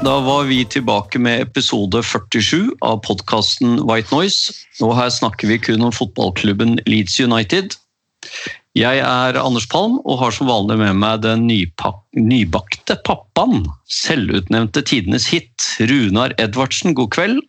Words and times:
Da 0.00 0.20
var 0.20 0.44
vi 0.48 0.64
tilbake 0.64 1.18
med 1.20 1.42
episode 1.42 2.00
47 2.02 2.70
av 2.80 3.02
podkasten 3.04 3.82
White 3.84 4.14
Noise. 4.14 4.54
Og 4.80 4.94
her 4.96 5.10
snakker 5.12 5.50
vi 5.50 5.58
kun 5.60 5.84
om 5.84 5.92
fotballklubben 5.92 6.78
Leeds 6.88 7.18
United. 7.20 7.76
Jeg 8.78 9.02
er 9.04 9.36
Anders 9.40 9.66
Palm 9.68 9.98
og 10.06 10.20
har 10.22 10.32
som 10.32 10.48
vanlig 10.48 10.78
med 10.80 10.96
meg 11.02 11.20
den 11.26 11.44
nybakte 11.48 12.96
pappaen. 13.04 13.66
Selvutnevnte 13.92 14.84
tidenes 14.88 15.28
hit, 15.28 15.68
Runar 15.90 16.32
Edvardsen. 16.40 16.96
God 16.96 17.12
kveld. 17.16 17.42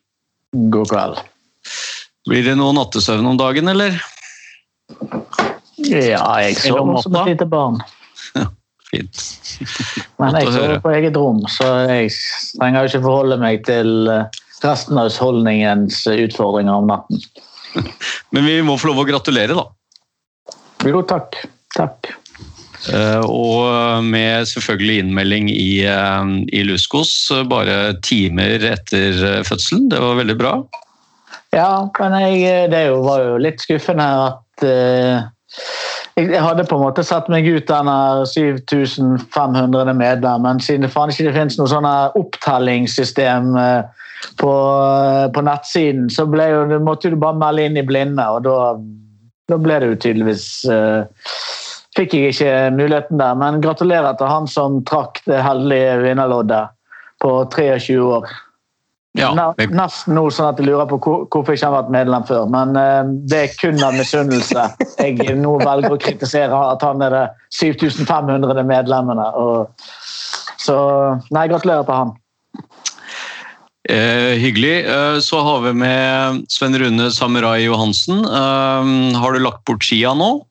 God 0.74 0.92
kveld. 0.92 1.24
Blir 2.28 2.44
det 2.50 2.58
noe 2.60 2.76
nattesøvn 2.76 3.32
om 3.32 3.40
dagen, 3.40 3.72
eller? 3.72 3.96
Ja, 5.88 6.26
jeg 6.44 6.60
sover 6.60 7.00
som 7.06 7.16
et 7.24 7.32
lite 7.32 7.48
barn. 7.48 7.80
Fint. 8.92 9.22
Men 10.22 10.38
jeg 10.40 10.54
sover 10.54 10.80
på 10.84 10.94
eget 10.96 11.18
rom, 11.20 11.44
så 11.52 11.68
jeg 11.88 12.12
trenger 12.60 12.90
ikke 12.90 13.04
forholde 13.06 13.40
meg 13.42 13.64
til 13.68 14.12
eh, 14.12 14.42
resten 14.66 15.00
av 15.00 15.10
husholdningens 15.10 16.04
utfordringer 16.12 16.82
om 16.82 16.92
natten. 16.92 17.22
Men 18.36 18.48
vi 18.50 18.60
må 18.66 18.78
få 18.80 18.92
lov 18.92 19.06
å 19.06 19.08
gratulere, 19.08 19.56
da. 19.58 19.68
Jo, 20.88 21.04
takk. 21.08 21.38
Takk. 21.78 22.12
Eh, 22.90 23.24
Og 23.30 24.04
med 24.04 24.48
selvfølgelig 24.50 25.04
innmelding 25.04 25.50
i, 25.54 25.86
eh, 25.88 26.32
i 26.52 26.64
Luskos 26.68 27.14
eh, 27.32 27.46
bare 27.48 27.96
timer 28.04 28.66
etter 28.74 29.24
eh, 29.28 29.44
fødselen. 29.48 29.90
Det 29.94 30.02
var 30.02 30.18
veldig 30.20 30.38
bra. 30.40 30.56
Ja, 31.52 31.84
men 32.00 32.16
jeg, 32.24 32.72
det 32.72 32.86
var 33.04 33.24
jo 33.26 33.40
litt 33.44 33.62
skuffende 33.64 34.08
at 34.26 34.66
eh, 34.66 35.30
jeg, 36.30 36.42
hadde 36.44 36.66
på 36.70 36.78
en 36.78 36.84
måte 36.86 37.04
satt 37.06 37.30
meg 37.32 37.48
ut 37.50 37.68
denne 37.70 37.96
7500 38.30 39.94
medlem, 39.98 40.46
men 40.46 40.62
siden 40.64 40.86
det 40.86 40.92
faen 40.94 41.14
ikke 41.14 41.28
det 41.30 41.36
finnes 41.38 41.58
noe 41.60 41.72
sånn 41.72 41.88
opptellingssystem 42.20 43.56
eh, 43.60 44.06
på, 44.42 44.54
på 45.34 45.44
nettsiden, 45.46 46.10
så 46.14 46.28
jo, 46.28 46.82
måtte 46.84 47.12
du 47.12 47.18
bare 47.22 47.40
melde 47.42 47.66
inn 47.68 47.80
i 47.82 47.86
blinde, 47.88 48.28
og 48.28 48.46
da, 48.46 48.58
da 49.52 49.60
ble 49.62 49.82
det 49.82 49.92
jo 49.92 50.00
tydeligvis 50.08 50.48
uh, 50.70 51.04
Fikk 51.92 52.14
jeg 52.16 52.32
ikke 52.32 52.52
muligheten 52.72 53.20
der, 53.20 53.34
men 53.36 53.58
gratulerer 53.60 54.16
til 54.16 54.30
han 54.32 54.46
som 54.48 54.78
trakk 54.88 55.18
det 55.26 55.42
heldige 55.44 55.98
vinnerloddet 56.06 56.72
på 57.20 57.34
23 57.52 57.98
år. 58.00 58.30
Ja, 59.20 59.34
Ne- 59.36 59.68
Nesten 59.76 60.16
nå 60.16 60.30
sånn 60.32 60.54
at 60.54 60.60
jeg 60.62 60.68
lurer 60.70 60.88
på 60.88 60.98
hvor- 61.04 61.26
hvorfor 61.28 61.52
jeg 61.52 61.60
ikke 61.60 61.68
har 61.72 61.84
vært 61.84 61.92
medlem 61.92 62.24
før. 62.28 62.46
Men 62.50 62.78
uh, 62.80 63.04
det 63.28 63.40
er 63.44 63.56
kun 63.60 63.84
av 63.84 63.94
misunnelse 63.98 64.64
jeg 65.02 65.36
nå 65.36 65.58
velger 65.60 65.92
å 65.92 66.00
kritisere 66.00 66.62
at 66.72 66.82
han 66.82 67.02
er 67.04 67.10
det 67.10 67.26
7500 67.52 68.64
medlemmene. 68.64 69.28
Og, 69.36 69.68
så 70.62 70.78
nei, 71.32 71.48
gratulerer 71.52 71.84
til 71.84 71.94
han. 71.98 72.14
Eh, 73.90 74.38
hyggelig. 74.40 74.86
Eh, 74.86 75.20
så 75.26 75.42
har 75.44 75.60
vi 75.66 75.74
med 75.74 76.44
Sven 76.54 76.78
Rune 76.80 77.10
Samurai 77.12 77.64
Johansen. 77.66 78.22
Eh, 78.24 79.20
har 79.20 79.34
du 79.34 79.40
lagt 79.42 79.66
bort 79.66 79.84
skia 79.84 80.14
nå? 80.16 80.46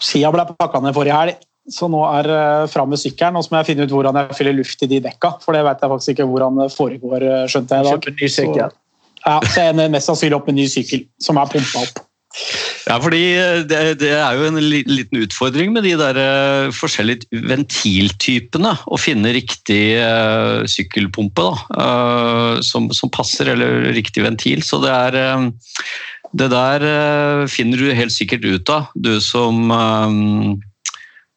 Skia 0.00 0.32
ble 0.32 0.46
pakka 0.58 0.80
ned 0.82 0.96
forrige 0.96 1.14
helg, 1.16 1.36
så 1.72 1.88
nå 1.90 2.00
er 2.08 2.28
uh, 2.30 2.66
fram 2.70 2.90
med 2.92 3.00
sykkelen. 3.02 3.38
Og 3.38 3.46
så 3.46 3.52
må 3.52 3.60
jeg 3.60 3.72
finne 3.72 3.86
ut 3.86 3.94
hvordan 3.94 4.18
jeg 4.20 4.38
fyller 4.38 4.56
luft 4.56 4.82
i 4.86 4.90
de 4.90 5.00
dekka, 5.04 5.36
for 5.42 5.56
det 5.56 5.64
vet 5.66 5.82
jeg 5.82 5.92
faktisk 5.92 6.14
ikke 6.14 6.28
hvordan 6.30 6.60
det 6.62 6.72
foregår. 6.74 7.24
eh, 7.26 7.46
skjønte 7.50 7.78
jeg 7.78 7.86
i 7.86 7.88
dag. 7.90 8.10
Ny 8.22 8.28
sykkel. 8.30 8.74
Så, 8.74 8.82
ja, 9.26 9.38
så 9.42 9.62
jeg 9.62 9.74
ender 9.74 9.94
mest 9.96 10.10
sannsynlig 10.10 10.36
opp 10.38 10.46
med 10.46 10.54
en 10.54 10.60
ny 10.62 10.68
sykkel, 10.70 11.06
som 11.22 11.40
er 11.42 11.50
pumpa 11.50 11.82
opp. 11.82 12.02
Ja, 12.86 12.98
fordi 13.02 13.22
eh, 13.34 13.62
det, 13.66 13.80
det 14.02 14.12
er 14.14 14.38
jo 14.38 14.46
en 14.46 14.60
liten 14.62 15.22
utfordring 15.24 15.72
med 15.74 15.86
de 15.88 15.94
der 15.98 16.20
eh, 16.22 16.74
forskjellige 16.76 17.40
ventiltypene. 17.50 18.76
Å 18.86 18.98
finne 19.00 19.32
riktig 19.34 19.96
eh, 19.98 20.66
sykkelpumpe 20.70 21.48
da, 21.48 21.54
eh, 21.82 22.60
som, 22.66 22.90
som 22.94 23.10
passer, 23.10 23.50
eller 23.56 23.88
riktig 23.96 24.22
ventil. 24.26 24.62
Så 24.62 24.78
det 24.84 24.92
er 24.94 25.18
eh, 25.24 25.48
Det 26.36 26.48
der 26.50 26.82
eh, 26.84 27.46
finner 27.48 27.78
du 27.80 27.94
helt 27.94 28.12
sikkert 28.12 28.44
ut 28.44 28.70
av, 28.74 28.88
du 28.94 29.20
som 29.22 29.70
eh, 29.72 30.16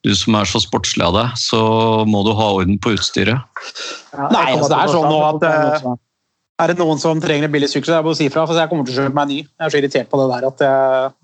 du 0.05 0.11
som 0.15 0.37
er 0.39 0.47
så 0.47 0.61
sportslig 0.63 1.03
av 1.03 1.15
deg, 1.17 1.39
så 1.39 1.61
må 2.07 2.23
du 2.27 2.31
ha 2.37 2.51
orden 2.55 2.79
på 2.81 2.93
utstyret. 2.95 3.63
Nei, 4.15 4.45
altså, 4.53 4.69
det 4.71 4.79
er 4.79 4.93
sånn 4.93 5.09
nå 5.11 5.19
at, 5.27 5.45
uh, 5.45 5.97
Er 6.59 6.71
det 6.71 6.79
noen 6.79 6.99
som 7.01 7.19
trenger 7.23 7.47
en 7.47 7.53
billig 7.55 7.71
sykkel, 7.71 7.89
så 7.89 7.97
er 7.97 8.01
det 8.01 8.07
bare 8.07 8.17
å 8.17 8.19
si 8.19 8.29
fra. 8.31 8.45
for 8.47 8.59
Jeg 8.59 8.71
kommer 8.71 8.87
til 8.87 8.95
å 8.95 9.03
kjøpe 9.03 9.15
meg 9.15 9.27
en 9.27 9.33
ny. 9.33 9.39
Jeg 9.43 9.65
er 9.65 9.73
så 9.73 9.81
irritert 9.81 10.11
på 10.11 10.19
det 10.19 10.27
der 10.33 10.47
at 10.49 10.63
jeg, 10.65 11.15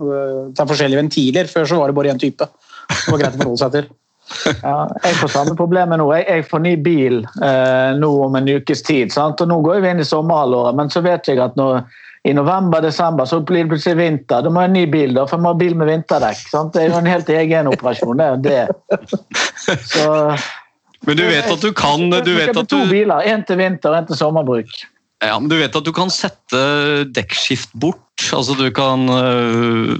det 0.55 0.63
er 0.63 0.71
forskjellige 0.73 1.01
ventiler. 1.03 1.51
Før 1.51 1.69
så 1.71 1.79
var 1.79 1.91
det 1.91 1.97
bare 1.99 2.15
én 2.15 2.21
type. 2.21 2.47
Det 2.91 3.13
var 3.13 3.21
greit 3.21 3.37
å 3.37 3.43
forholde 3.43 3.63
seg 3.63 3.77
til. 3.77 3.93
Ja, 4.65 4.87
jeg 5.03 5.19
får 5.19 5.29
samme 5.35 5.51
problemet 5.53 5.99
nå. 6.01 6.07
Jeg, 6.15 6.25
jeg 6.25 6.45
får 6.49 6.61
ny 6.63 6.71
bil 6.81 7.19
eh, 7.45 7.91
nå 7.93 8.09
om 8.25 8.37
en 8.39 8.47
ukes 8.55 8.81
tid. 8.87 9.13
Sant? 9.13 9.43
og 9.43 9.51
Nå 9.51 9.59
går 9.61 9.83
vi 9.83 9.91
inn 9.93 10.01
i 10.01 10.07
sommerhalvåret, 10.07 10.77
men 10.79 10.89
så 10.89 11.03
vet 11.05 11.29
jeg 11.29 11.41
at 11.43 11.53
når, 11.59 11.83
i 12.25 12.33
november-desember 12.33 13.25
så 13.29 13.39
blir 13.45 13.63
det 13.63 13.69
plutselig 13.75 13.99
vinter. 13.99 14.41
Da 14.41 14.49
må 14.49 14.63
jeg 14.63 14.65
ha 14.65 14.71
en 14.71 14.77
ny 14.79 14.85
bil, 14.89 15.13
da, 15.13 15.27
for 15.29 15.37
jeg 15.37 15.45
må 15.45 15.51
ha 15.53 15.57
bil 15.59 15.75
med 15.77 15.91
vinterdekk. 15.91 16.39
Sant? 16.49 16.73
Det 16.73 16.81
er 16.81 16.89
jo 16.89 16.97
en 16.97 17.09
helt 17.09 17.27
egen 17.29 17.69
operasjon. 17.69 18.17
det 18.17 18.25
er 18.25 18.31
jo 18.33 18.39
det. 18.47 19.19
Så, 19.91 20.07
Men 21.05 21.19
du 21.19 21.23
vet 21.27 21.51
at 21.53 21.61
du 21.61 21.69
kan 21.77 22.09
du 22.09 22.31
vet 22.33 22.49
at 22.49 22.57
du... 22.57 22.71
to 22.71 22.81
biler, 22.89 23.21
En 23.29 23.45
til 23.45 23.59
vinter 23.61 23.93
og 23.93 23.99
en 23.99 24.07
til 24.09 24.17
sommerbruk. 24.17 24.73
ja, 25.21 25.35
men 25.37 25.51
du 25.51 25.55
vet 25.59 25.77
at 25.77 25.85
du 25.85 25.91
kan 25.93 26.09
sette 26.09 26.61
dekkskift 27.13 27.69
bort. 27.77 28.01
Altså 28.33 28.55
du 28.57 28.71
kan 28.73 29.05
øh, 29.11 29.93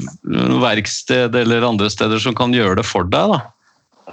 Verksted 0.64 1.36
eller 1.36 1.68
andre 1.68 1.92
steder 1.94 2.22
som 2.24 2.34
kan 2.38 2.56
gjøre 2.58 2.80
det 2.82 2.88
for 2.90 3.06
deg. 3.06 3.36
da. 3.36 3.40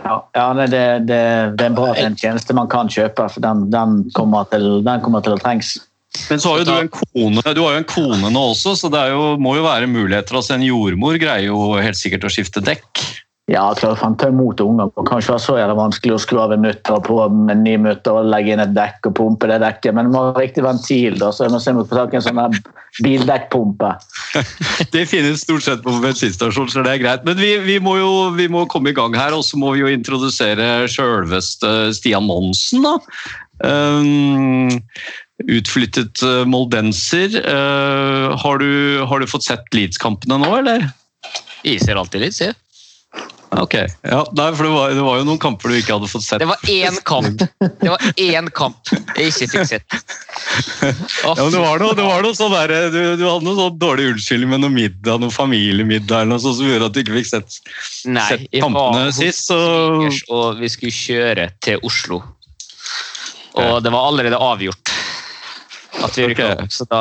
Ja, 0.05 0.19
ja 0.37 0.45
det, 0.59 0.69
det, 0.75 0.83
det, 1.09 1.65
er 1.65 1.71
en 1.71 1.81
bra 1.81 1.95
en 1.97 2.17
tjeneste 2.21 2.53
man 2.57 2.69
kan 2.69 2.93
kjøpe, 2.93 3.25
for 3.33 3.45
den, 3.45 3.71
den, 3.73 4.03
kommer, 4.13 4.45
til, 4.53 4.85
den 4.85 5.01
kommer 5.01 5.25
til 5.25 5.39
å 5.39 5.41
trengs. 5.41 5.79
Men 6.29 6.41
så 6.41 6.53
har 6.53 6.63
jo 6.63 6.69
du 6.69 6.75
en 6.77 6.93
kone 6.93 7.43
du 7.57 7.61
har 7.65 7.75
jo 7.75 7.81
en 7.81 7.89
kone 7.89 8.31
nå 8.33 8.45
også, 8.53 8.77
så 8.79 8.91
det 8.93 9.01
er 9.01 9.15
jo, 9.15 9.35
må 9.41 9.57
jo 9.57 9.65
være 9.65 9.89
muligheter. 9.91 10.37
altså 10.39 10.57
En 10.59 10.67
jordmor 10.67 11.17
greier 11.21 11.49
jo 11.49 11.73
helt 11.81 11.99
sikkert 11.99 12.29
å 12.29 12.33
skifte 12.33 12.65
dekk. 12.65 13.05
Ja, 13.51 13.75
klart 13.75 13.99
fan, 13.99 14.15
tar 14.17 14.31
imot 14.31 14.61
unger. 14.63 14.93
Det 14.95 15.03
kan 15.09 15.19
ikke 15.19 15.33
være 15.35 15.43
så 15.43 15.57
jævlig 15.59 15.75
vanskelig 15.77 16.15
å 16.15 16.21
skru 16.23 16.39
av 16.45 16.53
en 16.55 16.63
mutter 16.63 17.01
på 17.03 17.17
med 17.35 17.51
en 17.57 17.65
ny 17.67 17.73
mutter 17.85 18.21
og 18.21 18.29
legge 18.31 18.55
inn 18.55 18.63
et 18.63 18.75
dekk 18.77 19.09
og 19.11 19.17
pumpe 19.19 19.49
det 19.51 19.59
dekket, 19.65 19.97
men 19.97 20.07
det 20.07 20.15
må 20.15 20.23
ha 20.29 20.37
riktig 20.37 20.63
ventil. 20.65 21.19
da, 21.19 21.33
så 21.35 21.49
jeg 21.49 21.53
må 21.53 21.61
se 21.61 21.75
om 21.75 21.81
jeg 21.83 21.89
får 21.91 22.01
tak 22.01 22.15
i 22.15 22.21
en 22.21 22.25
sånn 22.29 22.61
bildekkpumpe. 23.03 23.91
Det 24.95 25.05
finnes 25.11 25.43
stort 25.43 25.67
sett 25.67 25.83
på 25.83 25.97
bensinstasjonen, 26.05 26.71
så 26.71 26.85
det 26.85 26.95
er 26.95 27.03
greit. 27.03 27.27
Men 27.27 27.41
vi, 27.41 27.55
vi, 27.65 27.79
må 27.83 27.97
jo 27.99 28.13
vi 28.37 28.47
må 28.53 28.67
komme 28.71 28.93
i 28.93 28.97
gang 28.97 29.17
her, 29.17 29.35
og 29.35 29.45
så 29.49 29.59
må 29.59 29.75
vi 29.75 29.83
jo 29.83 29.91
introdusere 29.91 30.87
sjølveste 30.93 31.93
Stian 31.97 32.29
Monsen. 32.29 32.85
da. 32.85 32.97
Um, 33.63 34.69
utflyttet 35.49 36.23
uh, 36.27 36.43
moldenser. 36.49 37.39
Uh, 37.43 38.33
har, 38.39 38.59
du, 38.63 39.03
har 39.09 39.23
du 39.23 39.31
fått 39.31 39.47
sett 39.49 39.73
Leeds-kampene 39.75 40.41
nå, 40.43 40.51
eller? 40.63 40.91
Jeg 41.63 41.83
ser 41.85 42.01
alltid 42.01 42.27
Leeds, 42.27 42.43
jeg. 42.45 42.59
Ok, 43.53 43.75
ja, 44.01 44.21
nei, 44.33 44.47
for 44.57 44.65
det 44.65 44.71
var, 44.73 44.93
det 44.97 45.03
var 45.05 45.19
jo 45.21 45.25
noen 45.29 45.41
kamper 45.41 45.69
du 45.69 45.77
ikke 45.77 45.93
hadde 45.99 46.09
fått 46.09 46.25
sett. 46.25 46.41
Det 46.41 46.49
var 46.49 46.63
én 46.73 46.95
kamp 47.05 47.43
Det 47.61 47.91
var 47.91 48.01
én 48.17 48.49
kamp 48.57 48.93
jeg 49.19 49.29
ikke 49.29 49.49
fikk 49.53 49.69
sett. 49.69 49.97
Oh. 51.27 51.35
Ja, 51.37 51.45
det 51.53 51.61
var 51.61 51.83
noe, 51.83 51.93
det 51.97 52.07
var 52.07 52.25
noe 52.25 52.37
sånn 52.37 52.55
der, 52.55 52.73
du, 52.93 52.99
du 53.21 53.27
hadde 53.29 53.45
noe 53.45 53.59
sånn 53.59 53.77
dårlig 53.81 54.09
unnskyldning 54.15 54.55
med 54.55 54.65
noe 54.65 54.73
middag, 54.73 55.21
noe 55.21 55.33
familiemiddag 55.33 56.25
eller 56.25 56.33
noe 56.33 56.43
sånt 56.43 56.59
som 56.63 56.71
gjorde 56.71 56.89
at 56.89 56.97
du 56.97 57.03
ikke 57.03 57.19
fikk 57.19 57.29
sett, 57.29 57.59
Nei, 58.09 58.25
sett 58.31 58.49
kampene 58.57 59.13
sist. 59.17 59.53
Så... 59.53 59.61
og 60.33 60.63
vi 60.63 60.73
skulle 60.73 60.97
kjøre 60.97 61.51
til 61.61 61.85
Oslo. 61.85 62.23
Og 63.61 63.83
det 63.85 63.93
var 63.93 64.09
allerede 64.09 64.41
avgjort 64.41 64.92
at 66.05 66.19
vi 66.19 66.29
rykker 66.31 66.53
opp, 66.57 66.69
så 66.73 66.87
da 66.91 67.01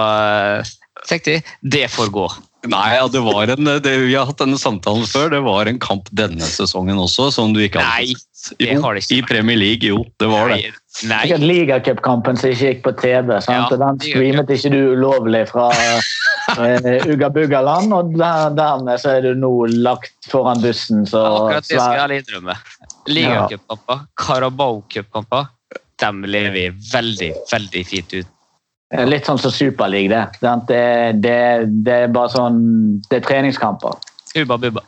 eh, 0.62 0.72
tenkte 1.08 1.38
jeg 1.38 1.46
det 1.62 1.88
får 1.92 2.14
gå. 2.14 2.30
Nei, 2.70 2.94
ja, 2.94 3.08
det 3.10 3.22
var 3.26 3.50
en, 3.50 3.70
det, 3.82 3.92
vi 4.04 4.14
har 4.14 4.28
hatt 4.30 4.38
denne 4.38 4.58
samtalen 4.62 5.08
før. 5.10 5.32
Det 5.34 5.40
var 5.42 5.66
en 5.66 5.80
kamp 5.82 6.10
denne 6.14 6.46
sesongen 6.46 7.00
også, 7.02 7.32
som 7.34 7.56
du 7.56 7.62
ikke 7.64 7.82
hadde 7.82 8.20
sett. 8.38 8.60
det 8.62 8.76
har 8.84 8.94
det 8.94 9.02
ikke 9.02 9.16
I 9.18 9.22
Premier 9.26 9.58
League, 9.58 9.90
jo. 9.90 10.04
Det 10.22 10.30
var 10.30 10.52
det. 10.54 10.70
Nei, 11.10 11.24
Sikkert 11.24 11.46
ligacupkampen 11.48 12.38
som 12.38 12.52
ikke 12.54 12.68
gikk 12.68 12.84
på 12.86 12.94
TV. 13.00 13.32
sant? 13.42 13.56
Ja, 13.56 13.64
og 13.66 13.82
Den 13.82 14.02
streamet 14.04 14.54
ikke 14.54 14.72
du 14.76 14.78
ulovlig 14.94 15.42
fra 15.50 15.72
uh, 16.60 17.08
Ugga-Buggaland, 17.10 17.96
og 17.98 18.12
der, 18.20 18.54
dermed 18.60 19.02
så 19.02 19.16
er 19.16 19.26
du 19.26 19.32
nå 19.42 19.52
lagt 19.82 20.30
foran 20.30 20.62
bussen. 20.62 21.08
Så, 21.10 21.18
akkurat 21.18 21.66
det 21.66 21.80
skal 21.80 21.96
jeg 21.96 22.04
ærlig 22.04 22.20
innrømme. 22.22 22.58
Ligacupkamper, 23.10 24.06
Carabao-cupkamper, 24.22 25.50
dem 26.04 26.22
lever 26.30 26.78
veldig, 26.92 27.34
veldig 27.50 27.84
fint 27.90 28.16
ut. 28.20 28.30
Litt 28.92 29.28
sånn 29.28 29.40
som 29.40 29.54
Superliga, 29.56 30.26
det. 30.42 30.56
Det, 30.68 30.82
det. 31.24 31.38
Det 31.86 32.00
er 32.06 32.10
bare 32.12 32.34
sånn 32.34 32.58
Det 33.08 33.22
er 33.22 33.28
treningskamper. 33.30 33.96
Uba, 34.36 34.58
bubba. 34.60 34.84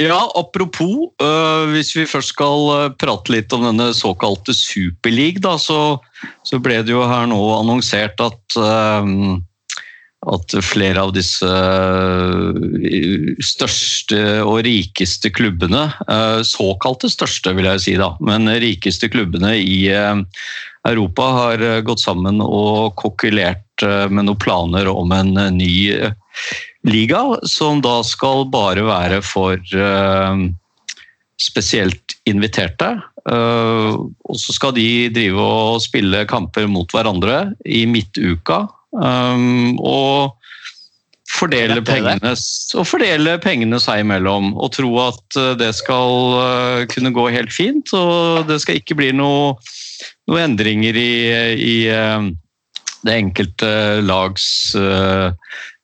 Ja, 0.00 0.18
apropos, 0.34 1.12
øh, 1.22 1.70
hvis 1.70 1.92
vi 1.94 2.02
først 2.10 2.32
skal 2.34 2.64
øh, 2.74 2.88
prate 2.98 3.30
litt 3.30 3.52
om 3.54 3.62
denne 3.68 3.92
såkalte 3.94 4.50
Superleague, 4.58 5.38
da, 5.42 5.54
så, 5.62 6.00
så 6.42 6.58
ble 6.58 6.80
det 6.82 6.90
jo 6.90 7.04
her 7.06 7.28
nå 7.30 7.38
annonsert 7.60 8.18
at 8.24 8.58
øh, 8.58 9.38
at 10.32 10.54
flere 10.64 11.02
av 11.04 11.12
disse 11.14 11.46
øh, 11.46 13.34
største 13.44 14.20
og 14.44 14.62
rikeste 14.66 15.30
klubbene, 15.34 15.86
øh, 16.08 16.40
såkalte 16.48 17.10
største 17.12 17.54
vil 17.56 17.68
jeg 17.68 17.84
si 17.84 17.96
da, 18.00 18.14
men 18.24 18.48
rikeste 18.48 19.10
klubbene 19.12 19.54
i 19.60 19.80
Europa 20.88 21.28
har 21.38 21.62
øh, 21.62 21.82
gått 21.84 22.02
sammen 22.04 22.42
og 22.44 22.94
kokkulert 23.00 23.84
øh, 23.84 24.10
med 24.12 24.28
noen 24.28 24.40
planer 24.40 24.90
om 24.92 25.14
en 25.16 25.32
øh, 25.40 25.50
ny 25.56 25.72
liga, 26.84 27.22
som 27.48 27.80
da 27.84 28.02
skal 28.04 28.44
bare 28.52 28.84
være 28.84 29.22
for 29.24 29.56
spesielt 31.40 32.12
inviterte. 32.28 32.90
Og 33.24 34.36
så 34.36 34.52
skal 34.52 34.74
de 34.76 35.08
drive 35.08 35.40
og 35.40 35.80
spille 35.80 36.26
kamper 36.28 36.68
mot 36.68 36.92
hverandre 36.92 37.54
i 37.64 37.86
midtuka. 37.88 38.66
Og 38.92 40.36
fordele 41.34 41.82
pengene, 41.84 42.34
og 42.78 42.86
fordele 42.88 43.36
pengene 43.42 43.80
seg 43.82 44.04
imellom. 44.04 44.52
Og 44.54 44.72
tro 44.76 44.90
at 45.02 45.38
uh, 45.40 45.52
det 45.58 45.72
skal 45.78 46.38
uh, 46.38 46.86
kunne 46.90 47.14
gå 47.14 47.28
helt 47.34 47.52
fint, 47.54 47.92
og 47.96 48.46
det 48.50 48.60
skal 48.62 48.80
ikke 48.80 48.96
bli 48.98 49.10
noe, 49.16 49.54
noe 50.30 50.42
endringer 50.44 50.98
i, 50.98 51.12
i 51.58 51.76
uh, 51.90 52.30
det 53.04 53.18
enkelte 53.20 53.70
lags 54.00 54.46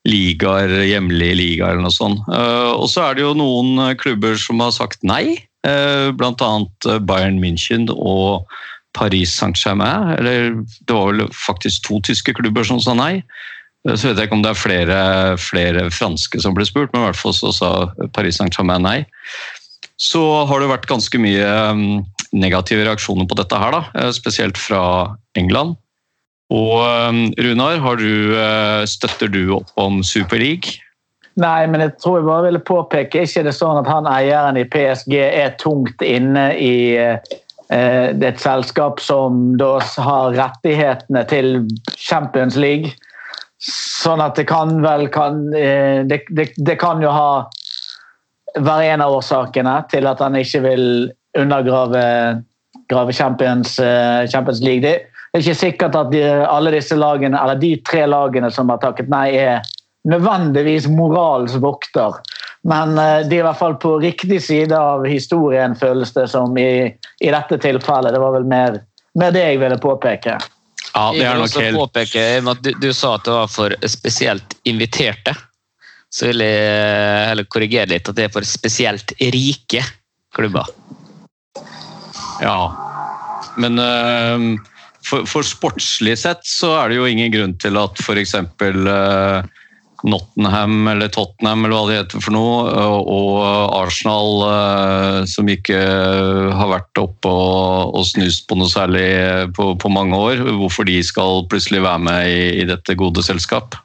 ligaer, 0.09 0.71
hjemlige 0.89 1.37
ligaer 1.37 1.75
eller 1.75 1.85
noe 1.85 1.93
sånt. 1.93 2.23
Og 2.33 2.87
så 2.89 3.03
er 3.05 3.19
det 3.19 3.27
jo 3.27 3.35
noen 3.37 3.93
klubber 4.01 4.39
som 4.41 4.63
har 4.65 4.73
sagt 4.73 5.05
nei, 5.05 5.37
bl.a. 5.61 6.49
Bayern 7.05 7.37
München 7.43 7.85
og 7.93 8.49
Paris 8.97 9.35
Saint-Germain. 9.37 10.15
Eller 10.17 10.57
det 10.89 10.97
var 10.97 11.13
vel 11.13 11.29
faktisk 11.37 11.85
to 11.91 12.01
tyske 12.09 12.33
klubber 12.41 12.65
som 12.65 12.81
sa 12.81 12.97
nei. 12.97 13.21
Så 13.89 14.11
vet 14.11 14.19
jeg 14.19 14.29
ikke 14.29 14.37
om 14.37 14.45
det 14.45 14.53
er 14.53 14.61
flere, 14.61 15.01
flere 15.41 15.87
franske 15.95 16.41
som 16.43 16.57
ble 16.57 16.67
spurt, 16.69 16.93
men 16.93 17.01
i 17.01 17.07
hvert 17.09 17.21
fall 17.21 17.33
så 17.37 17.53
sa 17.57 17.71
Paris 18.17 18.37
Saint-Germain 18.37 18.85
nei. 18.85 18.99
Så 20.01 20.21
har 20.49 20.61
det 20.61 20.69
vært 20.69 20.89
ganske 20.89 21.21
mye 21.21 21.47
um, 21.73 22.03
negative 22.37 22.85
reaksjoner 22.85 23.29
på 23.29 23.39
dette 23.41 23.57
her, 23.57 23.73
da, 23.73 23.81
uh, 23.97 24.11
spesielt 24.17 24.61
fra 24.61 24.83
England. 25.41 25.79
Og 26.53 26.77
um, 26.83 27.25
Runar, 27.41 27.81
du, 28.01 28.37
uh, 28.37 28.85
støtter 28.85 29.33
du 29.33 29.57
opp 29.61 29.73
om 29.81 30.03
Super 30.05 30.41
League? 30.43 30.77
Nei, 31.41 31.65
men 31.71 31.85
jeg 31.85 31.95
tror 32.03 32.19
jeg 32.19 32.29
bare 32.29 32.47
ville 32.49 32.63
påpeke, 32.69 33.25
ikke 33.25 33.41
er 33.43 33.47
det 33.49 33.57
sånn 33.57 33.79
at 33.81 33.89
han 33.89 34.09
eieren 34.11 34.59
i 34.61 34.67
PSG 34.69 35.15
er 35.25 35.55
tungt 35.63 36.03
inne 36.05 36.51
i 36.59 36.75
eh, 36.99 37.31
et 37.71 38.43
selskap 38.43 39.01
som 39.01 39.55
da 39.61 39.77
har 40.03 40.35
rettighetene 40.37 41.23
til 41.31 41.63
Champions 41.95 42.59
League. 42.61 42.93
Sånn 43.61 44.23
at 44.25 44.39
det 44.41 44.47
kan 44.49 44.79
vel 44.81 45.09
kan, 45.13 45.43
eh, 45.53 46.01
det, 46.09 46.23
det, 46.33 46.51
det 46.57 46.77
kan 46.81 47.03
jo 47.05 47.13
ha 47.13 47.33
være 48.59 48.95
en 48.95 49.05
av 49.05 49.19
årsakene 49.19 49.75
til 49.93 50.09
at 50.09 50.23
han 50.25 50.39
ikke 50.39 50.63
vil 50.65 50.87
undergrave 51.39 52.05
grave 52.91 53.13
Champions, 53.13 53.79
eh, 53.79 54.27
Champions 54.29 54.61
League. 54.61 54.83
Det 54.83 55.39
er 55.39 55.45
ikke 55.45 55.55
sikkert 55.55 55.99
at 55.99 56.11
de, 56.11 56.23
alle 56.25 56.73
disse 56.75 56.97
lagene, 56.99 57.39
eller 57.39 57.61
de 57.61 57.77
tre 57.87 58.07
lagene 58.09 58.51
som 58.51 58.73
har 58.73 58.81
takket 58.83 59.11
nei, 59.13 59.29
er 59.39 59.61
nødvendigvis 60.09 60.89
moralens 60.91 61.55
vokter. 61.61 62.17
Men 62.67 62.97
eh, 62.99 63.21
de 63.29 63.39
er 63.39 63.45
i 63.45 63.47
hvert 63.47 63.61
fall 63.61 63.77
på 63.81 63.99
riktig 64.03 64.41
side 64.45 64.77
av 64.77 65.07
historien, 65.09 65.77
føles 65.79 66.15
det 66.17 66.27
som 66.33 66.57
i, 66.59 66.89
i 67.21 67.35
dette 67.35 67.61
tilfellet. 67.63 68.17
Det 68.17 68.23
var 68.25 68.35
vel 68.39 68.49
mer, 68.49 68.81
mer 69.21 69.37
det 69.37 69.45
jeg 69.47 69.63
ville 69.63 69.79
påpeke. 69.81 70.39
Ja, 70.91 71.05
det 71.15 71.23
er 71.27 71.39
nok 71.39 71.55
helt 71.55 71.79
påpeke 71.79 72.23
du, 72.65 72.73
du 72.83 72.91
sa 72.97 73.15
at 73.15 73.27
det 73.27 73.35
var 73.37 73.51
for 73.51 73.75
spesielt 73.87 74.57
inviterte. 74.67 75.37
Så 76.11 76.27
vil 76.27 76.43
jeg 76.43 77.29
heller 77.31 77.47
korrigere 77.47 77.93
litt 77.93 78.09
at 78.11 78.19
det 78.19 78.27
er 78.27 78.35
for 78.35 78.47
spesielt 78.47 79.15
rike 79.21 79.85
klubber. 80.35 80.67
Ja. 82.43 82.59
Men 83.61 83.79
uh, 83.79 84.59
for, 85.07 85.27
for 85.31 85.47
sportslig 85.47 86.17
sett 86.19 86.43
så 86.47 86.73
er 86.81 86.91
det 86.91 86.99
jo 86.99 87.07
ingen 87.07 87.31
grunn 87.35 87.55
til 87.63 87.79
at 87.79 88.03
f.eks. 88.03 88.35
Uh, 88.35 89.47
Nottenham 90.07 90.89
eller 90.89 91.11
Tottenham 91.13 91.65
eller 91.65 91.77
hva 91.77 91.85
det 91.89 91.99
heter 91.99 92.25
for 92.25 92.35
noe, 92.35 92.61
og, 93.01 93.31
Arsenal, 93.77 94.45
øh, 94.49 95.21
som 95.29 95.51
ikke 95.53 95.79
har 96.57 96.73
vært 96.73 97.03
oppe 97.03 97.31
og, 97.31 98.01
snust 98.09 98.47
på 98.49 98.59
noe 98.59 98.71
særlig 98.73 99.07
på, 99.57 99.73
på 99.81 99.93
mange 99.93 100.17
år, 100.17 100.45
hvorfor 100.61 100.89
de 100.89 101.01
skal 101.05 101.45
plutselig 101.51 101.85
være 101.85 102.05
med 102.09 102.31
i, 102.33 102.45
i 102.63 102.69
dette 102.69 102.97
gode 102.99 103.25
selskap. 103.27 103.77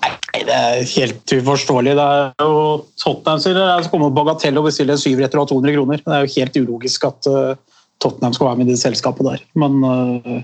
Nei, 0.00 0.44
Det 0.46 0.54
er 0.56 0.86
helt 0.94 1.34
uforståelig. 1.40 1.96
Det 1.98 2.06
er 2.06 2.46
jo 2.46 2.62
Tottenham 3.00 3.42
sier 3.42 3.58
det 3.58 3.66
er 3.66 3.84
så 3.84 3.92
kommer 3.92 4.14
Bagatell 4.14 4.60
og 4.60 4.68
bestiller 4.68 4.96
en 4.96 5.02
syvretter 5.02 5.40
og 5.40 5.48
har 5.48 5.52
200 5.52 5.76
kroner. 5.76 6.04
Det 6.04 6.16
er 6.16 6.24
jo 6.24 6.34
helt 6.36 6.60
ulogisk 6.62 7.06
at 7.10 7.30
eh, 7.30 7.58
Tottenham 8.00 8.36
skal 8.36 8.50
være 8.50 8.60
med 8.60 8.70
i 8.70 8.74
det 8.74 8.80
selskapet 8.80 9.26
der. 9.26 9.44
Men 9.60 9.82
eh, 9.84 10.42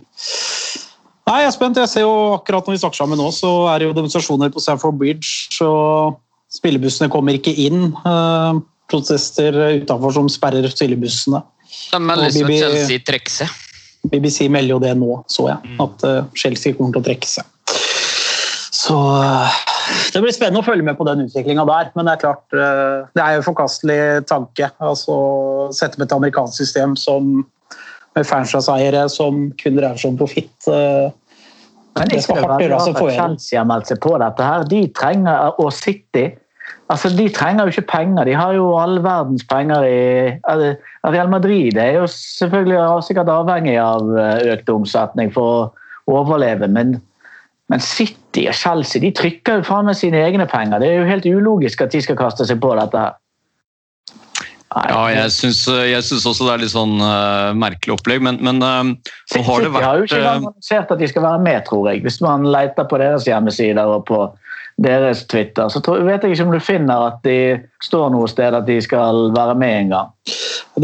Nei, 1.26 1.40
jeg 1.42 1.48
er 1.50 1.54
spent. 1.56 1.78
Jeg 1.80 1.90
ser 1.90 2.04
jo 2.04 2.14
akkurat 2.36 2.68
når 2.68 2.76
vi 2.76 2.80
snakker 2.84 3.00
sammen 3.00 3.18
nå, 3.18 3.26
så 3.34 3.50
er 3.72 3.82
det 3.82 3.88
jo 3.88 3.96
demonstrasjoner 3.96 4.52
på 4.54 4.62
Stamford 4.62 4.98
Bridge. 5.00 5.50
og 5.66 6.20
Spillebussene 6.54 7.10
kommer 7.10 7.34
ikke 7.34 7.54
inn. 7.66 7.88
eh, 8.06 8.60
Protester 8.86 9.56
utenfor 9.82 10.14
som 10.14 10.28
sperrer 10.30 10.70
spillebussene. 10.70 11.40
De 11.90 11.98
melder 11.98 12.28
Og 12.30 12.36
som 12.36 12.52
Chelsea 12.52 13.02
trekker 13.02 13.32
seg. 13.40 13.56
BBC 14.06 14.46
melder 14.46 14.76
jo 14.76 14.78
det 14.78 14.92
nå, 15.00 15.16
så 15.26 15.48
jeg. 15.50 15.74
At 15.82 16.04
eh, 16.06 16.22
Chelsea 16.38 16.76
kommer 16.78 16.94
til 16.94 17.02
å 17.02 17.08
trekke 17.08 17.26
seg. 17.26 17.44
Så 18.76 18.94
eh, 19.18 19.58
det 20.14 20.22
blir 20.22 20.36
spennende 20.36 20.62
å 20.62 20.68
følge 20.68 20.86
med 20.86 20.94
på 20.94 21.08
den 21.10 21.26
utviklinga 21.26 21.66
der. 21.66 21.90
Men 21.98 22.06
det 22.06 22.14
er 22.14 22.22
klart, 22.22 22.46
det 22.54 23.24
er 23.24 23.34
jo 23.34 23.42
en 23.42 23.48
forkastelig 23.50 23.98
tanke. 24.30 24.70
altså 24.78 25.18
Sette 25.74 25.98
med 25.98 26.06
et 26.06 26.14
amerikansk 26.20 26.62
system 26.62 26.94
som 26.94 27.40
med 28.16 28.26
franchise-eiere 28.26 29.06
som 29.12 29.46
kun 29.60 29.78
dreier 29.78 30.00
seg 30.00 30.14
om 30.14 30.18
profitt. 30.20 30.56
eh, 30.70 31.12
Men 31.96 32.10
Det 32.12 32.22
skal 32.22 32.40
ikke 32.40 32.48
hardt 32.48 32.64
gjøres 32.64 32.90
å 32.90 32.96
få. 32.96 33.10
Chelsea 33.12 33.60
har 33.60 33.68
meldt 33.68 33.92
seg 33.92 34.00
på 34.04 34.16
dette 34.20 34.42
her. 34.42 34.66
De 34.68 34.82
trenger, 34.96 35.54
og 35.58 35.72
City 35.72 36.26
altså 36.90 37.10
De 37.10 37.28
trenger 37.34 37.66
jo 37.66 37.74
ikke 37.74 37.90
penger. 37.90 38.24
De 38.24 38.34
har 38.34 38.54
jo 38.54 38.68
all 38.78 39.00
verdens 39.02 39.44
penger 39.48 39.86
i 39.86 40.00
altså, 40.46 40.74
Real 41.06 41.28
Madrid 41.30 41.76
er 41.78 42.00
jo 42.00 42.06
selvfølgelig 42.10 43.02
sikkert 43.06 43.32
avhengig 43.32 43.76
av 43.80 44.10
eh, 44.18 44.54
økt 44.54 44.70
omsetning 44.70 45.32
for 45.34 45.72
å 46.06 46.20
overleve, 46.20 46.68
men, 46.70 47.00
men 47.72 47.82
City 47.82 48.46
og 48.46 48.54
Chelsea 48.54 49.02
de 49.02 49.10
trykker 49.10 49.60
jo 49.60 49.66
faen 49.66 49.88
med 49.88 49.98
sine 49.98 50.20
egne 50.22 50.46
penger. 50.46 50.78
Det 50.78 50.90
er 50.90 51.00
jo 51.00 51.08
helt 51.10 51.26
ulogisk 51.26 51.82
at 51.82 51.94
de 51.94 52.02
skal 52.04 52.18
kaste 52.18 52.46
seg 52.46 52.60
på 52.62 52.74
dette 52.78 53.02
her. 53.02 53.16
Ja, 54.76 55.04
jeg 55.08 55.32
syns, 55.32 55.62
jeg 55.64 56.04
syns 56.04 56.26
også 56.28 56.44
det 56.44 56.52
er 56.52 56.62
litt 56.66 56.74
sånn 56.74 56.98
uh, 57.00 57.54
merkelig 57.56 57.94
opplegg, 57.94 58.20
men, 58.26 58.36
men 58.44 58.60
uh, 58.60 59.14
så 59.32 59.40
har 59.46 59.64
det 59.64 59.70
har 59.72 60.02
jo 60.02 60.08
ikke 60.08 60.18
øh, 60.20 60.32
annonsert 60.34 60.90
at 60.92 61.00
de 61.00 61.08
skal 61.08 61.24
være 61.24 61.44
med, 61.46 61.62
tror 61.68 61.88
jeg. 61.88 62.02
Hvis 62.04 62.18
man 62.24 62.44
leter 62.52 62.84
på 62.88 62.98
deres 63.00 63.24
hjemmesider 63.24 63.88
og 63.88 64.04
på 64.10 64.26
deres 64.84 65.22
Twitter, 65.32 65.70
så 65.72 65.80
tror, 65.80 66.02
vet 66.04 66.24
jeg 66.24 66.36
ikke 66.36 66.44
om 66.44 66.52
du 66.52 66.60
finner 66.60 67.06
at 67.06 67.22
de 67.24 67.38
står 67.84 68.10
noe 68.12 68.28
sted 68.28 68.52
at 68.58 68.66
de 68.68 68.76
skal 68.84 69.30
være 69.32 69.54
med 69.56 69.78
en 69.78 69.94
gang. 69.94 70.10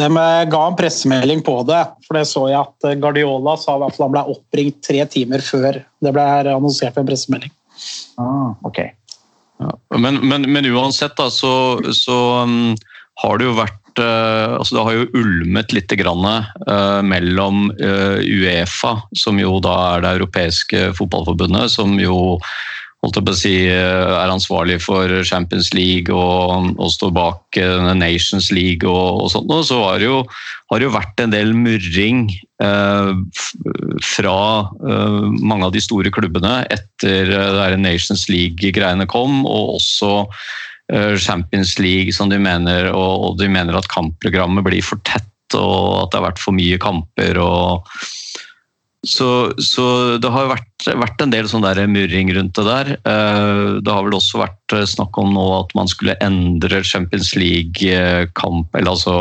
De 0.01 0.07
eh, 0.09 0.45
ga 0.55 0.63
en 0.65 0.79
pressemelding 0.79 1.45
på 1.45 1.59
det, 1.69 1.83
for 2.07 2.17
det 2.17 2.25
så 2.31 2.47
jeg 2.49 2.63
at 2.63 2.89
eh, 2.89 2.97
Guardiola 3.03 3.59
sa 3.61 3.77
i 3.77 3.83
hvert 3.85 3.99
fall 3.99 4.09
han 4.09 4.17
ble 4.17 4.25
oppringt 4.33 4.81
tre 4.89 5.05
timer 5.13 5.45
før 5.45 5.83
det 5.83 6.15
ble 6.17 6.27
annonsert 6.55 6.97
en 6.97 7.13
pressemelding. 7.13 7.53
Ah, 8.17 8.57
ok. 8.65 8.81
Men, 10.01 10.17
men, 10.25 10.49
men 10.49 10.73
uansett, 10.73 11.13
da, 11.21 11.29
så, 11.31 11.53
så 11.95 12.17
um, 12.49 12.73
har 13.23 13.39
det 13.39 13.47
jo 13.51 13.61
vært 13.61 13.82
uh, 14.01 14.59
altså 14.59 14.77
Det 14.77 14.85
har 14.87 14.99
jo 14.99 15.09
ulmet 15.21 15.73
litt 15.77 15.93
grann, 16.01 16.27
uh, 16.69 17.01
mellom 17.05 17.71
uh, 17.81 18.19
Uefa, 18.23 18.97
som 19.17 19.41
jo 19.41 19.59
da 19.65 19.75
er 19.95 20.05
det 20.05 20.15
europeiske 20.19 20.93
fotballforbundet, 20.99 21.73
som 21.75 21.99
jo 22.01 22.39
holdt 23.03 23.17
jeg 23.19 23.27
på 23.27 23.33
å 23.35 23.39
si, 23.41 23.55
er 23.67 24.31
ansvarlig 24.31 24.77
for 24.85 25.11
Champions 25.27 25.73
League 25.75 26.15
og, 26.15 26.69
og 26.79 26.93
står 26.95 27.11
bak 27.17 27.59
Nations 27.99 28.53
League 28.55 28.87
og, 28.87 29.25
og 29.25 29.33
sånt. 29.33 29.51
Og 29.51 29.65
så 29.67 29.81
har 29.83 29.99
det, 29.99 30.07
jo, 30.07 30.21
har 30.71 30.85
jo 30.85 30.93
vært 30.95 31.25
en 31.25 31.35
del 31.35 31.51
murring 31.51 32.29
fra 34.07 34.37
mange 35.43 35.67
av 35.67 35.75
de 35.75 35.83
store 35.83 36.15
klubbene 36.15 36.61
etter 36.71 37.33
uh, 37.35 37.75
Nations 37.75 38.29
League-greiene 38.31 39.07
kom, 39.11 39.43
og 39.47 39.77
også 39.81 40.13
eh, 40.23 40.53
Champions 41.17 41.79
League 41.81 42.13
som 42.13 42.29
de 42.29 42.37
mener, 42.43 42.91
og, 42.93 43.39
de 43.41 43.49
mener 43.49 43.79
at 43.79 43.89
kampprogrammet 43.93 44.67
blir 44.67 44.85
for 44.85 45.01
tett 45.09 45.29
og 45.57 46.07
at 46.07 46.13
det 46.13 46.19
har 46.19 46.29
vært 46.31 46.41
for 46.43 46.57
mye 46.57 46.79
kamper. 46.81 47.39
og 47.41 47.89
så, 49.03 49.51
så, 49.59 49.85
det 50.23 50.31
har 50.31 50.47
vært, 50.47 50.85
vært 50.95 51.23
en 51.25 51.33
del 51.33 51.49
sånn 51.51 51.65
der 51.65 51.81
murring 51.91 52.29
rundt 52.37 52.55
det 52.55 52.65
der. 52.69 52.91
Eh, 52.95 53.63
det 53.83 53.91
har 53.91 54.05
vel 54.07 54.15
også 54.15 54.39
vært 54.45 54.75
eh, 54.77 54.85
snakk 54.87 55.19
om 55.19 55.33
nå 55.35 55.47
at 55.57 55.75
man 55.75 55.91
skulle 55.91 56.15
endre 56.23 56.85
Champions 56.87 57.33
League-kamp, 57.35 58.71
eller 58.79 58.93
altså 58.93 59.17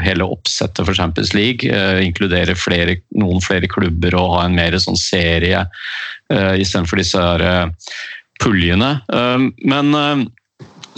hele 0.00 0.24
oppsettet 0.32 0.80
for 0.80 0.96
Champions 0.96 1.34
League. 1.36 1.68
Eh, 1.68 2.00
inkludere 2.06 2.56
flere, 2.56 2.96
noen 3.20 3.44
flere 3.44 3.68
klubber 3.68 4.16
og 4.16 4.38
ha 4.38 4.46
en 4.46 4.56
mer 4.56 4.78
sånn 4.80 4.98
serie 4.98 5.66
istedenfor 6.28 7.00
disse 7.00 7.20
puljene. 8.36 8.88
Men 9.64 10.26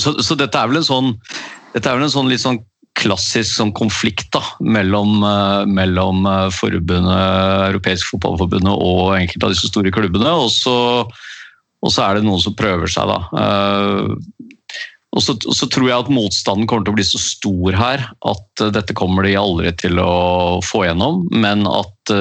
så, 0.00 0.16
så, 0.24 0.36
dette 0.38 0.58
er 0.58 0.82
sånn 0.86 1.14
dette 1.74 1.86
er 1.86 1.98
vel 1.98 2.08
en 2.08 2.12
sånn 2.12 2.30
litt 2.30 2.42
sånn 2.42 2.60
klassisk 2.98 3.54
sånn 3.54 3.72
konflikt 3.76 4.28
da, 4.34 4.42
mellom, 4.60 5.22
uh, 5.22 5.62
mellom 5.68 6.26
uh, 6.26 6.48
forbundet, 6.52 7.70
Europeisk 7.70 8.10
fotballforbundet 8.10 8.72
og 8.74 9.14
enkelte 9.16 9.46
av 9.46 9.54
disse 9.54 9.70
store 9.70 9.92
klubbene. 9.94 10.32
Og 10.42 10.50
så, 10.52 10.74
og 11.80 11.94
så 11.94 12.04
er 12.04 12.18
det 12.18 12.26
noen 12.26 12.42
som 12.42 12.56
prøver 12.58 12.90
seg, 12.90 13.08
da. 13.08 13.46
Uh, 15.10 15.16
og 15.18 15.24
så, 15.26 15.34
så, 15.42 15.66
tror 15.66 15.88
jeg 15.88 16.04
at 16.04 16.12
motstanden 16.12 16.68
kommer 16.70 16.86
til 16.86 16.94
å 16.94 16.98
bli 17.00 17.06
så 17.08 17.18
stor 17.18 17.74
her 17.74 18.04
at 18.30 18.64
dette 18.76 18.94
kommer 18.94 19.26
de 19.26 19.34
aldri 19.38 19.72
til 19.74 19.98
å 19.98 20.60
få 20.62 20.84
gjennom, 20.86 21.24
men 21.34 21.66
at 21.66 22.14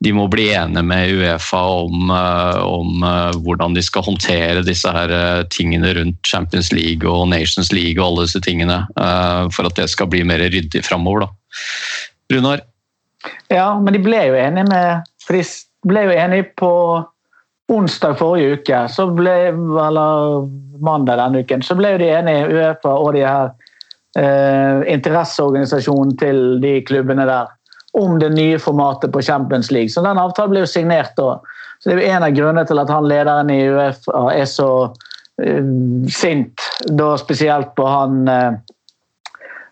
de 0.00 0.12
må 0.16 0.24
bli 0.32 0.46
enige 0.56 0.82
med 0.86 1.12
Uefa 1.12 1.60
om, 1.82 2.08
uh, 2.08 2.60
om, 2.64 3.02
uh, 3.04 3.36
hvordan 3.44 3.76
de 3.76 3.82
skal 3.84 4.06
håndtere 4.06 4.64
disse 4.64 4.88
her 4.88 5.12
eh, 5.12 5.42
tingene 5.52 5.92
rundt 5.98 6.24
Champions 6.26 6.70
League 6.72 7.04
og 7.04 7.28
Nations 7.28 7.68
League 7.72 8.00
og 8.00 8.06
alle 8.06 8.24
disse 8.24 8.40
tingene, 8.44 8.80
for 9.52 9.68
at 9.68 9.76
det 9.76 9.90
skal 9.92 10.08
bli 10.10 10.22
mer 10.24 10.40
ryddig 10.40 10.82
framover. 10.86 11.28
Runar? 12.32 12.64
Ja, 13.52 13.74
men 13.76 13.92
de 13.92 14.00
ble 14.00 14.22
jo 14.30 14.36
enige 14.38 14.64
med 14.70 15.08
For 15.20 15.36
de 15.36 15.42
ble 15.84 16.06
jo 16.06 16.14
enige 16.16 16.46
på 16.56 16.72
onsdag 17.70 18.16
forrige 18.18 18.56
uke, 18.56 18.80
så 18.90 19.06
ble, 19.12 19.34
eller 19.52 20.46
mandag 20.84 21.20
denne 21.20 21.44
uken, 21.44 21.62
så 21.62 21.76
ble 21.78 21.94
de 22.00 22.10
enige, 22.10 22.48
Uefa 22.50 22.92
og 22.96 23.14
de 23.16 23.24
her 23.26 23.50
eh, 24.18 24.82
interesseorganisasjonen 24.94 26.16
til 26.20 26.42
de 26.62 26.78
klubbene 26.88 27.26
der 27.28 27.50
om 27.98 28.18
det 28.22 28.30
nye 28.36 28.58
formatet 28.62 29.12
på 29.12 29.22
Champions 29.22 29.70
League. 29.74 29.90
Så 29.90 30.02
den 30.06 30.18
avtalen 30.18 30.54
ble 30.54 30.64
jo 30.64 30.70
signert 30.70 31.16
da. 31.18 31.40
Så 31.80 31.90
Det 31.90 31.96
er 31.96 32.00
jo 32.00 32.16
en 32.16 32.26
av 32.26 32.34
grunnene 32.36 32.66
til 32.68 32.78
at 32.78 32.90
han 32.92 33.08
lederen 33.08 33.50
i 33.50 33.62
Uefa 33.70 34.26
er 34.34 34.46
så 34.46 34.70
eh, 35.42 35.72
sint, 36.12 36.68
da 36.86 37.14
spesielt 37.18 37.74
på 37.78 37.88
han 37.88 38.28
eh, 38.28 38.52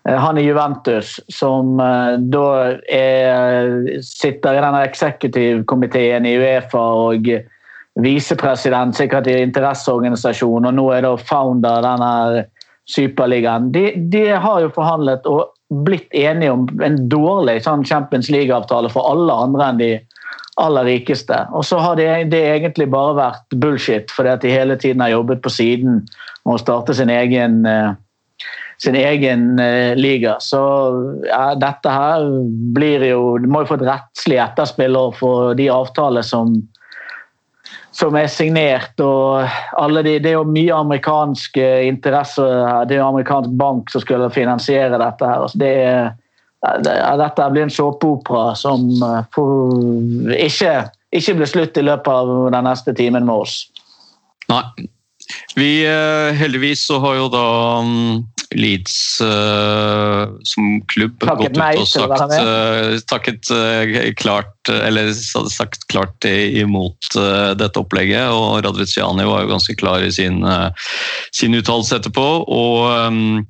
han 0.09 0.39
i 0.39 0.43
Juventus, 0.47 1.19
som 1.29 1.81
uh, 1.81 2.15
da 2.33 2.79
er, 2.89 4.01
sitter 4.01 4.57
i 4.57 4.63
denne 4.65 4.81
eksekutivkomiteen 4.87 6.25
i 6.25 6.37
Uefa 6.41 6.81
og 7.03 7.29
visepresident 8.03 8.97
sikkert 8.97 9.27
i 9.31 9.41
interesseorganisasjonen, 9.43 10.71
og 10.71 10.77
nå 10.79 10.89
er 10.95 11.07
da 11.07 11.15
founder 11.19 11.81
av 11.81 11.87
denne 11.87 12.45
Superligaen. 12.89 13.73
De, 13.75 13.91
de 14.13 14.25
har 14.33 14.63
jo 14.63 14.73
forhandlet 14.73 15.27
og 15.29 15.51
blitt 15.85 16.09
enige 16.17 16.55
om 16.55 16.65
en 16.85 16.97
dårlig 17.13 17.59
sånn 17.67 17.85
Champions 17.85 18.31
League-avtale 18.33 18.89
for 18.93 19.11
alle 19.11 19.35
andre 19.45 19.67
enn 19.67 19.83
de 19.83 19.91
aller 20.59 20.89
rikeste. 20.89 21.37
Og 21.55 21.67
så 21.69 21.79
har 21.83 21.99
det, 21.99 22.09
det 22.33 22.41
egentlig 22.55 22.89
bare 22.91 23.17
vært 23.19 23.59
bullshit, 23.63 24.11
fordi 24.15 24.33
at 24.33 24.45
de 24.45 24.55
hele 24.55 24.79
tiden 24.81 25.05
har 25.05 25.13
jobbet 25.13 25.43
på 25.45 25.53
siden 25.53 26.01
med 26.47 26.55
å 26.57 26.61
starte 26.63 26.97
sin 26.97 27.13
egen, 27.13 27.61
uh, 27.69 27.93
sin 28.83 28.97
egen 28.99 29.59
eh, 29.61 29.93
liga. 29.99 30.37
Så 30.43 30.63
ja, 31.27 31.53
dette 31.59 31.93
her 31.93 32.27
blir 32.75 33.05
jo 33.09 33.23
Det 33.43 33.51
må 33.51 33.65
jo 33.65 33.73
få 33.73 33.79
et 33.81 33.89
rettslig 33.91 34.39
etterspill 34.43 34.99
for 35.19 35.55
de 35.59 35.69
avtaler 35.75 36.27
som 36.27 36.55
som 37.99 38.15
er 38.15 38.29
signert. 38.31 39.01
og 39.01 39.49
alle 39.79 40.03
de, 40.07 40.19
Det 40.19 40.31
er 40.31 40.39
jo 40.39 40.45
mye 40.47 40.75
amerikanske 40.75 41.67
interesser 41.89 42.67
her. 42.67 42.85
Det 42.87 42.97
er 42.97 43.03
jo 43.03 43.09
amerikansk 43.09 43.51
bank 43.59 43.91
som 43.91 44.05
skulle 44.05 44.31
finansiere 44.31 44.99
dette. 44.99 45.27
her. 45.27 45.43
Altså 45.43 45.59
det 45.59 45.73
er, 45.83 46.13
det, 46.85 46.95
dette 47.23 47.51
blir 47.51 47.67
en 47.67 47.75
såpeopera 47.75 48.55
som 48.59 48.87
eh, 49.03 49.25
for, 49.35 49.75
ikke, 50.35 50.77
ikke 51.15 51.35
blir 51.41 51.51
slutt 51.51 51.79
i 51.79 51.87
løpet 51.87 52.13
av 52.13 52.51
den 52.55 52.71
neste 52.71 52.95
timen 52.95 53.27
med 53.27 53.47
oss. 53.47 53.61
Nei. 54.49 54.63
Vi, 55.59 55.85
eh, 55.85 56.35
heldigvis 56.39 56.87
så 56.87 56.99
har 57.03 57.19
jo 57.19 57.29
da 57.33 57.47
mm, 57.85 58.23
Leeds 58.57 59.21
uh, 59.21 60.25
som 60.43 60.81
klubb 60.89 61.19
takket 61.21 61.53
gått 61.53 61.77
ut 61.77 61.83
og 61.83 61.89
sagt, 61.91 62.33
uh, 62.33 62.95
takket 63.11 63.51
uh, 63.53 63.99
klart 64.17 64.71
eller 64.73 65.11
sagt 65.13 65.85
klart 65.93 66.25
imot 66.29 67.13
dette 67.61 67.81
opplegget. 67.81 68.29
og 68.33 68.63
Radvitsjani 68.65 69.27
var 69.29 69.45
jo 69.45 69.53
ganske 69.53 69.77
klar 69.81 70.05
i 70.05 70.11
sin, 70.13 70.43
sin 71.37 71.57
uttalelse 71.57 72.01
etterpå. 72.01 72.27
og 72.45 72.89
um, 73.09 73.47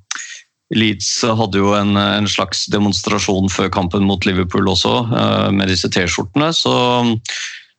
Leeds 0.74 1.08
hadde 1.24 1.58
jo 1.62 1.72
en, 1.74 1.96
en, 1.96 2.28
slags 2.28 2.66
demonstrasjon 2.70 3.48
før 3.50 3.70
kampen 3.72 4.04
mot 4.06 4.26
Liverpool 4.28 4.68
også, 4.68 5.00
med 5.54 5.72
disse 5.72 5.88
T-skjortene. 5.90 6.52
Så, 6.54 6.74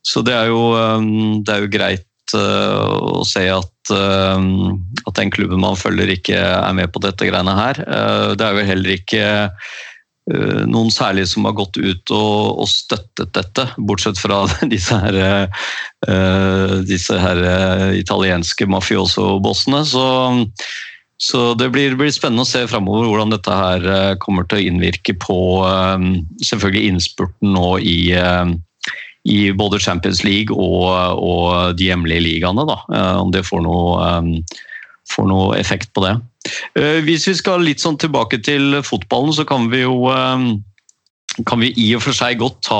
så 0.03 0.23
det, 0.25 0.33
er 0.35 0.49
jo, 0.49 0.71
um, 0.73 1.39
det 1.45 1.53
er 1.53 1.63
jo 1.63 1.73
greit 1.77 2.08
å 2.37 3.23
se 3.27 3.45
at 3.53 3.73
Eh, 3.93 4.39
at 5.07 5.15
den 5.17 5.31
klubben 5.33 5.61
man 5.63 5.77
følger 5.79 6.11
ikke 6.13 6.37
er 6.39 6.75
med 6.77 6.91
på 6.93 7.01
dette 7.03 7.29
greiene 7.29 7.55
her. 7.57 7.81
Eh, 7.85 8.33
det 8.37 8.45
er 8.45 8.57
jo 8.57 8.67
heller 8.67 8.95
ikke 8.95 9.23
eh, 9.49 10.61
noen 10.69 10.91
særlig 10.93 11.27
som 11.31 11.47
har 11.47 11.57
gått 11.57 11.79
ut 11.79 12.13
og, 12.15 12.61
og 12.63 12.69
støttet 12.69 13.33
dette, 13.37 13.69
bortsett 13.77 14.19
fra 14.21 14.43
disse 14.73 14.99
her, 15.05 15.49
disse 16.87 17.17
her 17.19 17.41
italienske 17.97 18.69
mafioso-bossene. 18.69 19.83
Så, 19.89 20.05
så, 21.19 21.43
det 21.59 21.71
blir, 21.73 21.97
blir, 21.99 22.13
spennende 22.15 22.45
å 22.45 22.49
se 22.49 22.65
framover 22.69 23.09
hvordan 23.09 23.33
dette 23.33 23.57
her 23.63 24.15
kommer 24.23 24.45
til 24.47 24.61
å 24.61 24.67
innvirke 24.69 25.17
på 25.19 25.39
selvfølgelig 26.45 26.93
innspurten 26.93 27.55
nå 27.57 27.77
i 27.81 27.99
i 29.23 29.51
både 29.51 29.79
Champions 29.79 30.23
League 30.23 30.55
og, 30.55 31.19
og 31.19 31.77
de 31.77 31.89
hjemlige 31.89 32.23
ligaene. 32.23 32.65
Da. 32.67 32.79
Eh, 32.93 33.15
om 33.19 33.33
det 33.35 33.45
får 33.47 33.63
noe, 33.65 34.07
eh, 34.07 34.61
får 35.11 35.29
noe, 35.29 35.57
effekt 35.59 35.91
på 35.95 36.05
det. 36.05 36.15
Eh, 36.79 36.99
hvis 37.05 37.27
vi 37.27 37.35
skal 37.37 37.65
litt 37.65 37.83
sånn 37.83 37.99
tilbake 37.99 38.41
til 38.45 38.79
fotballen, 38.85 39.35
så 39.35 39.45
kan 39.47 39.69
vi 39.73 39.83
jo 39.83 39.99
kan 41.47 41.61
vi 41.61 41.69
i 41.77 41.91
og 41.95 42.01
for 42.03 42.15
seg 42.15 42.39
godt 42.41 42.57
ta, 42.67 42.79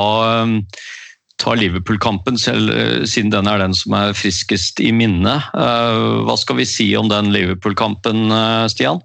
ta 1.40 1.52
Liverpool-kampen, 1.56 2.36
siden 2.36 3.30
den 3.32 3.48
er 3.48 3.62
den 3.62 3.76
som 3.78 3.94
er 3.96 4.18
friskest 4.18 4.82
i 4.84 4.90
minne. 4.92 5.38
Hva 5.54 6.36
skal 6.42 6.58
vi 6.58 6.66
si 6.68 6.90
om 7.00 7.08
den 7.08 7.30
Liverpool-kampen, 7.32 8.34
Stian? 8.74 9.00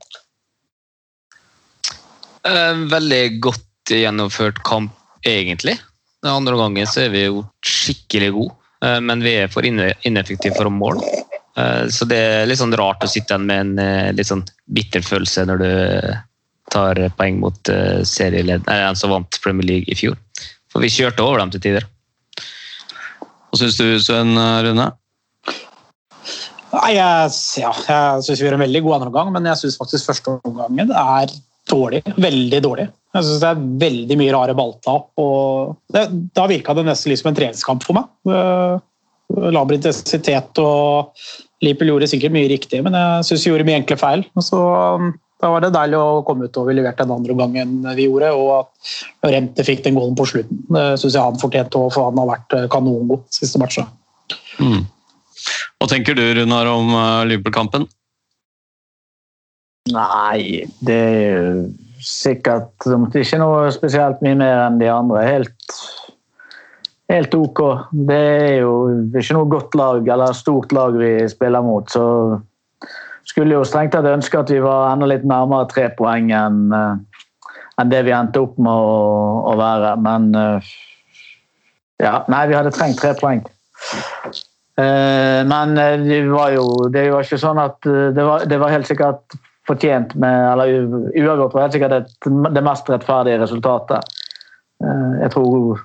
Veldig 2.43 3.23
godt 3.45 3.95
gjennomført 3.95 4.59
kamp, 4.67 4.97
egentlig. 5.29 5.76
Den 6.25 6.33
andre 6.33 6.57
gangen 6.57 6.88
så 6.88 7.04
er 7.04 7.11
vi 7.12 7.26
jo 7.26 7.43
skikkelig 7.61 8.31
gode, 8.33 8.54
eh, 8.85 9.00
men 9.04 9.21
vi 9.25 9.35
er 9.43 9.50
for 9.52 9.66
ineffektive 9.66 10.57
for 10.57 10.71
å 10.71 10.73
måle. 10.73 11.04
Eh, 11.61 11.85
så 11.93 12.09
det 12.09 12.16
er 12.16 12.49
litt 12.49 12.62
sånn 12.62 12.73
rart 12.81 13.04
å 13.04 13.11
sitte 13.11 13.35
igjen 13.35 13.45
med 13.50 13.61
en 13.61 13.83
eh, 13.83 14.12
litt 14.16 14.31
sånn 14.31 14.45
bitter 14.73 15.04
følelse 15.04 15.45
når 15.50 15.61
du 15.61 15.69
tar 16.73 16.99
poeng 17.19 17.37
mot 17.43 17.69
en 17.69 18.97
som 18.97 19.12
vant 19.12 19.40
Premier 19.45 19.69
League 19.69 19.93
i 19.93 19.99
fjor. 19.99 20.16
For 20.73 20.83
vi 20.83 20.90
kjørte 20.90 21.23
over 21.23 21.43
dem 21.43 21.52
til 21.52 21.62
tider. 21.62 21.85
Hva 23.21 23.61
syns 23.61 23.76
du, 23.78 23.87
Sven 24.02 24.33
Rune? 24.35 24.88
Nei, 26.75 26.90
jeg, 26.97 27.35
ja, 27.61 27.71
jeg 27.85 28.25
syns 28.25 28.40
vi 28.40 28.49
gjør 28.49 28.57
en 28.57 28.64
veldig 28.64 28.81
god 28.83 28.97
andre 28.97 29.12
omgang, 29.12 29.35
men 29.37 29.52
jeg 29.52 29.61
syns 29.61 29.76
faktisk 29.78 30.09
første 30.09 30.38
omgangen 30.49 30.90
er 30.90 31.37
dårlig. 31.75 32.02
Veldig 32.16 32.61
dårlig. 32.64 32.88
Jeg 33.14 33.26
synes 33.26 33.43
Det 33.43 33.50
er 33.50 33.64
veldig 33.85 34.19
mye 34.19 34.35
rare 34.35 34.54
balltap. 34.59 35.11
Da 36.35 36.47
virka 36.50 36.75
det 36.75 36.87
nesten 36.88 37.12
liksom 37.12 37.31
en 37.31 37.38
treningskamp 37.38 37.85
for 37.87 37.99
meg. 37.99 38.09
Laber 39.54 39.76
intensitet 39.76 40.61
og 40.62 41.14
Liverpool 41.64 41.95
gjorde 41.95 42.09
sikkert 42.11 42.35
mye 42.35 42.49
riktig, 42.50 42.83
men 42.85 42.97
jeg 42.99 43.28
syns 43.28 43.45
vi 43.47 43.52
gjorde 43.52 43.69
mye 43.69 43.78
enkle 43.83 44.00
feil. 44.00 44.25
Så 44.43 44.62
Da 45.45 45.50
var 45.52 45.61
det 45.61 45.75
deilig 45.75 45.99
å 45.99 46.23
komme 46.25 46.47
ut 46.47 46.57
og 46.57 46.69
vi 46.71 46.76
leverte 46.78 47.04
den 47.04 47.12
andre 47.12 47.35
omgangen 47.35 47.83
vi 47.99 48.07
gjorde. 48.07 48.31
Og 48.33 48.50
at 48.62 49.31
Rente 49.35 49.66
fikk 49.66 49.85
den 49.85 49.99
gålen 49.99 50.16
på 50.16 50.26
slutten. 50.31 50.62
Det 50.73 50.87
syns 51.02 51.19
jeg 51.19 51.23
han 51.23 51.40
fortjente, 51.40 51.85
for 51.93 52.09
han 52.09 52.21
har 52.23 52.31
vært 52.31 52.57
kanongod 52.73 53.26
siste 53.35 53.61
matcha. 53.61 53.87
Mm. 54.59 54.87
Hva 55.78 55.90
tenker 55.90 56.16
du 56.16 56.23
Runar, 56.38 56.71
om 56.73 56.95
eh, 56.97 57.26
Liverpool-kampen? 57.28 57.85
Nei, 59.93 60.64
det 60.81 60.95
er 60.97 61.59
sikkert 62.00 62.87
ikke 62.88 63.41
noe 63.41 63.69
spesielt 63.75 64.23
mye 64.25 64.38
mer 64.41 64.62
enn 64.62 64.79
de 64.81 64.88
andre. 64.88 65.25
Helt, 65.26 65.75
helt 67.12 67.37
OK. 67.37 67.61
Det 68.09 68.17
er 68.17 68.55
jo 68.62 68.73
ikke 69.12 69.37
noe 69.37 69.50
godt 69.53 69.76
lag 69.76 70.09
eller 70.09 70.33
stort 70.37 70.73
lag 70.73 70.97
vi 70.97 71.12
spiller 71.29 71.64
mot, 71.64 71.85
så 71.93 72.41
skulle 73.29 73.59
jo 73.59 73.69
strengt 73.69 73.93
tatt 73.93 74.09
ønske 74.09 74.41
at 74.41 74.53
vi 74.53 74.62
var 74.64 74.95
enda 74.95 75.09
litt 75.11 75.29
nærmere 75.29 75.69
tre 75.69 75.91
poeng 75.99 76.33
enn 76.33 76.64
enn 76.75 77.91
det 77.91 78.05
vi 78.07 78.12
endte 78.14 78.41
opp 78.41 78.57
med 78.57 78.73
å, 78.73 78.99
å 79.50 79.55
være. 79.59 79.95
Men 80.00 80.33
ja, 82.00 82.19
nei, 82.31 82.45
vi 82.49 82.57
hadde 82.57 82.73
trengt 82.73 83.03
tre 83.03 83.12
poeng. 83.21 83.45
Men 84.79 85.76
det 85.76 86.25
var 86.31 86.55
jo 86.57 86.87
det 86.95 87.11
var 87.12 87.26
ikke 87.26 87.43
sånn 87.43 87.61
at 87.61 87.83
det 87.85 88.25
var, 88.25 88.47
det 88.49 88.61
var 88.62 88.73
helt 88.73 88.88
sikkert 88.88 89.37
fortjent 89.68 90.14
med 90.21 90.35
Eller 90.52 90.75
uavgjort 91.16 91.54
var 91.54 91.66
helt 91.66 91.76
sikkert 91.76 91.97
et, 91.97 92.12
det 92.26 92.64
mest 92.64 92.90
rettferdige 92.90 93.40
resultatet. 93.40 94.16
Jeg 94.85 95.30
tror 95.33 95.80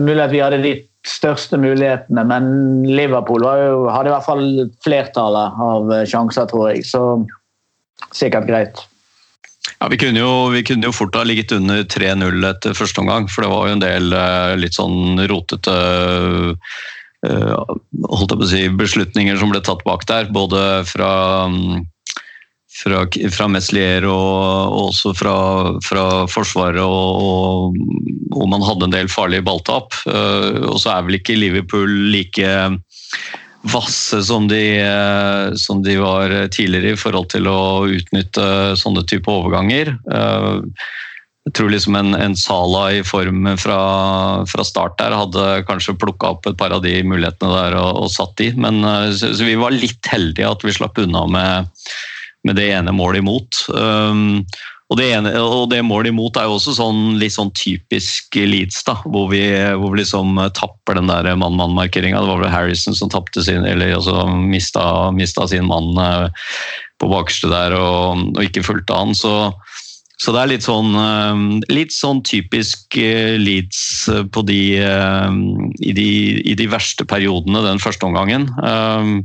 mulig 0.00 0.24
at 0.24 0.32
vi 0.32 0.42
hadde 0.42 0.62
de 0.64 0.72
største 1.06 1.58
mulighetene, 1.60 2.24
men 2.26 2.48
Liverpool 2.88 3.44
jo, 3.44 3.84
hadde 3.92 4.10
i 4.10 4.14
hvert 4.14 4.26
fall 4.26 4.46
flertallet 4.82 5.60
av 5.68 5.92
sjanser, 6.08 6.48
tror 6.50 6.72
jeg. 6.72 6.82
Så 6.88 7.02
sikkert 8.16 8.48
greit. 8.48 8.82
Ja, 9.80 9.88
vi 9.88 9.98
kunne, 10.00 10.20
jo, 10.20 10.48
vi 10.52 10.62
kunne 10.66 10.88
jo 10.88 10.94
fort 10.96 11.16
ha 11.16 11.24
ligget 11.26 11.54
under 11.56 11.84
3-0 11.88 12.48
etter 12.48 12.76
første 12.76 13.00
omgang, 13.02 13.28
for 13.32 13.44
det 13.44 13.52
var 13.52 13.68
jo 13.68 13.76
en 13.76 13.84
del 13.84 14.16
eh, 14.16 14.52
litt 14.60 14.76
sånn 14.76 15.24
rotete 15.30 15.74
eh, 17.24 17.62
holdt 17.64 18.34
jeg 18.34 18.38
på 18.38 18.44
å 18.44 18.50
si, 18.50 18.62
beslutninger 18.84 19.40
som 19.40 19.52
ble 19.52 19.62
tatt 19.64 19.84
bak 19.88 20.06
der. 20.10 20.28
Både 20.34 20.84
fra 20.88 21.10
mm, 21.52 21.84
fra, 22.74 23.04
fra 23.32 23.46
Meslier 23.50 24.06
og, 24.08 24.34
og, 24.74 24.90
også 24.90 25.14
fra, 25.16 25.36
fra 25.84 26.04
Forsvaret, 26.30 26.82
og, 26.82 27.78
og, 28.34 28.44
man 28.50 28.64
hadde 28.66 28.88
en 28.88 28.96
del 28.96 29.10
farlige 29.12 29.46
balltap. 29.46 29.94
Uh, 30.08 30.66
og 30.72 30.78
så 30.82 30.96
er 30.96 31.06
vel 31.06 31.20
ikke 31.20 31.38
Liverpool 31.38 31.92
like 32.12 32.50
vasse 33.72 34.18
som 34.26 34.50
de, 34.50 34.64
uh, 34.82 35.54
som 35.56 35.80
de, 35.86 35.96
var 36.02 36.34
tidligere 36.52 36.96
i 36.96 37.00
forhold 37.00 37.30
til 37.32 37.48
å 37.48 37.86
utnytte 37.86 38.74
sånne 38.80 39.06
type 39.08 39.30
overganger. 39.30 39.94
Uh, 40.10 40.66
jeg 41.44 41.58
tror 41.58 41.68
liksom 41.68 41.96
en, 41.98 42.14
en 42.16 42.34
Sala 42.40 42.86
i 42.96 43.02
form 43.04 43.44
fra, 43.60 43.78
fra, 44.48 44.64
start 44.64 44.96
der 44.96 45.12
hadde 45.12 45.42
kanskje 45.68 45.92
plukka 46.00 46.30
opp 46.32 46.48
et 46.48 46.56
par 46.56 46.72
av 46.72 46.80
de 46.86 46.94
mulighetene 47.04 47.52
der 47.52 47.76
og, 47.76 47.98
og 48.00 48.08
satt 48.14 48.32
de, 48.40 48.48
men 48.56 48.80
så, 49.12 49.34
så 49.36 49.44
vi 49.44 49.58
var 49.60 49.76
litt 49.76 50.08
heldige 50.08 50.48
at 50.48 50.64
vi 50.64 50.72
slapp 50.72 51.02
unna 51.04 51.26
med 51.28 51.84
med 52.44 52.58
det 52.60 52.70
ene 52.76 52.92
målet 52.94 53.24
imot. 53.24 53.64
Um, 53.72 54.44
og 54.92 54.98
det, 55.00 55.06
ene, 55.16 55.30
og 55.40 55.70
det, 55.72 55.80
målet 55.86 56.12
imot 56.12 56.36
er 56.36 56.44
jo 56.46 56.58
også 56.58 56.74
sånn, 56.76 57.16
litt 57.18 57.34
sånn 57.34 57.52
typisk 57.56 58.36
Leeds, 58.36 58.82
da, 58.84 58.98
hvor 59.08 59.30
vi, 59.32 59.40
hvor 59.80 59.94
vi 59.94 60.02
liksom 60.02 60.36
tapper 60.54 60.98
den 61.00 61.08
der 61.08 61.30
mann-mann-markeringa. 61.40 62.20
Det 62.20 62.30
var 62.30 62.42
vel 62.42 62.52
Harrison 62.52 62.96
som 62.96 63.10
tapte 63.12 63.42
sin, 63.46 63.64
eller 63.64 63.96
altså 63.96 64.26
mista, 64.28 64.84
mista 65.16 65.48
sin 65.48 65.66
mann 65.70 65.96
eh, 65.98 66.28
på 67.00 67.08
bakerste 67.10 67.48
der 67.50 67.78
og, 67.78 68.28
og 68.36 68.42
ikke 68.44 68.66
fulgte 68.66 69.00
han. 69.00 69.16
Så, 69.16 69.32
så, 70.20 70.36
det 70.36 70.44
er 70.44 70.52
litt 70.52 70.68
sånn, 70.68 70.92
eh, 71.00 71.42
litt 71.72 71.96
sånn 71.96 72.20
typisk 72.28 73.00
eh, 73.00 73.40
Leeds 73.40 73.82
på 74.36 74.46
de, 74.46 74.62
i, 75.80 75.96
de, 75.96 76.08
i 76.44 76.58
de 76.60 76.68
verste 76.68 77.08
periodene 77.08 77.64
den 77.64 77.80
første 77.80 78.12
omgangen. 78.12 78.50
Um, 78.60 79.22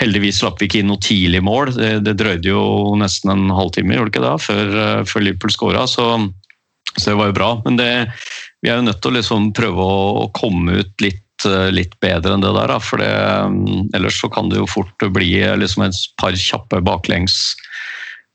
Heldigvis 0.00 0.38
slapp 0.40 0.60
vi 0.60 0.68
ikke 0.68 0.80
inn 0.80 0.88
noe 0.88 1.02
tidlig 1.02 1.42
mål. 1.44 1.74
Det, 1.76 2.14
drøyde 2.18 2.48
jo 2.48 2.62
nesten 2.98 3.34
en 3.34 3.52
halvtime 3.52 3.98
gjorde 3.98 4.08
det 4.08 4.14
ikke 4.14 4.24
det, 4.24 4.36
før, 4.46 4.76
eh, 4.84 5.18
Liverpool 5.26 5.52
skåra, 5.52 5.84
så, 5.90 6.06
så, 6.94 7.10
det 7.10 7.18
var 7.20 7.28
jo 7.28 7.36
bra. 7.36 7.50
Men 7.66 7.76
det, 7.80 7.90
vi 8.64 8.72
er 8.72 8.80
jo 8.80 8.86
nødt 8.88 9.02
til 9.04 9.12
å 9.12 9.18
liksom 9.18 9.50
prøve 9.56 9.84
å, 9.84 9.98
å 10.22 10.30
komme 10.36 10.80
ut 10.80 11.04
litt, 11.04 11.46
eh, 11.48 11.68
litt, 11.74 11.98
bedre 12.00 12.38
enn 12.38 12.44
det 12.44 12.54
der. 12.56 12.72
For 12.80 13.04
det, 13.04 13.12
mm, 13.52 13.92
ellers 13.98 14.16
så 14.22 14.32
kan 14.32 14.48
det 14.48 14.62
jo 14.62 14.70
fort 14.70 15.08
bli 15.12 15.34
liksom 15.60 15.84
et 15.84 16.00
par 16.22 16.40
kjappe 16.40 16.80
baklengs 16.88 17.36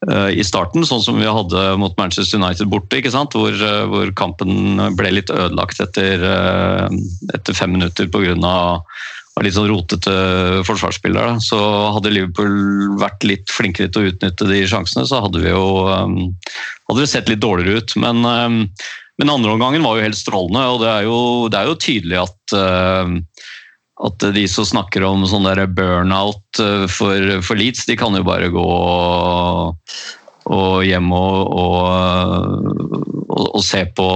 eh, 0.05 0.37
i 0.37 0.45
starten, 0.45 0.85
sånn 0.85 1.01
som 1.03 1.17
vi 1.17 1.25
hadde 1.25 1.67
mot 1.81 1.97
Manchester 1.97 2.37
United 2.37 2.69
borte? 2.69 3.01
Hvor, 3.33 3.57
hvor 3.89 4.13
kampen 4.19 4.77
ble 4.99 5.15
litt 5.17 5.33
ødelagt 5.33 5.81
etter, 5.81 6.29
etter 7.33 7.57
fem 7.57 7.73
minutter 7.79 8.13
pga 8.13 8.37
var 9.37 9.45
litt 9.45 9.53
sånn 9.53 9.69
rotete 9.69 10.13
forsvarsspiller. 10.65 11.29
Da. 11.29 11.41
Så 11.43 11.57
hadde 11.93 12.13
Liverpool 12.15 12.97
vært 12.97 13.25
litt 13.27 13.51
flinkere 13.53 13.91
til 13.93 14.01
å 14.01 14.11
utnytte 14.11 14.49
de 14.49 14.63
sjansene, 14.69 15.05
så 15.05 15.21
hadde 15.27 15.43
vi 15.43 15.51
jo 15.53 15.67
um, 15.85 16.15
hadde 16.89 17.03
det 17.03 17.11
sett 17.11 17.29
litt 17.29 17.43
dårligere 17.43 17.83
ut. 17.83 17.93
Men, 18.01 18.25
um, 18.25 18.57
men 19.21 19.33
andreomgangen 19.33 19.85
var 19.85 19.99
jo 19.99 20.07
helt 20.07 20.17
strålende, 20.17 20.65
og 20.73 20.81
det 20.81 20.89
er 20.89 21.05
jo, 21.05 21.19
det 21.53 21.61
er 21.61 21.69
jo 21.69 21.81
tydelig 21.85 22.23
at 22.25 22.57
uh, 22.57 23.13
at 23.97 24.21
de 24.29 24.43
som 24.45 24.65
snakker 24.65 25.01
om 25.07 25.23
sånn 25.25 25.47
der 25.47 25.63
burnout 25.73 26.61
uh, 26.61 26.85
for, 26.89 27.17
for, 27.45 27.57
Leeds, 27.57 27.85
de 27.89 27.97
kan 27.97 28.13
jo 28.17 28.25
bare 28.25 28.49
gå 28.53 28.65
og 30.47 30.77
hjem 30.85 31.09
og, 31.11 31.37
og, 31.59 33.26
og 33.37 33.63
se, 33.63 33.83
på, 33.95 34.07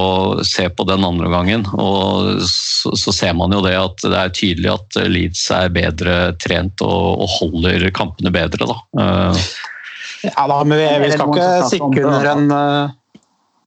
se, 0.47 0.67
på, 0.69 0.85
den 0.89 1.05
andre 1.05 1.29
gangen. 1.31 1.65
Og 1.73 2.41
så, 2.47 2.93
så, 2.97 3.13
ser 3.15 3.35
man 3.37 3.53
jo 3.55 3.61
det 3.65 3.75
at 3.77 4.05
det 4.05 4.17
er 4.17 4.33
tydelig 4.37 4.71
at 4.73 5.01
Leeds 5.09 5.43
er 5.55 5.73
bedre 5.73 6.15
trent 6.41 6.83
og, 6.85 7.25
og 7.25 7.35
holder 7.39 7.89
kampene 7.95 8.33
bedre. 8.33 8.69
Da. 8.69 8.79
Eh, 9.03 9.45
ja 10.29 10.47
da, 10.47 10.63
men 10.63 10.77
vi, 10.77 10.89
vi 11.05 11.13
skal 11.13 11.31
ikke 11.33 11.69
stikke 11.69 12.03
under 12.05 12.31
en 12.33 12.57
eh, 12.57 12.97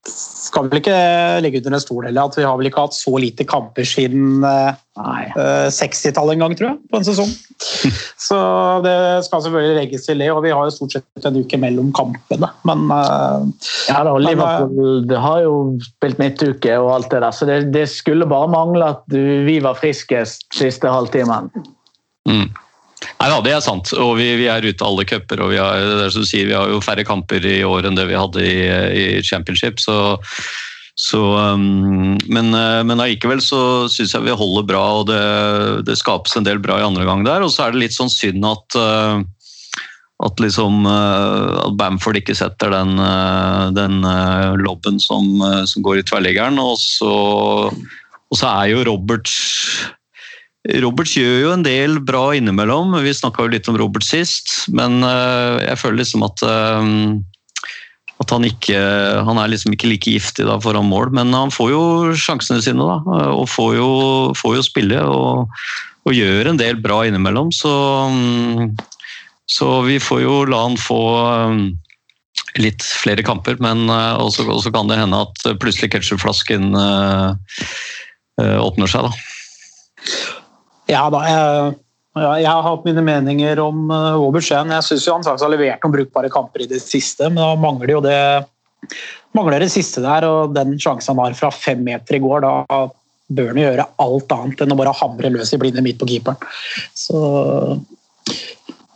skal 0.08 0.68
vel 0.68 0.80
ikke 0.82 0.96
legge 1.40 1.60
under 1.62 1.76
en 1.78 1.82
stol 1.82 2.06
heller 2.06 2.28
at 2.28 2.36
vi 2.36 2.44
har 2.44 2.58
vel 2.60 2.68
ikke 2.68 2.82
hatt 2.84 2.96
så 2.96 3.14
lite 3.20 3.46
kamper 3.48 3.86
siden 3.88 4.44
uh, 4.44 4.74
eh, 5.00 5.68
60-tallet 5.72 6.36
en 6.36 6.44
gang, 6.44 6.56
tror 6.58 6.68
jeg, 6.70 6.78
på 6.90 7.00
en 7.00 7.06
sesong. 7.06 7.30
så 8.26 8.38
det 8.84 8.96
skal 9.26 9.44
selvfølgelig 9.46 9.78
legges 9.78 10.04
til 10.06 10.20
det, 10.20 10.28
og 10.34 10.42
vi 10.44 10.52
har 10.52 10.68
jo 10.68 10.74
stort 10.74 10.98
sett 10.98 11.28
en 11.30 11.40
uke 11.40 11.60
mellom 11.60 11.88
kampene, 11.96 12.50
men 12.68 12.84
uh, 12.92 13.46
Ja 13.88 14.02
da, 14.06 14.16
Liverpool 14.20 14.74
men, 15.06 15.14
uh, 15.14 15.22
har 15.24 15.40
jo 15.46 15.54
spilt 15.86 16.20
midtuke 16.20 16.76
og 16.82 16.92
alt 16.98 17.10
det 17.14 17.24
der, 17.24 17.38
så 17.38 17.48
det, 17.48 17.60
det 17.74 17.86
skulle 17.92 18.28
bare 18.28 18.52
mangle 18.52 18.92
at 18.96 19.18
vi 19.48 19.56
var 19.64 19.80
friskest 19.80 20.46
siste 20.52 20.92
halvtimen. 20.92 21.48
Mm. 22.28 22.52
Nei 23.20 23.30
da, 23.30 23.40
det 23.44 23.54
er 23.54 23.64
sant. 23.64 23.92
Og 23.96 24.16
vi, 24.18 24.28
vi 24.40 24.48
er 24.50 24.64
ute 24.64 24.86
alle 24.86 25.06
cuper. 25.08 25.44
Vi 25.50 25.60
har, 25.60 25.88
er 26.06 26.14
sier, 26.14 26.48
vi 26.50 26.56
har 26.56 26.70
jo 26.70 26.82
færre 26.84 27.06
kamper 27.06 27.44
i 27.46 27.62
år 27.66 27.88
enn 27.88 27.98
det 27.98 28.06
vi 28.10 28.18
hadde 28.18 28.44
i, 28.44 28.56
i 29.00 29.04
championship. 29.26 29.82
Så, 29.82 29.96
så 30.98 31.22
um, 31.54 32.16
Men, 32.30 32.52
uh, 32.54 32.82
men 32.86 33.00
allikevel 33.00 33.42
så 33.44 33.60
syns 33.92 34.14
jeg 34.16 34.26
vi 34.26 34.36
holder 34.36 34.68
bra, 34.68 34.84
og 35.00 35.08
det, 35.10 35.22
det, 35.88 35.98
skapes 36.00 36.36
en 36.38 36.46
del 36.46 36.62
bra 36.62 36.80
i 36.80 36.86
andre 36.86 37.06
gang 37.08 37.24
der. 37.26 37.44
Og 37.44 37.52
så 37.54 37.66
er 37.66 37.74
det 37.74 37.86
litt 37.86 37.96
sånn 37.96 38.12
synd 38.12 38.44
at 38.48 38.78
uh, 38.80 39.24
at, 40.24 40.38
liksom, 40.40 40.86
uh, 40.86 41.66
at 41.66 41.74
Bamford 41.76 42.16
ikke 42.16 42.36
setter 42.38 42.70
den, 42.72 42.94
den 43.76 43.98
lobben 44.62 45.00
som, 45.02 45.26
som, 45.68 45.82
går 45.84 46.00
i 46.00 46.04
tverrliggeren. 46.06 46.56
Og 46.62 46.78
og 48.34 48.38
så 48.40 48.50
er 48.50 48.72
jo 48.72 48.86
Roberts 48.88 49.34
Robert 50.64 51.10
gjør 51.12 51.42
jo 51.42 51.52
en 51.52 51.64
del 51.64 51.98
bra 52.00 52.30
innimellom. 52.32 52.94
Vi 53.04 53.12
snakka 53.12 53.44
litt 53.52 53.68
om 53.68 53.76
Robert 53.76 54.06
sist, 54.06 54.64
men 54.72 55.02
eh, 55.04 55.60
jeg 55.66 55.80
føler 55.82 56.00
liksom 56.00 56.24
at 56.24 56.44
eh, 56.48 56.92
at 58.22 58.30
han, 58.30 58.44
ikke, 58.46 58.78
han 59.26 59.40
er 59.42 59.50
liksom 59.50 59.74
ikke 59.74 59.88
like 59.90 60.12
giftig 60.14 60.46
da 60.46 60.54
foran 60.62 60.86
mål, 60.86 61.10
men 61.18 61.34
han 61.34 61.50
får 61.52 61.72
jo 61.72 61.80
sjansene 62.16 62.62
sine. 62.62 62.80
da, 62.86 63.24
Og 63.34 63.48
får 63.50 63.72
jo, 63.76 63.88
får 64.38 64.54
jo 64.56 64.62
spille 64.64 65.00
og, 65.02 65.50
og, 66.06 66.12
gjør 66.14 66.52
en 66.52 66.60
del 66.60 66.78
bra 66.80 67.02
innimellom. 67.04 67.50
Så, 67.52 67.72
så 69.50 69.68
vi 69.84 69.98
får 70.00 70.22
jo 70.22 70.36
la 70.48 70.62
han 70.62 70.78
få 70.80 71.00
eh, 71.26 71.58
litt 72.62 72.86
flere 72.86 73.26
kamper, 73.26 73.58
men 73.60 73.90
også 73.90 74.72
kan 74.72 74.88
det 74.88 75.00
hende 75.02 75.20
at 75.26 75.44
plutselig 75.60 75.90
ketsjupflasken 75.92 76.70
åpner 78.38 78.90
seg. 78.94 79.10
da. 79.10 80.40
Ja 80.90 81.06
da, 81.12 81.20
jeg, 81.24 81.76
jeg, 82.20 82.48
har 82.50 82.64
hatt 82.66 82.84
mine 82.86 83.04
meninger 83.04 83.60
om 83.62 83.86
Robert 83.90 84.44
Skien. 84.44 84.72
Jeg 84.74 84.86
syns 84.86 85.08
han 85.08 85.24
har 85.26 85.52
levert 85.52 85.84
noen 85.84 85.94
brukbare 85.96 86.32
kamper 86.32 86.64
i 86.64 86.68
det 86.70 86.82
siste, 86.84 87.30
men 87.30 87.40
da 87.40 87.54
mangler 87.60 87.96
jo 87.96 88.02
det 88.04 88.20
mangler 89.34 89.64
det 89.64 89.72
siste 89.72 90.02
der. 90.04 90.26
Og 90.28 90.54
den 90.56 90.76
sjansen 90.80 91.14
han 91.14 91.24
har 91.24 91.38
fra 91.38 91.50
fem 91.54 91.82
meter 91.86 92.18
i 92.18 92.22
går, 92.22 92.44
da 92.44 92.84
bør 93.34 93.52
han 93.52 93.62
gjøre 93.62 93.86
alt 94.04 94.34
annet 94.36 94.62
enn 94.62 94.74
å 94.74 94.78
bare 94.78 94.96
hamre 95.00 95.32
løs 95.32 95.54
i 95.56 95.60
blinde 95.60 95.84
midt 95.84 96.00
på 96.00 96.08
keeperen. 96.10 96.40
Så 96.96 97.20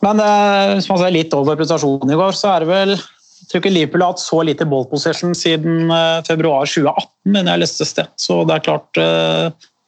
men 0.04 0.20
uh, 0.22 0.76
hvis 0.76 0.86
man 0.86 1.00
ser 1.00 1.10
litt 1.10 1.32
over 1.34 1.56
prestasjonen 1.58 2.12
i 2.14 2.18
går, 2.18 2.36
så 2.38 2.52
er 2.52 2.62
det 2.62 2.68
vel 2.70 2.92
jeg 2.98 3.48
tror 3.50 3.62
ikke 3.62 3.72
Liverpool 3.72 4.02
har 4.04 4.12
hatt 4.12 4.20
så 4.20 4.38
lite 4.44 4.66
ball 4.68 4.84
possession 4.90 5.32
siden 5.34 5.88
uh, 5.90 6.20
februar 6.26 6.68
2018, 6.68 7.08
men 7.32 7.48
jeg 7.50 7.62
leste 7.64 7.88
sted. 7.88 8.12
Så 8.20 8.42
det 8.46 8.58
er 8.58 8.66
klart 8.68 9.00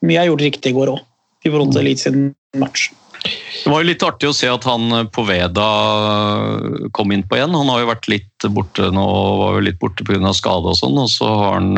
mye 0.00 0.18
er 0.18 0.30
gjort 0.30 0.42
riktig 0.48 0.72
i 0.72 0.76
går 0.78 0.94
òg 0.94 1.00
i 1.44 1.52
forhold 1.52 1.74
til 1.74 1.84
Eliteserien 1.84 2.30
match. 2.60 2.90
Det 3.20 3.68
var 3.68 3.82
jo 3.82 3.90
litt 3.90 4.04
artig 4.04 4.30
å 4.30 4.36
se 4.36 4.48
at 4.48 4.64
han 4.68 4.86
eh, 4.96 5.08
Poveda 5.12 5.66
eh, 6.10 6.86
kom 6.96 7.12
inn 7.12 7.26
på 7.28 7.36
igjen. 7.36 7.56
Han 7.56 7.68
har 7.72 7.82
jo 7.82 7.90
vært 7.90 8.08
litt 8.12 8.48
borte 8.56 8.88
nå, 8.94 9.04
var 9.42 9.58
jo 9.58 9.66
litt 9.66 9.80
borte 9.82 10.06
pga. 10.06 10.32
skade 10.36 10.72
og 10.72 10.78
sånn. 10.78 10.96
Og 11.00 11.10
så 11.12 11.28
har 11.28 11.60
han 11.60 11.74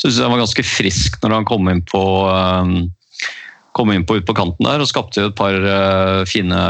Syns 0.00 0.14
synes 0.14 0.16
jeg 0.16 0.24
han 0.24 0.32
var 0.32 0.40
ganske 0.40 0.64
frisk 0.64 1.18
når 1.20 1.34
han 1.34 1.46
kom 1.48 1.68
inn 1.68 1.82
på 1.84 2.00
kom 3.76 3.90
inn 3.92 4.06
på 4.08 4.16
ut 4.16 4.24
på 4.26 4.34
kanten 4.34 4.64
der 4.64 4.80
og 4.80 4.88
skapte 4.88 5.26
et 5.28 5.36
par 5.36 5.52
fine 6.24 6.60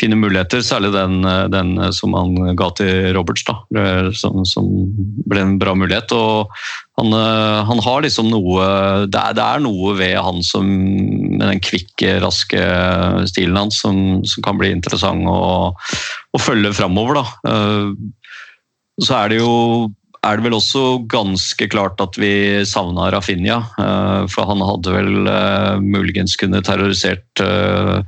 fine 0.00 0.16
muligheter, 0.16 0.62
særlig 0.64 0.92
den, 0.94 1.20
den 1.52 1.76
som 1.92 2.14
han 2.16 2.54
ga 2.58 2.70
til 2.78 3.12
Roberts, 3.16 3.44
da, 3.44 3.58
som, 4.16 4.40
som 4.48 4.68
ble 5.28 5.42
en 5.44 5.58
bra 5.60 5.74
mulighet. 5.76 6.14
og 6.16 6.52
han, 6.98 7.12
han, 7.68 7.82
har 7.84 8.04
liksom 8.04 8.30
noe 8.32 8.64
det 9.12 9.20
er, 9.20 9.36
det 9.36 9.44
er, 9.44 9.62
noe 9.64 9.94
ved 9.98 10.16
han 10.16 10.40
som 10.46 10.66
med 10.66 11.44
den 11.44 11.62
kvikke, 11.64 12.18
raske 12.24 12.64
stilen 13.30 13.60
hans 13.60 13.82
som, 13.84 14.22
som 14.28 14.44
kan 14.44 14.58
bli 14.60 14.72
interessant 14.74 15.28
å, 15.28 15.72
å 15.76 16.40
følge 16.40 16.74
framover. 16.76 17.20
Da. 17.20 17.84
Så 19.02 19.18
er 19.18 19.32
det 19.32 19.42
jo 19.42 19.52
er 20.22 20.38
det 20.38 20.46
vel 20.46 20.54
også 20.54 21.02
ganske 21.10 21.66
klart 21.72 22.00
at 22.02 22.16
vi 22.20 22.62
savna 22.68 23.08
Rafinha. 23.10 23.58
Eh, 23.82 24.20
for 24.30 24.46
han 24.46 24.62
hadde 24.62 24.94
vel 24.94 25.26
uh, 25.26 25.82
muligens 25.82 26.36
kunne 26.38 26.62
terrorisert 26.62 27.42
uh, 27.42 28.02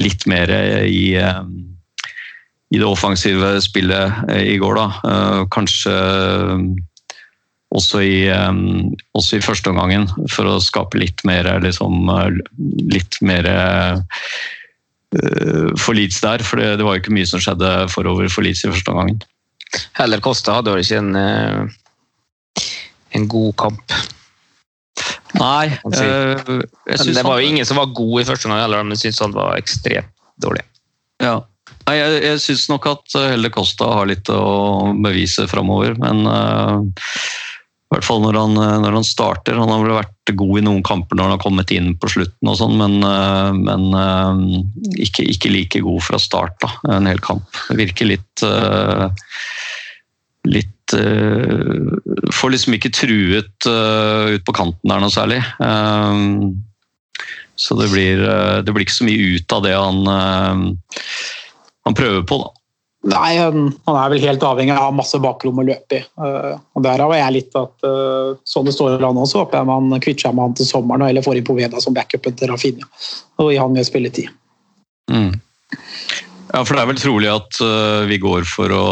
litt 0.00 0.24
mer 0.30 0.52
i, 0.88 1.12
i, 1.12 2.78
det 2.78 2.88
offensive 2.88 3.58
spillet 3.64 4.32
i 4.40 4.56
går, 4.60 4.80
da. 4.80 5.44
Kanskje 5.52 5.94
også 7.68 8.00
i, 8.00 8.16
også 9.12 9.36
i 9.36 9.44
førsteomgangen, 9.44 10.08
for 10.32 10.48
å 10.48 10.60
skape 10.64 10.96
litt 11.00 11.20
mer 11.28 11.50
liksom, 11.60 12.08
Litt 12.88 13.20
mer 13.20 13.48
for 15.80 15.96
Leeds 15.96 16.20
der, 16.24 16.44
for 16.44 16.60
det, 16.60 16.78
det, 16.80 16.84
var 16.84 16.96
jo 16.96 17.02
ikke 17.02 17.16
mye 17.16 17.28
som 17.28 17.40
skjedde 17.44 17.72
forover 17.92 18.28
for 18.32 18.44
Leeds 18.44 18.64
i 18.64 18.72
første 18.72 18.92
omgangen. 18.92 19.20
Heller 19.98 20.22
Kosta 20.24 20.58
hadde 20.58 20.74
vel 20.74 20.84
ikke 20.84 21.00
en, 21.02 21.16
eh, 21.16 22.64
en 23.18 23.28
god 23.28 23.52
kamp. 23.60 23.98
Nei. 25.38 25.68
Øh, 25.84 26.64
det 26.88 27.22
var 27.24 27.38
jo 27.38 27.46
ingen 27.46 27.66
som 27.68 27.78
var 27.80 27.92
god 27.94 28.22
i 28.22 28.26
første 28.28 28.48
gang 28.48 28.62
heller, 28.62 28.82
men 28.82 28.96
jeg 28.96 29.08
syns 29.08 29.22
han 29.26 29.36
var 29.36 29.58
ekstremt 29.60 30.12
dårlig. 30.42 30.64
Ja. 31.22 31.40
Nei, 31.88 31.96
jeg, 31.96 32.20
jeg 32.24 32.40
syns 32.44 32.66
nok 32.68 32.86
at 32.90 33.16
Heller 33.16 33.52
Kosta 33.52 33.86
har 33.96 34.08
litt 34.08 34.28
å 34.32 34.92
bevise 35.04 35.46
framover, 35.48 35.94
men 36.00 36.24
uh, 36.28 36.84
i 37.88 37.94
hvert 37.94 38.04
fall 38.04 38.20
når 38.20 38.36
han, 38.36 38.58
når 38.82 38.96
han, 38.98 39.06
starter. 39.06 39.56
Han 39.56 39.70
har 39.72 39.80
vel 39.80 39.94
vært 39.96 40.32
god 40.36 40.58
i 40.60 40.64
noen 40.66 40.82
kamper 40.84 41.16
når 41.16 41.24
han 41.24 41.34
har 41.38 41.40
kommet 41.40 41.70
inn 41.72 41.94
på 41.96 42.10
slutten, 42.12 42.50
og 42.50 42.58
sånn, 42.60 42.74
men, 42.76 42.98
men 43.64 43.86
uh, 43.96 44.36
ikke, 45.00 45.24
ikke, 45.24 45.52
like 45.54 45.80
god 45.86 46.04
fra 46.04 46.20
start. 46.20 46.58
da, 46.60 46.68
En 46.98 47.08
hel 47.08 47.22
kamp. 47.24 47.48
Virker 47.72 48.10
litt 48.10 48.44
litt 50.48 50.74
Får 50.88 52.52
liksom 52.52 52.76
ikke 52.76 52.92
truet 52.96 53.66
ut 53.68 54.44
på 54.44 54.54
kanten 54.56 54.88
der 54.88 55.02
noe 55.02 55.12
særlig. 55.12 55.40
Så 57.60 57.76
det 57.76 57.88
blir, 57.92 58.22
det 58.64 58.72
blir, 58.72 58.86
ikke 58.86 58.96
så 58.96 59.08
mye 59.08 59.34
ut 59.36 59.56
av 59.56 59.66
det 59.66 59.74
han, 59.76 59.98
han 61.84 61.98
prøver 61.98 62.24
på, 62.24 62.40
da. 62.40 62.57
Nei, 63.06 63.36
han 63.38 63.68
er 63.86 64.10
vel 64.10 64.24
helt 64.26 64.42
avhengig 64.42 64.74
av 64.74 64.94
masse 64.96 65.20
bakrom 65.22 65.60
å 65.62 65.64
løpe 65.68 66.00
i. 66.00 66.02
og 66.18 66.82
Derav 66.82 67.12
er 67.14 67.20
jeg 67.20 67.36
litt 67.36 67.58
at 67.58 67.86
sånn 68.42 68.66
det 68.66 68.74
står 68.74 68.96
i 68.96 69.02
landet 69.04 69.22
også, 69.22 69.44
håper 69.44 69.60
jeg 69.60 69.68
man 69.70 70.02
kvitter 70.02 70.26
seg 70.26 70.34
med 70.34 70.48
han 70.48 70.56
til 70.58 70.66
sommeren 70.66 71.06
eller 71.06 71.22
får 71.22 71.38
inn 71.38 71.46
Poveda 71.46 71.82
som 71.84 71.94
backupen 71.94 72.34
til 72.34 72.50
Rafinha. 72.50 72.88
Og 73.38 73.52
gi 73.54 73.60
han 73.62 73.76
mer 73.76 73.86
spilletid. 73.86 74.32
Mm. 75.14 75.30
Ja, 76.50 76.64
for 76.64 76.74
det 76.74 76.82
er 76.82 76.90
vel 76.90 77.00
trolig 77.00 77.30
at 77.30 77.62
vi 78.10 78.18
går 78.18 78.48
for 78.50 78.74
å 78.74 78.88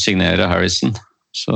signere 0.00 0.50
Harrison. 0.50 0.96
Så, 1.36 1.54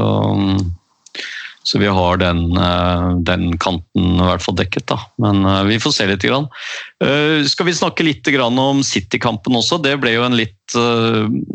så 1.63 1.79
vi 1.79 1.87
har 1.87 2.17
den, 2.17 2.57
eh, 2.57 3.11
den, 3.21 3.59
kanten 3.59 4.15
i 4.17 4.25
hvert 4.25 4.43
fall 4.43 4.57
dekket, 4.57 4.87
da. 4.89 4.97
Men 5.21 5.45
eh, 5.45 5.63
vi 5.69 5.81
får 5.81 5.93
se 5.93 6.07
litt. 6.09 6.25
Grann. 6.25 6.49
Eh, 7.05 7.45
skal 7.49 7.67
vi 7.69 7.77
snakke 7.77 8.05
litt 8.07 8.29
om 8.41 8.83
City-kampen 8.85 9.57
også? 9.57 9.83
Det 9.83 9.97
ble 10.01 10.15
jo 10.17 10.25
en 10.25 10.37
litt, 10.37 10.57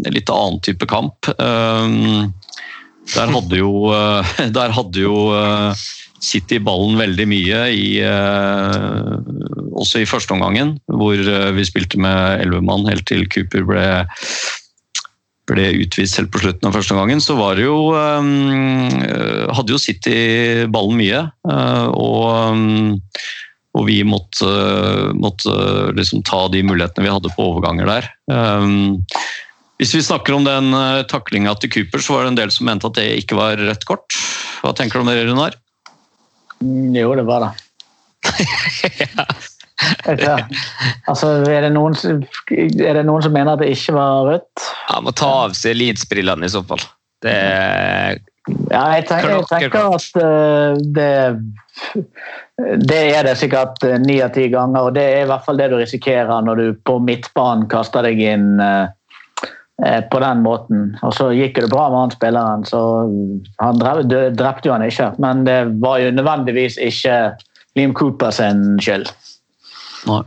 litt 0.10 0.30
annen 0.30 0.60
type 0.66 0.86
kamp. 0.90 1.26
Der 3.16 3.32
hadde 3.32 3.58
jo, 3.58 3.94
der 4.58 4.74
hadde 4.76 5.00
jo 5.00 5.16
City 6.26 6.60
ballen 6.60 6.98
veldig 6.98 7.28
mye 7.30 7.62
i 7.74 8.02
også 9.76 10.02
i 10.02 10.10
første 10.10 10.34
omgangen, 10.34 10.78
hvor 10.90 11.16
vi 11.56 11.66
spilte 11.68 12.00
med 12.02 12.42
elleve 12.42 12.66
mann 12.66 12.88
helt 12.90 13.06
til 13.10 13.28
Cooper 13.30 13.66
ble 13.68 13.86
ble 15.50 15.68
utvist 15.84 16.18
helt 16.20 16.32
på 16.34 16.42
slutten 16.42 16.70
av 16.70 16.76
første 16.78 16.98
gangen, 16.98 17.22
så 17.22 17.38
var 17.38 17.58
det 17.58 17.68
jo 17.68 17.94
um, 17.94 18.90
Hadde 19.56 19.76
jo 19.76 19.82
City 19.82 20.66
ballen 20.74 20.98
mye. 21.00 21.22
Uh, 21.48 21.88
og, 21.94 22.24
um, 22.56 22.96
og 23.78 23.88
vi 23.90 24.00
måtte, 24.08 24.50
måtte 25.18 25.56
liksom 25.98 26.24
ta 26.26 26.46
de 26.54 26.64
mulighetene 26.66 27.06
vi 27.06 27.14
hadde 27.14 27.34
på 27.36 27.50
overganger 27.52 27.92
der. 27.92 28.10
Um, 28.32 29.04
hvis 29.82 29.92
vi 29.98 30.06
snakker 30.08 30.38
om 30.38 30.48
den 30.48 30.72
uh, 30.74 31.04
taklinga 31.12 31.54
til 31.60 31.74
Cooper, 31.74 32.02
så 32.02 32.16
var 32.16 32.26
det 32.26 32.34
en 32.34 32.42
del 32.42 32.56
som 32.56 32.70
mente 32.70 32.90
at 32.90 32.98
det 32.98 33.10
ikke 33.22 33.38
var 33.38 33.60
rødt 33.60 33.86
kort. 33.90 34.18
Hva 34.64 34.74
tenker 34.74 34.98
du 34.98 35.06
om 35.06 35.12
det, 35.12 35.20
Runar? 35.28 35.60
Mm, 36.64 36.96
jo, 36.96 37.12
det 37.20 37.28
var 37.28 37.46
det. 37.46 37.52
ja. 39.06 39.28
Altså, 41.06 41.34
er 41.52 41.66
det, 41.66 41.72
noen, 41.76 41.98
er 42.56 42.96
det 42.96 43.04
noen 43.06 43.26
som 43.26 43.34
mener 43.36 43.56
at 43.56 43.64
det 43.64 43.74
ikke 43.76 43.98
var 43.98 44.30
rødt? 44.30 44.70
Han 44.92 45.04
må 45.08 45.12
ta 45.18 45.32
av 45.46 45.58
seg 45.58 45.76
Leeds-brillene 45.78 46.48
i 46.48 46.54
så 46.54 46.64
fall. 46.66 46.82
Det 47.26 47.36
ja, 48.46 48.82
jeg 48.94 49.08
tenker, 49.10 49.32
jeg 49.40 49.46
tenker 49.50 49.88
at 49.96 50.18
uh, 50.22 50.76
det, 50.94 51.14
det 52.86 53.00
er 53.16 53.26
det 53.26 53.34
sikkert 53.40 53.82
uh, 53.88 53.96
ni 54.04 54.20
av 54.22 54.36
ti 54.36 54.46
ganger. 54.54 54.90
og 54.90 54.94
Det 54.98 55.06
er 55.16 55.24
i 55.24 55.30
hvert 55.32 55.46
fall 55.48 55.58
det 55.58 55.72
du 55.74 55.80
risikerer 55.80 56.46
når 56.46 56.62
du 56.62 56.68
på 56.86 57.00
midtbanen 57.02 57.66
kaster 57.72 58.06
deg 58.06 58.22
inn 58.22 58.62
uh, 58.62 58.86
på 60.12 60.22
den 60.22 60.46
måten. 60.46 60.86
Og 61.04 61.16
så 61.18 61.32
gikk 61.36 61.58
det 61.64 61.72
bra 61.74 61.90
med 61.90 62.04
han 62.04 62.14
spilleren, 62.14 62.62
så 62.70 62.80
han 63.60 63.82
drepte 63.82 64.70
jo 64.70 64.76
han 64.76 64.86
ikke. 64.86 65.10
Men 65.20 65.44
det 65.50 65.58
var 65.84 66.00
jo 66.00 66.14
nødvendigvis 66.16 66.78
ikke 66.80 67.18
Liam 67.76 67.98
Cooper 67.98 68.32
sin 68.32 68.78
skyld. 68.80 69.10
Nei. 70.10 70.24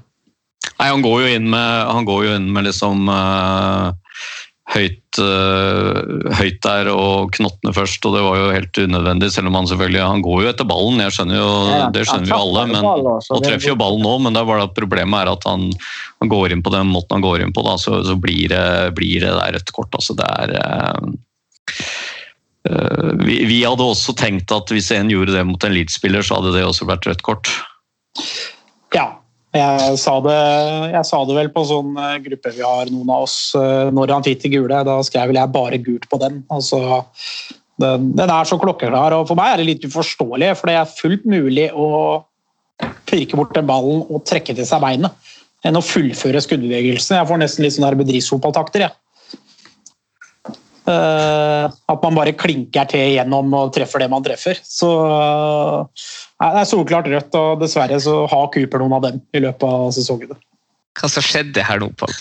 Nei, 0.79 0.91
han 0.91 1.03
går 1.03 1.23
jo 1.23 1.31
inn 1.39 1.49
med, 1.51 1.89
han 1.91 2.07
går 2.07 2.27
jo 2.27 2.35
inn 2.39 2.51
med 2.55 2.67
liksom 2.69 3.09
uh, 3.11 3.91
høyt, 4.75 5.19
uh, 5.23 6.29
høyt, 6.39 6.59
der 6.65 6.91
og 6.93 7.33
knottene 7.35 7.73
først, 7.75 8.05
og 8.07 8.15
det 8.15 8.23
var 8.23 8.39
jo 8.39 8.51
helt 8.55 8.81
unødvendig. 8.85 9.31
Selv 9.35 9.51
om 9.51 9.59
han 9.59 9.69
selvfølgelig 9.71 10.05
han 10.05 10.25
går 10.25 10.45
jo 10.45 10.51
etter 10.53 10.69
ballen, 10.69 11.03
jeg 11.03 11.17
skjønner 11.17 11.41
jo, 11.41 11.49
det 11.95 12.05
skjønner 12.07 12.31
vi 12.31 12.37
alle. 12.37 12.67
men 12.75 12.91
og 12.91 13.43
treffer 13.45 13.73
jo 13.73 13.79
ballen 13.81 14.05
nå, 14.07 14.15
men 14.23 14.37
det 14.37 14.43
er 14.43 14.51
bare 14.53 14.69
at 14.69 14.77
problemet 14.79 15.25
er 15.25 15.33
at 15.33 15.49
han, 15.51 15.67
han, 16.21 16.33
går 16.35 16.55
inn 16.55 16.65
på 16.67 16.75
den 16.75 16.93
måten 16.93 17.19
han 17.19 17.27
går 17.27 17.47
inn 17.47 17.55
på, 17.57 17.65
da, 17.67 17.79
så, 17.81 18.03
så 18.07 18.19
blir, 18.21 18.53
det, 18.53 18.95
blir 18.99 19.25
det 19.25 19.35
der 19.35 19.59
rødt 19.59 19.75
kort. 19.75 19.99
Altså, 19.99 20.19
det 20.19 20.29
er 20.29 20.55
uh, 20.59 21.17
vi, 23.25 23.41
vi, 23.49 23.63
hadde 23.65 23.87
også 23.87 24.15
tenkt 24.19 24.53
at 24.53 24.71
hvis 24.75 24.93
en 24.95 25.11
gjorde 25.11 25.35
det 25.35 25.47
mot 25.49 25.65
en 25.65 25.75
Leeds-spiller, 25.75 26.23
så 26.27 26.39
hadde 26.39 26.55
det 26.59 26.67
også 26.69 26.87
vært 26.87 27.09
rødt 27.09 27.25
kort. 27.27 27.51
Ja, 28.95 29.09
jeg 29.57 29.97
sa, 29.97 30.19
det, 30.21 30.37
jeg 30.93 31.09
sa 31.09 31.23
det 31.25 31.37
vel 31.39 31.49
på 31.55 31.63
sånn 31.65 31.95
eh, 31.97 32.19
gruppe 32.27 32.53
vi 32.53 32.65
har, 32.65 32.91
noen 32.93 33.13
av 33.15 33.25
oss, 33.25 33.39
eh, 33.57 33.89
når 33.97 34.13
han 34.13 34.27
fikk 34.27 34.43
det 34.45 34.53
gule. 34.53 34.83
Da 34.85 34.99
skrev 35.07 35.31
vel 35.31 35.41
jeg 35.41 35.55
bare 35.55 35.81
gult 35.81 36.05
på 36.11 36.21
den. 36.21 36.43
Altså, 36.53 36.83
den, 37.81 38.11
den, 38.19 38.29
er 38.29 38.49
så 38.49 38.59
klokkeklar, 38.61 39.17
og 39.17 39.31
for 39.31 39.39
meg 39.39 39.55
er 39.55 39.63
det 39.63 39.69
litt 39.71 39.89
uforståelig. 39.89 40.53
For 40.61 40.69
det 40.69 40.77
er 40.77 40.93
fullt 40.93 41.25
mulig 41.31 41.71
å 41.73 41.89
pirke 43.09 43.41
bort 43.41 43.57
den 43.57 43.69
ballen 43.69 44.05
og 44.07 44.27
trekke 44.29 44.55
til 44.55 44.69
seg 44.69 44.85
beinet 44.85 45.35
enn 45.67 45.79
å 45.79 45.83
fullføre 45.83 46.43
skuddbevegelsen. 46.45 47.17
Jeg 47.19 47.29
får 47.31 47.41
nesten 47.41 47.65
litt 47.65 47.75
sånn 47.75 47.89
bedriftsfotballtakter. 47.99 48.85
Ja. 48.87 48.93
Uh, 50.89 51.67
at 51.69 52.05
man 52.05 52.17
bare 52.17 52.33
klinker 52.39 52.87
til 52.89 53.11
igjennom 53.11 53.51
og 53.59 53.75
treffer 53.77 54.01
det 54.01 54.09
man 54.13 54.25
treffer. 54.25 54.61
Så 54.65 54.89
uh, 54.89 56.07
det 56.39 56.61
er 56.63 56.69
solklart 56.71 57.09
rødt, 57.11 57.39
og 57.39 57.63
dessverre 57.63 57.99
så 58.03 58.21
har 58.31 58.51
Cooper 58.55 58.83
noen 58.83 58.99
av 58.99 59.09
dem 59.09 59.23
i 59.35 59.43
løpet 59.43 59.67
av 59.67 59.91
sesongen. 59.97 60.37
Hva 60.99 61.11
som 61.11 61.23
skjedde 61.23 61.63
her 61.63 61.81
nå, 61.83 61.91
Pål? 61.99 62.15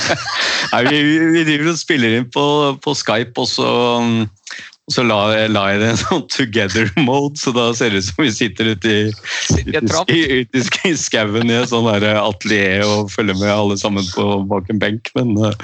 vi, 0.90 1.00
vi, 1.34 1.42
driver 1.46 1.72
og 1.72 1.78
spiller 1.78 2.18
inn 2.18 2.28
på, 2.32 2.44
på 2.82 2.94
Skype, 2.98 3.34
og 3.38 3.46
så, 3.50 3.68
og 4.02 4.94
så 4.94 5.04
la, 5.06 5.20
la, 5.50 5.66
jeg 5.70 5.82
det 5.82 5.90
en 5.92 6.00
sånn 6.00 6.24
together 6.32 6.90
mode, 6.98 7.38
så 7.42 7.54
da 7.54 7.68
ser 7.76 7.94
det 7.94 8.02
ut 8.02 8.08
som 8.08 8.24
vi 8.24 8.32
sitter 8.34 8.72
ute 8.74 8.96
i, 8.96 9.04
ute 9.70 10.16
i, 10.16 10.64
i 10.90 10.94
skauen 10.98 11.50
i 11.50 11.60
et 11.60 11.70
sånn 11.70 11.90
atelier 11.90 12.86
og 12.86 13.10
følger 13.14 13.38
med 13.38 13.54
alle 13.54 13.78
sammen 13.78 14.06
på 14.14 14.26
bak 14.50 14.70
en 14.70 14.82
benk. 14.82 15.12
Men 15.18 15.36
uh, 15.38 15.54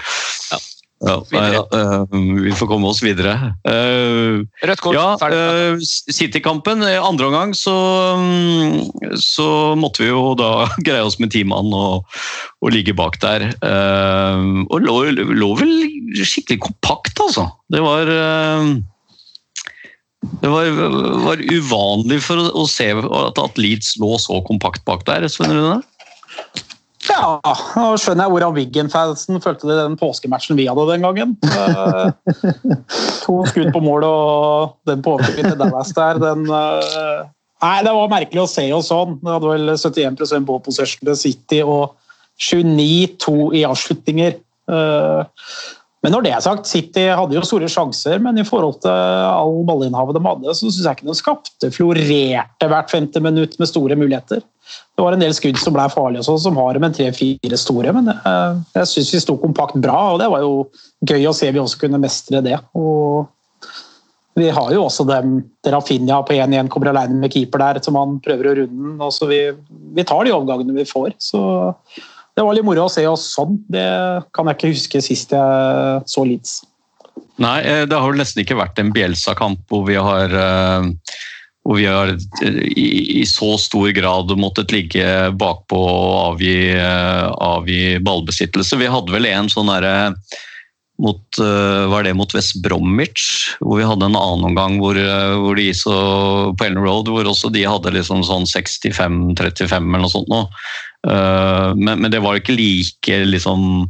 ja. 0.52 0.62
Ja, 1.04 1.18
nei, 1.28 1.42
ja, 1.52 1.62
vi 2.08 2.52
får 2.56 2.70
komme 2.70 2.88
oss 2.88 3.02
videre. 3.04 3.34
Uh, 3.68 4.46
Rødt 4.64 4.80
kort, 4.80 4.96
ja, 4.96 5.04
ferdig. 5.20 5.84
City-kampen. 5.84 6.80
Andre 6.86 7.28
omgang 7.28 7.52
så, 7.56 7.74
um, 8.16 8.80
så 9.20 9.48
måtte 9.76 10.06
vi 10.06 10.08
jo 10.08 10.32
da 10.40 10.64
greie 10.86 11.04
oss 11.04 11.18
med 11.20 11.34
ti 11.36 11.44
mann 11.44 11.68
og, 11.68 12.08
og, 12.62 12.72
ligge 12.72 12.96
bak 12.96 13.20
der. 13.20 13.50
og 13.60 14.88
lå, 14.88 14.98
lå, 15.12 15.50
vel 15.60 15.74
skikkelig 16.24 16.62
kompakt, 16.64 17.20
altså. 17.20 17.50
Det 17.68 17.84
var 17.84 18.08
det 20.40 20.50
var, 20.50 20.70
var 21.22 21.42
uvanlig 21.44 22.18
for 22.24 22.40
å, 22.40 22.48
å 22.62 22.64
se 22.70 22.88
at, 22.96 23.38
at 23.38 23.60
Leeds 23.60 23.94
lå 24.00 24.16
så 24.22 24.40
kompakt 24.48 24.84
bak 24.88 25.04
der. 25.08 25.28
Svein 25.30 25.54
Rune? 25.54 25.82
Ja, 27.16 27.54
nå 27.76 27.86
skjønner 28.00 28.26
jeg 28.26 28.32
hvordan 28.34 28.56
Wiggen-fansen 28.56 29.40
følte 29.44 29.68
det 29.68 29.76
i 29.76 29.84
den 29.84 29.96
påskematchen 30.00 30.58
vi 30.58 30.66
hadde 30.68 30.84
den 30.90 31.06
gangen. 31.06 31.36
Eh, 31.48 32.10
to 33.24 33.38
skudd 33.48 33.72
på 33.74 33.82
mål 33.84 34.04
og 34.08 34.76
den 34.88 35.04
på 35.04 35.16
overtid 35.16 35.48
til 35.48 35.56
Dallas 35.60 35.94
der, 35.96 36.20
den 36.22 36.44
eh, 36.50 37.24
Nei, 37.64 37.76
det 37.86 37.92
var 37.96 38.10
merkelig 38.12 38.42
å 38.42 38.50
se 38.50 38.66
oss 38.76 38.90
sånn. 38.92 39.14
Det 39.22 39.32
hadde 39.32 39.48
vel 39.48 39.70
71% 39.72 40.44
ball 40.44 40.58
possession 40.60 41.08
til 41.08 41.16
City 41.16 41.62
og 41.64 41.94
29-2 42.36 43.32
i 43.56 43.62
avslutninger. 43.64 44.36
Eh, 45.96 46.06
men 46.06 46.14
når 46.14 46.26
det 46.26 46.32
er 46.36 46.44
sagt, 46.44 46.68
City 46.70 47.08
hadde 47.08 47.34
jo 47.34 47.44
store 47.46 47.68
sjanser, 47.72 48.20
men 48.22 48.38
i 48.38 48.46
forhold 48.46 48.80
til 48.84 48.90
all 48.92 49.62
ballinnhavet 49.66 50.14
de 50.14 50.26
hadde, 50.26 50.52
så 50.54 50.66
syns 50.66 50.82
jeg 50.84 50.98
ikke 50.98 51.08
de 51.08 51.16
skapte 51.18 51.72
florerte 51.74 52.68
hvert 52.70 52.92
femte 52.92 53.22
minutt 53.24 53.56
med 53.58 53.70
store 53.70 53.98
muligheter. 53.98 54.44
Det 54.96 55.02
var 55.02 55.14
en 55.14 55.22
del 55.22 55.34
skudd 55.34 55.58
som 55.62 55.74
ble 55.76 55.86
farlige, 55.92 56.24
også, 56.24 56.48
som 56.48 56.58
har 56.58 56.78
med 56.82 56.94
tre-fire 56.96 57.58
store, 57.60 57.94
men 57.94 58.10
jeg, 58.10 58.60
jeg 58.74 58.90
syns 58.92 59.14
vi 59.14 59.22
sto 59.22 59.38
kompakt 59.40 59.78
bra, 59.82 60.12
og 60.14 60.20
det 60.22 60.30
var 60.32 60.42
jo 60.42 60.68
gøy 61.06 61.26
å 61.30 61.34
se 61.36 61.50
vi 61.52 61.62
også 61.62 61.84
kunne 61.84 62.02
mestre 62.02 62.42
det. 62.44 62.58
Og 62.78 63.26
vi 64.36 64.50
har 64.52 64.72
jo 64.74 64.82
også 64.84 65.06
dem 65.08 65.38
Rafinha 65.64 66.18
på 66.26 66.34
1-1 66.36 66.68
kommer 66.72 66.90
alene 66.90 67.16
med 67.22 67.32
keeper 67.32 67.62
der, 67.62 67.80
som 67.84 67.96
han 67.96 68.18
prøver 68.24 68.50
å 68.50 68.56
runde 68.58 68.98
den. 69.00 69.30
Vi, 69.30 69.40
vi, 69.96 70.04
tar 70.04 70.26
de 70.26 70.34
overgangene 70.36 70.76
vi 70.76 70.84
får. 70.88 71.14
Så 71.22 71.40
det 72.36 72.44
var 72.44 72.56
litt 72.56 72.66
moro 72.68 72.86
å 72.86 72.92
se 72.92 73.06
oss 73.08 73.30
sånn. 73.34 73.58
Det 73.72 73.86
kan 74.36 74.48
jeg 74.50 74.58
ikke 74.58 74.72
huske 74.74 75.04
sist 75.04 75.32
jeg 75.32 76.02
så 76.10 76.24
Leeds. 76.28 76.58
Nei, 77.40 77.58
eh, 77.64 77.84
det 77.88 77.96
har 77.96 78.10
vel 78.10 78.20
nesten 78.20 78.44
ikke 78.44 78.58
vært 78.58 78.78
en 78.80 78.92
Bielsa-kamp 78.96 79.64
hvor 79.72 79.88
vi 79.88 79.96
har 80.00 80.36
uh 80.36 80.92
hvor 81.66 81.80
vi 81.80 81.86
har 81.86 82.12
i, 82.78 83.24
så 83.26 83.56
stor 83.58 83.90
grad 83.90 84.30
måttet 84.38 84.70
ligge 84.70 85.06
bakpå 85.34 85.78
og 85.82 86.12
avgi, 86.20 86.58
avgi 86.78 87.96
ballbesittelse. 88.06 88.78
Vi 88.78 88.90
hadde 88.90 89.14
vel 89.14 89.26
en 89.26 89.50
sånn 89.50 89.72
derre 89.72 90.12
mot, 91.02 91.40
var 91.90 92.06
det 92.06 92.14
mot 92.16 92.30
West 92.32 92.60
Bromwich, 92.64 93.56
hvor 93.58 93.80
vi 93.80 93.88
hadde 93.88 94.06
en 94.06 94.16
annen 94.16 94.46
omgang 94.52 94.78
hvor, 94.80 94.96
hvor 95.42 95.58
de 95.58 95.66
så 95.76 95.96
på 96.56 96.68
Ellen 96.68 96.80
Road, 96.86 97.10
hvor 97.10 97.26
også 97.28 97.50
de 97.52 97.66
hadde 97.66 97.92
liksom 97.98 98.22
sånn 98.24 98.46
65-35 98.48 99.74
eller 99.74 100.06
noe 100.06 100.14
sånt. 100.14 100.30
Nå. 100.30 100.46
Men, 101.06 102.00
men, 102.02 102.10
det 102.10 102.18
var 102.18 102.34
ikke 102.38 102.56
like 102.56 103.18
liksom 103.30 103.86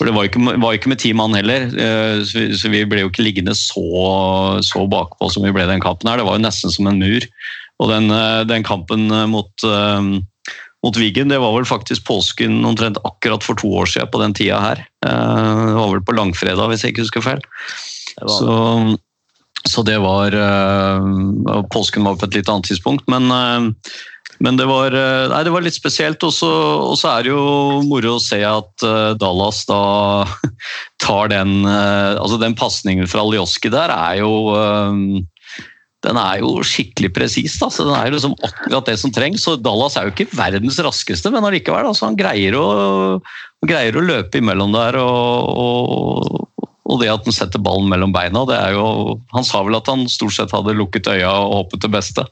for 0.00 0.08
det 0.08 0.14
var 0.16 0.30
ikke, 0.30 0.40
var 0.62 0.76
ikke 0.76 0.88
med 0.88 1.00
ti 1.02 1.10
mann 1.12 1.34
heller, 1.36 1.66
eh, 1.76 2.22
så 2.24 2.38
vi, 2.38 2.44
så 2.56 2.70
vi, 2.72 2.86
ble 2.88 3.02
jo 3.02 3.10
ikke 3.10 3.24
liggende 3.26 3.52
så, 3.58 3.82
så, 4.64 4.86
bakpå 4.88 5.28
som 5.28 5.44
vi 5.44 5.52
ble 5.52 5.66
den 5.68 5.82
kampen 5.84 6.08
her. 6.08 6.16
Det 6.16 6.24
var 6.24 6.38
jo 6.38 6.44
nesten 6.46 6.72
som 6.72 6.88
en 6.88 7.02
mur. 7.02 7.26
Og 7.84 7.90
den, 7.92 8.08
eh, 8.14 8.40
den 8.48 8.64
kampen 8.64 9.10
eh, 9.12 9.26
mot, 9.28 9.66
mot 10.80 10.96
Wiggen, 10.96 11.28
det 11.28 11.42
var 11.42 11.52
vel 11.52 11.68
faktisk 11.68 12.06
påsken 12.08 12.62
omtrent 12.64 12.96
akkurat 13.04 13.44
for 13.44 13.60
to 13.60 13.68
år 13.82 13.92
siden 13.92 14.08
på 14.08 14.22
den 14.22 14.36
tida 14.38 14.62
her. 14.64 14.80
Det 15.04 15.76
var 15.76 15.92
vel 15.92 16.04
på 16.06 16.16
langfredag, 16.16 16.72
hvis 16.72 16.86
jeg 16.86 16.94
ikke 16.94 17.04
husker 17.04 17.26
feil. 17.26 17.44
Så, 18.16 18.56
så 19.68 19.82
det 19.84 19.98
var 20.00 20.34
Påsken 21.72 22.06
var 22.06 22.16
på 22.16 22.28
et 22.28 22.40
litt 22.40 22.48
annet 22.48 22.70
tidspunkt, 22.70 23.04
men 23.10 23.28
men 24.40 24.56
det 24.56 24.64
var, 24.64 24.94
eh, 24.96 25.26
nei, 25.28 25.42
det 25.44 25.50
var 25.52 25.60
litt 25.60 25.76
spesielt. 25.76 26.22
Og 26.24 26.32
så 26.32 27.08
er 27.10 27.26
det 27.26 27.28
jo 27.28 27.82
moro 27.84 28.14
å 28.16 28.22
se 28.24 28.38
at 28.40 28.86
Dallas 29.20 29.66
da 29.68 29.80
tar 31.04 31.28
den 31.28 31.66
altså 31.68 32.38
Den 32.40 32.56
pasningen 32.56 33.10
fra 33.10 33.20
Aljoski 33.20 33.68
der 33.68 33.92
er 33.92 34.22
jo 34.22 35.20
den 36.06 36.16
er 36.16 36.40
jo 36.40 36.62
skikkelig 36.64 37.12
presis. 37.16 37.58
Den 37.60 37.92
er 37.92 38.08
jo 38.08 38.16
liksom 38.16 38.36
akkurat 38.46 38.88
det 38.88 38.96
som 39.02 39.12
trengs. 39.12 39.44
så 39.44 39.56
Dallas 39.60 39.98
er 39.98 40.08
jo 40.08 40.14
ikke 40.14 40.30
verdens 40.36 40.80
raskeste, 40.80 41.32
men 41.32 41.44
allikevel. 41.44 41.90
Altså, 41.90 42.06
han 42.08 42.16
greier 42.16 42.56
å, 42.56 42.68
greier 43.68 43.98
å, 43.98 44.04
løpe 44.04 44.40
imellom 44.40 44.72
der. 44.72 44.96
Og, 45.02 45.50
og, 45.64 46.46
og, 46.90 47.00
det 47.02 47.10
at 47.12 47.26
han 47.26 47.36
setter 47.36 47.62
ballen 47.62 47.90
mellom 47.90 48.14
beina, 48.14 48.44
det 48.48 48.58
er 48.58 48.74
jo 48.74 49.18
Han 49.34 49.46
sa 49.46 49.62
vel 49.66 49.78
at 49.78 49.88
han 49.90 50.08
stort 50.10 50.36
sett 50.36 50.54
hadde 50.54 50.76
lukket 50.78 51.10
øya 51.12 51.30
og 51.30 51.54
håpet 51.60 51.86
det 51.86 51.92
beste. 51.94 52.26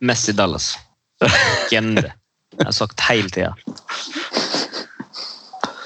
Messi 0.00 0.34
Dallas. 0.36 0.74
Det. 1.20 2.10
Jeg 2.58 2.66
har 2.66 2.74
sagt 2.74 3.00
hele 3.06 3.30
tida. 3.32 3.54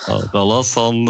Ja, 0.09 0.17
Dallas, 0.33 0.73
han, 0.79 1.05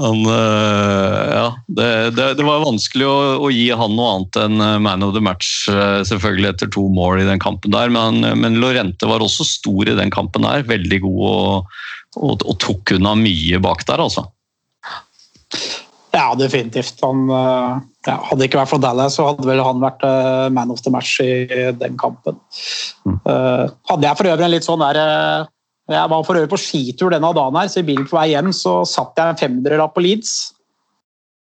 han 0.00 0.20
Ja, 0.26 1.46
det, 1.66 1.88
det, 2.16 2.26
det, 2.38 2.44
var 2.46 2.64
vanskelig 2.64 3.06
å, 3.08 3.16
å, 3.46 3.50
gi 3.54 3.68
han 3.74 3.96
noe 3.96 4.10
annet 4.16 4.40
enn 4.42 4.66
man 4.84 5.06
of 5.06 5.14
the 5.16 5.22
match, 5.22 5.66
selvfølgelig 6.10 6.50
etter 6.50 6.72
to 6.74 6.86
mål 6.92 7.22
i 7.22 7.28
den 7.28 7.42
kampen 7.42 7.74
der. 7.74 7.92
Men, 7.94 8.20
men 8.40 8.60
Lorente 8.62 9.08
var 9.10 9.24
også 9.24 9.46
stor 9.48 9.90
i 9.90 9.98
den 9.98 10.12
kampen 10.14 10.46
der. 10.46 10.66
Veldig 10.68 11.02
god 11.06 11.24
og, 11.30 11.76
og, 12.20 12.44
og 12.44 12.58
tok 12.62 12.96
unna 12.98 13.14
mye 13.18 13.62
bak 13.62 13.86
der, 13.88 14.02
altså. 14.02 14.28
Ja, 16.14 16.28
definitivt. 16.38 17.00
Han 17.02 17.26
ja, 18.06 18.18
hadde 18.28 18.46
ikke 18.46 18.60
vært 18.60 18.72
for 18.74 18.82
Dallas, 18.82 19.16
så 19.16 19.30
hadde 19.30 19.48
vel 19.48 19.62
han 19.64 19.82
vært 19.82 20.04
uh, 20.06 20.46
man 20.52 20.72
of 20.72 20.82
the 20.84 20.92
match 20.92 21.16
i 21.24 21.46
den 21.80 21.98
kampen. 22.00 22.38
Mm. 23.04 23.18
Uh, 23.24 23.64
hadde 23.90 24.08
jeg 24.08 24.20
for 24.20 24.30
øvrig 24.30 24.46
en 24.46 24.54
litt 24.54 24.66
sånn 24.66 24.84
der 24.84 25.00
Jeg 25.92 26.10
var 26.12 26.24
for 26.24 26.38
øvrig 26.38 26.52
på 26.52 26.60
skitur 26.60 27.12
denne 27.12 27.32
dagen, 27.36 27.56
her, 27.60 27.70
så 27.72 27.82
i 27.82 27.88
bilen 27.88 28.06
på 28.08 28.16
vei 28.16 28.30
hjem 28.32 28.52
så 28.56 28.82
satt 28.88 29.18
jeg 29.20 29.34
en 29.34 29.40
femdrelapp 29.40 29.92
på 29.96 30.04
Leeds. 30.04 30.52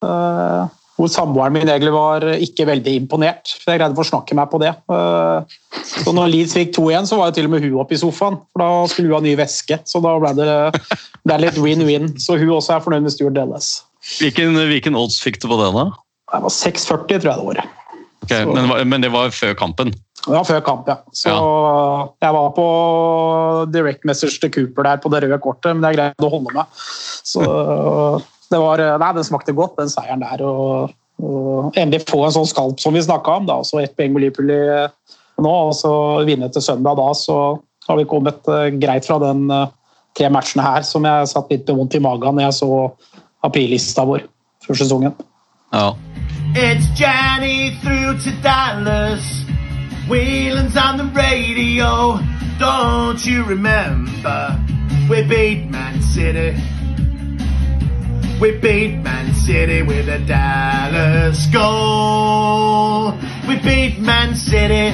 hvor 0.03 1.09
samboeren 1.09 1.55
min 1.55 1.69
egentlig 1.69 1.93
var 1.95 2.27
ikke 2.35 2.67
veldig 2.67 2.97
imponert, 3.05 3.53
for 3.61 3.71
jeg 3.71 3.79
greide 3.79 3.95
å 3.95 4.01
forsnakke 4.01 4.35
meg 4.35 4.51
på 4.51 4.59
det. 4.63 4.73
så 6.03 6.15
når 6.15 6.33
Leeds 6.33 6.57
fikk 6.59 6.75
to 6.75 6.89
igjen, 6.91 7.07
så 7.07 7.21
var 7.21 7.31
jo 7.31 7.37
til 7.39 7.47
og 7.47 7.55
med 7.55 7.63
hun 7.63 7.79
oppe 7.85 7.95
i 7.95 8.03
sofaen, 8.03 8.41
for 8.51 8.65
da 8.65 8.91
skulle 8.91 9.13
hun 9.13 9.21
ha 9.21 9.23
ny 9.29 9.37
væske. 9.39 9.79
Så 9.87 10.03
da 10.03 10.17
ble 10.19 10.35
det, 10.41 10.51
det 11.31 11.41
litt 11.45 11.63
win-win. 11.63 12.11
Så 12.19 12.35
hun 12.35 12.51
også 12.59 12.77
er 12.77 12.85
fornøyd 12.85 13.07
med 13.07 13.15
Stuart 13.15 13.39
Dallas. 13.39 13.71
Hvilken, 14.03 14.57
hvilken 14.71 14.99
odds 14.99 15.21
fikk 15.23 15.39
du 15.43 15.49
på 15.51 15.59
det, 15.61 15.71
da? 15.77 15.87
Det 16.33 16.43
var 16.47 16.55
6,40 16.55 17.21
tror 17.23 17.31
jeg 17.31 17.39
det 17.39 17.47
var. 17.47 17.63
Okay, 18.23 18.47
men, 18.47 18.71
men, 18.89 19.03
det 19.03 19.11
var 19.13 19.33
før 19.35 19.55
kampen? 19.59 19.93
Det 20.23 20.31
var 20.31 20.47
før 20.47 20.61
kamp, 20.65 20.89
ja. 20.89 20.97
Så 21.17 21.31
ja. 21.33 22.07
jeg 22.23 22.35
var 22.37 22.53
på 22.55 22.67
direct 23.75 24.07
message 24.09 24.39
til 24.43 24.53
Cooper 24.55 24.87
der 24.87 25.03
på 25.03 25.11
det 25.13 25.25
røde 25.25 25.39
kortet, 25.43 25.75
men 25.75 25.87
jeg 25.89 25.99
greide 25.99 26.27
å 26.29 26.31
holde 26.33 26.55
meg. 26.55 26.83
Så 27.27 27.43
det 28.53 28.61
var 28.63 28.83
Nei, 29.03 29.13
den 29.19 29.27
smakte 29.27 29.55
godt, 29.57 29.79
den 29.81 29.91
seieren 29.91 30.23
der. 30.23 30.45
Og, 30.47 30.95
og 31.23 31.79
endelig 31.79 32.07
få 32.11 32.23
en 32.27 32.37
sånn 32.39 32.49
skalp 32.49 32.83
som 32.83 32.95
vi 32.95 33.03
snakka 33.03 33.41
om, 33.43 33.51
da. 33.51 33.59
Så 33.67 33.83
ett 33.83 33.97
poeng 33.99 34.15
med 34.15 34.27
Liverpool 34.27 34.55
nå, 35.43 35.53
og 35.53 35.75
så 35.77 35.93
vinne 36.29 36.51
til 36.53 36.65
søndag 36.65 36.99
da, 37.01 37.09
så 37.19 37.39
har 37.89 37.99
vi 37.99 38.09
kommet 38.09 38.39
uh, 38.51 38.69
greit 38.79 39.09
fra 39.09 39.19
den 39.23 39.49
uh, 39.51 39.67
tre 40.19 40.29
matchene 40.33 40.65
her, 40.65 40.87
som 40.87 41.07
jeg 41.09 41.31
satt 41.31 41.51
litt 41.51 41.71
vondt 41.73 41.97
i 41.99 42.03
magen 42.03 42.37
når 42.39 42.51
jeg 42.51 42.59
så 42.61 42.71
aprillista 43.43 44.05
vår 44.05 44.21
før 44.67 44.75
sesongen. 44.75 45.13
Ja. 45.73 45.95
It's 46.55 46.87
Johnny 47.01 47.71
through 47.83 48.19
to 48.25 48.31
Dallas. 48.43 49.25
Whelan's 50.09 50.77
on 50.77 50.99
the 50.99 51.09
radio. 51.15 52.19
Don't 52.59 53.27
you 53.27 53.45
remember? 53.45 54.59
We 55.09 55.23
beat 55.23 55.71
Man 55.71 56.03
City. 56.03 56.51
We 58.41 58.53
beat 58.61 59.03
Man 59.03 59.35
City 59.35 59.83
with 59.83 60.09
a 60.09 60.19
Dallas 60.19 61.47
goal. 61.53 63.15
We 63.49 63.57
beat 63.57 63.99
Man 64.01 64.35
City. 64.35 64.93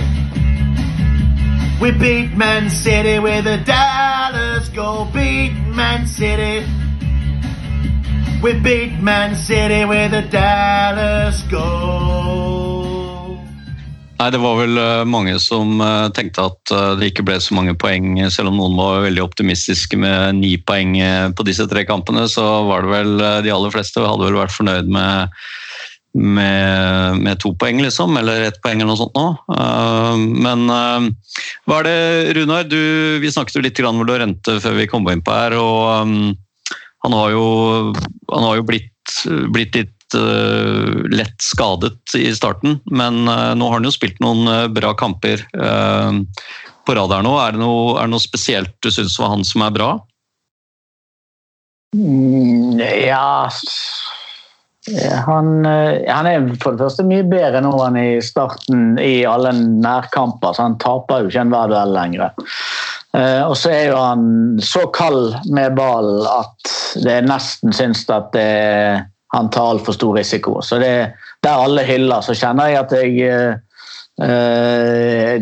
We 1.81 1.91
beat 1.91 2.37
Man 2.37 2.71
City 2.71 3.19
with 3.19 3.47
a 3.47 3.59
Dallas 3.65 4.69
goal. 4.69 5.07
Beat 5.07 5.53
Man 5.75 6.07
City. 6.07 6.78
We 8.41 8.55
beat 8.55 9.03
Man 9.03 9.35
City 9.35 9.85
with 9.85 10.15
a 10.15 10.23
Dallas 10.23 11.43
goal. 11.51 13.35
Nei, 14.19 14.31
Det 14.31 14.39
var 14.39 14.61
vel 14.61 14.79
eh, 14.79 15.05
mange 15.11 15.35
som 15.43 15.81
eh, 15.83 16.07
tenkte 16.15 16.45
at 16.47 16.73
eh, 16.75 16.93
det 17.01 17.11
ikke 17.11 17.25
ble 17.27 17.41
så 17.43 17.57
mange 17.59 17.75
poeng, 17.79 18.15
selv 18.31 18.53
om 18.53 18.61
noen 18.61 18.79
var 18.79 19.03
veldig 19.09 19.25
optimistiske 19.25 19.99
med 19.99 20.39
ni 20.39 20.57
poeng 20.59 20.95
på 21.35 21.47
disse 21.51 21.67
tre 21.67 21.83
kampene. 21.89 22.29
Så 22.31 22.47
var 22.71 22.87
det 22.87 22.95
vel 22.95 23.13
de 23.47 23.55
aller 23.55 23.75
fleste 23.75 24.07
hadde 24.07 24.27
vel 24.29 24.39
vært 24.39 24.55
fornøyd 24.55 24.87
med, 24.87 25.39
med, 26.15 27.23
med 27.27 27.43
to 27.43 27.57
poeng, 27.59 27.83
liksom. 27.83 28.15
Eller 28.23 28.47
ett 28.53 28.63
poeng 28.63 28.79
eller 28.79 28.95
noe 28.95 29.03
sånt 29.03 29.19
nå. 29.19 29.29
Men 30.47 30.67
hva 30.71 31.83
er 31.83 31.91
det, 31.91 32.01
Runar? 32.39 32.71
Du, 32.71 32.79
vi 33.19 33.35
snakket 33.35 33.59
jo 33.59 33.67
litt 33.67 33.83
om 33.83 34.07
rente 34.07 34.61
før 34.63 34.79
vi 34.79 34.91
kom 34.91 35.11
inn 35.11 35.27
på 35.27 35.35
her. 35.35 35.59
og 35.59 36.39
han 37.09 37.17
har 37.17 37.31
jo, 37.33 37.45
han 38.29 38.45
har 38.45 38.59
jo 38.59 38.67
blitt, 38.69 39.15
blitt, 39.49 39.79
litt 39.79 39.99
uh, 40.17 41.09
lett 41.09 41.41
skadet 41.41 42.15
i 42.19 42.29
starten, 42.37 42.81
men 42.85 43.29
uh, 43.29 43.55
nå 43.57 43.69
har 43.69 43.79
han 43.79 43.89
jo 43.89 43.95
spilt 43.95 44.21
noen 44.21 44.45
uh, 44.49 44.69
bra 44.69 44.93
kamper 44.93 45.47
på 45.49 46.97
rad 46.97 47.13
her 47.13 47.25
nå. 47.25 47.33
Er 47.41 47.57
det, 47.57 47.63
noe, 47.63 47.97
er 47.97 48.09
det 48.09 48.13
noe 48.13 48.23
spesielt 48.23 48.77
du 48.85 48.91
syns 48.93 49.19
var 49.21 49.33
han 49.35 49.45
som 49.45 49.65
er 49.65 49.73
bra? 49.75 49.91
Mm, 51.97 52.77
ja 53.09 53.49
han, 55.25 55.49
han, 55.65 56.27
er 56.29 56.47
for 56.63 56.77
det 56.77 56.81
første 56.81 57.05
mye 57.05 57.25
bedre 57.29 57.61
nå 57.61 57.73
enn 57.85 57.97
i 58.01 58.23
starten 58.25 58.97
i 59.01 59.21
alle 59.29 59.53
nærkamper. 59.57 60.55
så 60.57 60.65
Han 60.65 60.79
taper 60.81 61.25
jo 61.25 61.33
ikke 61.33 61.43
en 61.45 61.53
hver 61.53 61.73
duell 61.73 61.93
lenger. 61.93 62.31
Eh, 63.17 63.43
og 63.47 63.57
så 63.57 63.71
er 63.73 63.85
jo 63.89 64.01
han 64.01 64.25
så 64.61 64.85
kald 64.93 65.33
med 65.55 65.77
ballen 65.79 66.27
at 66.29 66.73
det 67.05 67.15
er 67.15 67.29
nesten 67.29 67.73
syns 67.73 68.05
at 68.13 68.29
det, 68.35 68.49
han 69.33 69.51
tar 69.53 69.73
altfor 69.73 69.97
stor 69.97 70.19
risiko. 70.19 70.61
Så 70.65 70.79
det, 70.83 70.93
der 71.45 71.65
alle 71.65 71.87
hyller, 71.89 72.21
så 72.25 72.37
kjenner 72.37 72.69
jeg 72.69 72.81
at 72.83 72.93
jeg 72.99 73.13
eh, 74.29 75.35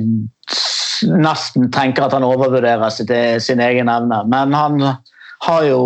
nesten 1.07 1.71
tenker 1.75 2.07
at 2.07 2.15
han 2.17 2.27
overvurderer 2.27 2.91
sitt, 2.95 3.13
sin 3.43 3.63
egen 3.63 3.91
evne. 3.93 4.23
Men 4.31 4.55
han 4.57 4.81
har 5.47 5.67
jo 5.69 5.81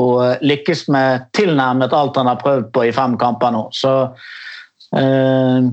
lykkes 0.44 0.86
med 0.92 1.26
tilnærmet 1.36 1.94
alt 1.96 2.16
han 2.20 2.30
har 2.30 2.40
prøvd 2.40 2.70
på 2.74 2.86
i 2.88 2.94
fem 2.94 3.16
kamper 3.20 3.54
nå. 3.56 3.66
Så 3.74 3.94
eh, 4.96 5.70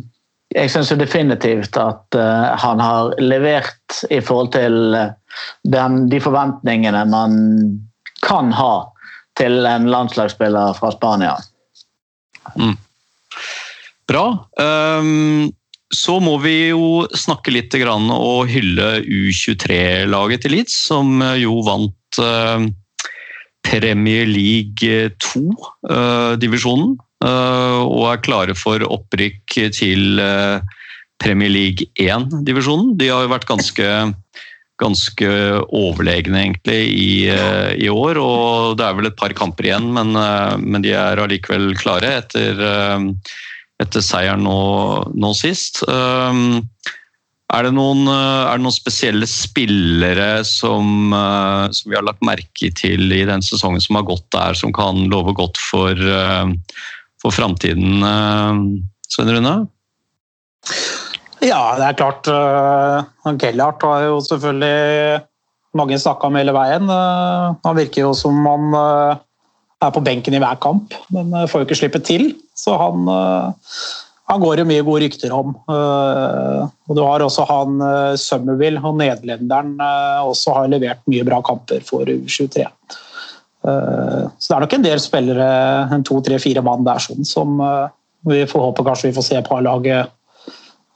jeg 0.56 0.72
syns 0.72 0.93
definitivt 1.00 1.78
at 1.80 2.17
eh, 2.17 2.50
han 2.63 2.84
har 2.84 3.15
levert 3.22 4.02
i 4.10 4.22
forhold 4.24 4.54
til 4.56 4.96
den, 5.67 6.08
de 6.12 6.21
forventningene 6.23 7.04
man 7.12 7.38
kan 8.26 8.52
ha 8.56 8.88
til 9.38 9.65
en 9.69 9.88
landslagsspiller 9.91 10.73
fra 10.80 10.91
Spania. 10.95 11.36
Mm. 12.58 12.76
Bra. 14.08 14.26
Um, 14.58 15.52
så 15.93 16.17
må 16.19 16.38
vi 16.43 16.69
jo 16.71 17.06
snakke 17.15 17.54
litt 17.54 17.76
og 17.78 18.50
hylle 18.52 18.88
U23-laget 19.06 20.43
til 20.43 20.58
Leeds, 20.58 20.76
som 20.89 21.21
jo 21.38 21.62
vant 21.67 22.19
uh, 22.19 22.65
Premier 23.67 24.26
League 24.26 25.12
2-divisjonen. 25.21 26.97
Eh, 27.26 27.80
og 27.82 28.04
er 28.12 28.21
klare 28.21 28.56
for 28.58 28.84
opprykk 28.86 29.56
til 29.73 30.21
eh, 30.21 30.62
Premier 31.21 31.50
League 31.50 31.88
1-divisjonen. 31.97 32.93
De 33.00 33.10
har 33.10 33.26
jo 33.26 33.32
vært 33.32 33.47
ganske, 33.50 33.88
ganske 34.82 35.30
overlegne 35.74 36.44
egentlig 36.44 36.82
i, 36.94 37.12
eh, 37.34 37.74
i, 37.82 37.90
år, 37.90 38.20
og 38.22 38.78
det 38.78 38.86
er 38.86 38.98
vel 39.00 39.10
et 39.10 39.18
par 39.20 39.34
kamper 39.38 39.70
igjen, 39.70 39.90
men, 39.96 40.13
men 40.62 40.86
de 40.86 40.94
er 40.98 41.22
allikevel 41.24 41.72
klare 41.80 42.18
etter, 42.22 42.62
etter 43.82 44.06
seieren 44.06 44.46
nå, 44.46 44.60
nå 45.18 45.34
sist. 45.38 45.82
Er 45.88 47.63
det, 47.63 47.72
noen, 47.74 48.04
er 48.12 48.58
det 48.60 48.63
noen, 48.66 48.76
spesielle 48.76 49.28
spillere 49.30 50.44
som, 50.46 51.13
som, 51.72 51.90
vi 51.90 51.96
har 51.96 52.06
lagt 52.06 52.26
merke 52.26 52.70
til 52.76 53.08
i 53.16 53.24
den 53.30 53.46
sesongen 53.46 53.82
som 53.82 53.98
har 53.98 54.06
gått 54.10 54.28
der, 54.36 54.58
som 54.60 54.76
kan 54.76 55.08
love 55.10 55.34
godt 55.38 55.58
for, 55.70 55.96
for 57.24 57.34
framtiden, 57.34 58.04
eh, 58.04 58.63
Svein 59.10 59.34
Rune? 59.34 59.56
Ja, 61.43 61.62
det 61.78 61.86
er 61.86 61.97
klart. 62.00 62.28
Uh, 62.30 63.34
Gellert 63.38 63.84
har 63.86 64.08
jo 64.08 64.17
selvfølgelig 64.26 65.21
mange 65.78 66.00
snakka 66.02 66.30
om 66.30 66.39
hele 66.39 66.56
veien. 66.56 66.89
Uh, 66.89 67.54
han 67.65 67.78
virker 67.78 68.08
jo 68.08 68.13
som 68.17 68.39
han 68.47 68.73
uh, 68.73 69.21
er 69.84 69.93
på 69.93 70.04
benken 70.06 70.34
i 70.34 70.41
hver 70.41 70.58
kamp, 70.63 70.95
men 71.13 71.36
får 71.45 71.62
jo 71.62 71.67
ikke 71.67 71.80
slippe 71.84 72.02
til. 72.02 72.32
Så 72.58 72.73
han, 72.82 73.06
han 74.26 74.41
går 74.41 74.63
jo 74.63 74.65
mye 74.65 74.86
gode 74.88 75.04
rykter 75.04 75.36
om. 75.38 75.52
Og 75.69 76.97
du 76.97 77.02
har 77.06 77.21
også 77.21 77.45
han 77.45 77.76
Summerville 78.17 78.82
og 78.82 78.97
nederlenderen 78.97 79.76
også 80.26 80.56
har 80.56 80.71
levert 80.73 81.06
mye 81.06 81.28
bra 81.28 81.43
kamper 81.45 81.86
for 81.86 82.10
U23. 82.10 82.65
Eh, 83.67 84.23
så 84.38 84.52
det 84.52 84.56
er 84.56 84.63
nok 84.63 84.76
en 84.78 84.86
del 84.86 85.02
spillere, 85.02 85.47
en 85.93 86.06
to, 86.08 86.19
tre, 86.26 86.39
fire 86.41 86.63
mann 86.65 86.86
der, 86.88 87.02
sånn, 87.04 87.26
som 87.28 87.58
vi 88.28 88.43
får 88.50 88.63
håpe 88.69 88.86
kanskje 88.88 89.12
vi 89.12 89.17
får 89.17 89.26
se 89.28 89.41
på 89.45 89.58
A-laget 89.58 90.00
eh, 90.00 90.13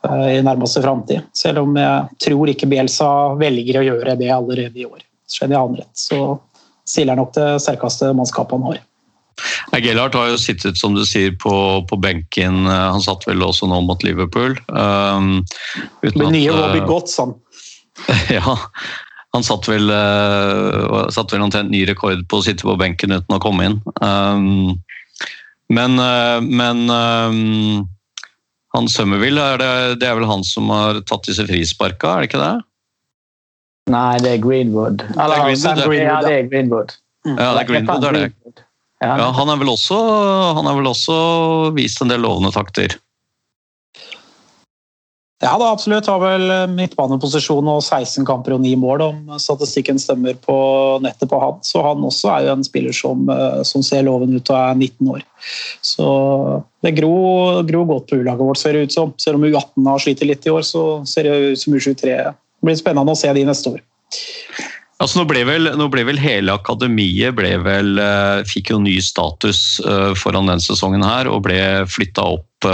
i 0.02 0.40
nærmeste 0.42 0.82
framtid. 0.82 1.26
Selv 1.36 1.62
om 1.62 1.76
jeg 1.78 2.22
tror 2.24 2.50
ikke 2.50 2.68
Bielsa 2.70 3.10
velger 3.38 3.80
å 3.80 3.84
gjøre 3.86 4.16
det 4.18 4.30
allerede 4.34 4.82
i 4.82 4.86
år. 4.88 5.04
Skjønner 5.30 5.56
jeg 5.56 5.62
han 5.62 5.76
rett, 5.78 5.92
så 5.98 6.22
stiller 6.88 7.14
han 7.14 7.22
nok 7.22 7.36
det 7.36 7.50
sterkeste 7.62 8.10
mannskapet 8.16 8.58
han 8.58 8.66
har. 8.72 8.80
Gellhardt 9.80 10.16
har 10.18 10.28
jo 10.28 10.40
sittet 10.40 10.78
som 10.78 10.96
du 10.96 11.04
sier, 11.08 11.32
på, 11.40 11.54
på, 11.88 11.98
benken. 12.02 12.66
Han 12.68 13.02
satt 13.02 13.24
vel 13.26 13.42
også 13.44 13.68
nå 13.70 13.80
mot 13.86 14.02
Liverpool. 14.04 14.58
Um, 14.68 15.40
uten 16.02 16.20
Med 16.20 16.34
nye 16.36 16.52
Robbie 16.52 16.84
Gotts, 16.86 17.16
han. 17.22 17.32
ja, 18.36 18.58
han 19.32 19.46
satt 19.46 19.68
vel, 19.70 19.88
uh, 19.88 21.08
satt 21.14 21.32
vel 21.32 21.46
omtrent 21.46 21.72
ny 21.72 21.86
rekord 21.88 22.26
på 22.28 22.42
å 22.42 22.44
sitte 22.44 22.68
på 22.68 22.76
benken 22.80 23.16
uten 23.16 23.38
å 23.38 23.40
komme 23.42 23.70
inn. 23.70 23.80
Um, 24.04 24.76
men, 25.72 25.96
men 26.52 26.84
um, 26.92 27.86
han 28.72 28.88
Summerville, 28.88 29.42
er 29.54 29.60
det, 29.60 29.72
det, 30.00 30.08
er 30.08 30.18
vel 30.18 30.28
han 30.28 30.44
som 30.46 30.70
har 30.72 31.02
tatt 31.08 31.28
disse 31.28 31.44
frisparka, 31.48 32.16
er 32.16 32.24
det 32.24 32.30
ikke 32.30 32.42
det? 32.42 32.52
Nei, 33.92 34.16
det 34.22 34.36
er 34.36 34.42
Greenwood. 34.42 35.02
Eller, 35.16 35.50
det 35.50 35.72
er 35.72 35.88
Greenwood, 35.88 35.88
Greenwood, 35.88 35.96
ja, 35.98 36.18
det 36.24 36.34
er 36.34 36.50
Greenwood. 36.50 36.94
Ja, 37.26 37.48
det 37.52 37.62
er 37.62 37.70
Greenwood, 37.70 38.06
er 38.08 38.18
det. 38.18 38.28
Ja, 39.02 39.28
han, 39.34 39.50
er 39.50 39.58
vel 39.58 39.72
også, 39.72 39.96
han 40.56 40.68
har 40.68 40.76
vel 40.78 40.86
også 40.92 41.16
vist 41.74 42.02
en 42.04 42.12
del 42.12 42.22
lovende 42.22 42.52
takter. 42.54 42.94
Ja, 45.42 45.58
da, 45.58 45.72
absolutt. 45.72 46.06
Har 46.06 46.20
vel 46.22 46.52
midtbaneposisjon 46.70 47.66
og 47.66 47.80
16 47.82 48.22
kamper 48.28 48.54
og 48.54 48.60
9 48.62 48.76
mål, 48.78 49.02
om 49.08 49.32
statistikken 49.42 49.98
stemmer 49.98 50.36
på 50.38 50.54
nettet 51.02 51.26
på 51.32 51.40
han. 51.42 51.56
Så 51.66 51.82
han 51.82 52.04
også 52.06 52.30
er 52.30 52.44
jo 52.46 52.52
en 52.54 52.62
spiller 52.62 52.94
som, 52.94 53.24
eh, 53.26 53.62
som 53.66 53.82
ser 53.82 54.04
loven 54.06 54.36
ut 54.36 54.52
og 54.52 54.58
er 54.60 54.78
19 54.78 55.10
år. 55.16 55.24
Så 55.82 56.06
det 56.86 56.94
gror, 57.00 57.64
gro 57.66 57.82
godt 57.90 58.06
på 58.12 58.20
U-laget 58.20 58.46
vårt, 58.52 58.60
ser 58.62 58.78
det 58.78 58.84
ut 58.86 58.94
som. 58.94 59.14
Selv 59.18 59.40
om 59.40 59.48
U18 59.48 59.90
har 59.90 60.04
slitt 60.04 60.22
litt 60.22 60.46
i 60.46 60.54
år, 60.54 60.62
så 60.62 61.02
ser 61.10 61.26
det 61.26 61.34
ut 61.34 61.64
som 61.64 61.74
U23 61.74 62.06
det 62.06 62.30
blir 62.62 62.78
spennende 62.78 63.10
å 63.10 63.18
se 63.18 63.34
de 63.34 63.42
neste 63.42 63.74
år. 63.74 63.82
Altså, 65.02 65.18
nå, 65.18 65.26
ble 65.26 65.42
vel, 65.42 65.72
nå 65.74 65.90
ble 65.90 66.06
vel 66.06 66.22
hele 66.22 66.54
akademiet 66.54 67.34
ble 67.34 67.56
vel, 67.58 67.96
uh, 67.98 68.46
fikk 68.46 68.70
jo 68.70 68.78
ny 68.78 69.00
status 69.02 69.80
foran 70.14 70.46
den 70.46 70.62
sesongen 70.62 71.02
her 71.02 71.26
og 71.26 71.42
ble 71.48 71.58
flytta 71.90 72.30
opp 72.36 72.70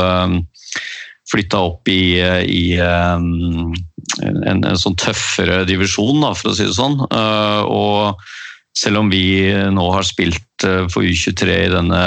flytta 1.28 1.60
opp 1.70 1.88
i, 1.92 2.18
i 2.48 2.64
um, 2.80 3.72
en, 4.24 4.64
en, 4.64 4.80
sånn 4.80 4.96
tøffere 4.98 5.64
divisjon, 5.68 6.22
da, 6.24 6.34
for 6.36 6.52
å 6.52 6.56
si 6.56 6.68
det 6.68 6.76
sånn. 6.76 6.98
Uh, 7.12 7.62
og 7.68 8.22
selv 8.78 9.00
om 9.00 9.08
vi 9.10 9.50
nå 9.74 9.84
har 9.90 10.06
spilt 10.06 10.64
uh, 10.64 10.86
for 10.92 11.04
U23 11.04 11.58
i 11.66 11.72
denne 11.72 12.00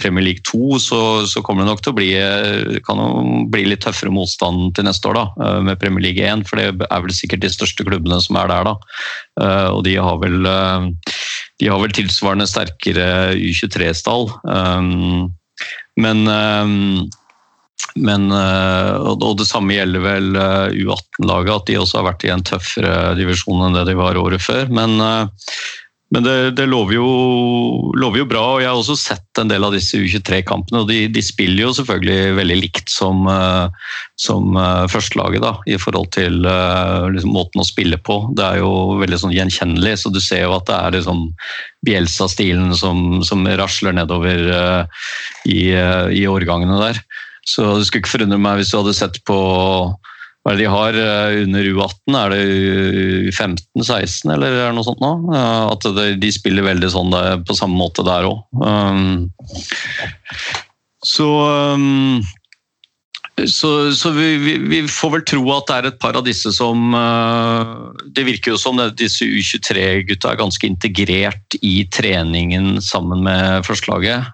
Premier 0.00 0.26
League 0.26 0.44
2, 0.48 0.80
så, 0.82 1.00
så 1.30 1.44
kommer 1.44 1.62
det 1.62 1.70
nok 1.70 1.84
til 1.84 1.94
å 1.94 1.98
bli, 2.00 2.10
jo 2.16 2.98
bli 3.52 3.66
litt 3.68 3.84
tøffere 3.84 4.14
motstand 4.14 4.72
til 4.74 4.88
neste 4.88 5.12
år 5.12 5.20
da, 5.20 5.26
med 5.68 5.80
Premier 5.82 6.08
League 6.08 6.34
1. 6.34 6.46
For 6.48 6.60
det 6.60 6.88
er 6.88 7.06
vel 7.06 7.14
sikkert 7.14 7.44
de 7.44 7.54
største 7.54 7.86
klubbene 7.86 8.18
som 8.24 8.40
er 8.40 8.50
der, 8.50 8.72
da. 8.72 8.76
Og 9.74 9.84
de 9.86 9.98
har 10.00 10.18
vel, 10.22 10.48
de 11.60 11.70
har 11.70 11.82
vel 11.82 11.94
tilsvarende 11.94 12.48
sterkere 12.50 13.36
U23-stall. 13.36 14.32
Um, 14.48 15.28
men 16.00 16.24
men, 17.94 18.26
eh, 18.32 18.96
og 18.98 19.38
det 19.38 19.46
samme 19.46 19.76
gjelder 19.76 20.02
vel 20.02 20.34
eh, 20.34 20.82
U18-laget, 20.82 21.54
at 21.54 21.70
de 21.70 21.78
også 21.78 22.00
har 22.00 22.10
vært 22.10 22.26
i 22.26 22.34
en 22.34 22.44
tøffere 22.46 23.14
divisjon 23.18 23.68
enn 23.68 23.78
det 23.78 23.86
de 23.90 23.96
var 23.98 24.18
året 24.18 24.42
før. 24.42 24.66
Men, 24.74 24.98
eh, 24.98 25.50
men 26.14 26.26
det, 26.26 26.34
det 26.58 26.66
lover, 26.70 26.96
jo, 26.96 27.06
lover, 27.98 28.20
jo, 28.20 28.26
bra. 28.30 28.42
og 28.54 28.60
Jeg 28.62 28.68
har 28.70 28.78
også 28.78 28.96
sett 28.98 29.40
en 29.40 29.50
del 29.50 29.64
av 29.66 29.74
disse 29.74 29.98
U23-kampene. 29.98 30.82
og 30.82 30.90
de, 30.90 31.06
de, 31.10 31.22
spiller 31.24 31.64
jo 31.64 31.72
selvfølgelig 31.74 32.36
veldig 32.36 32.58
likt 32.60 32.92
som, 32.92 33.24
som 34.20 34.54
førstelaget 34.92 35.42
da, 35.42 35.56
i 35.66 35.78
forhold 35.80 36.12
til 36.14 36.44
liksom, 36.44 37.34
måten 37.34 37.64
å 37.64 37.66
spille 37.66 37.98
på. 37.98 38.20
Det 38.36 38.46
er 38.46 38.60
jo 38.62 39.00
veldig 39.00 39.18
sånn 39.24 39.34
gjenkjennelig, 39.34 39.96
så 40.04 40.14
du 40.14 40.20
ser 40.22 40.44
jo 40.44 40.54
at 40.54 40.68
det 40.70 40.76
er 40.76 40.96
liksom 41.00 41.26
Bielsa-stilen 41.88 42.70
som, 42.78 43.24
som, 43.26 43.42
rasler 43.58 43.98
nedover 43.98 44.46
i, 45.50 45.72
i 45.74 46.26
årgangene 46.30 46.78
der. 46.84 47.02
Så 47.44 47.66
det 47.76 47.86
skulle 47.86 48.04
ikke 48.04 48.16
forundre 48.16 48.40
meg 48.40 48.60
hvis 48.60 48.72
du 48.72 48.78
hadde 48.80 48.96
sett 48.96 49.20
på 49.28 49.38
hva 50.44 50.52
de 50.58 50.66
har 50.68 50.96
eh, 51.00 51.38
under 51.44 51.64
U18? 51.64 52.16
Er 52.20 52.34
det 52.34 52.40
U15-16 53.32 54.34
eller 54.34 54.52
er 54.52 54.68
det 54.68 54.76
noe 54.76 54.86
sånt 54.86 55.00
nå? 55.00 55.12
At 55.72 55.88
de 56.20 56.32
spiller 56.32 56.66
veldig 56.66 56.92
sånn 56.92 57.16
på 57.48 57.56
samme 57.56 57.80
måte 57.80 58.04
der 58.04 58.28
òg. 58.28 58.42
Um, 58.60 59.30
så 61.04 61.28
um, 61.74 62.24
så, 63.34 63.92
så 63.92 64.12
vi, 64.14 64.36
vi, 64.38 64.52
vi, 64.70 64.80
får 64.86 65.10
vel 65.16 65.24
tro 65.26 65.42
at 65.56 65.66
det 65.66 65.76
er 65.76 65.88
et 65.88 65.96
par 65.98 66.14
av 66.14 66.22
disse 66.22 66.52
som 66.54 66.94
uh, 66.94 67.90
Det 68.14 68.22
virker 68.28 68.52
jo 68.54 68.60
som 68.60 68.78
disse 68.94 69.26
U23-gutta 69.26 70.30
er 70.30 70.38
ganske 70.38 70.68
integrert 70.68 71.56
i 71.58 71.80
treningen 71.90 72.78
sammen 72.84 73.24
med 73.26 73.66
førstelaget. 73.66 74.30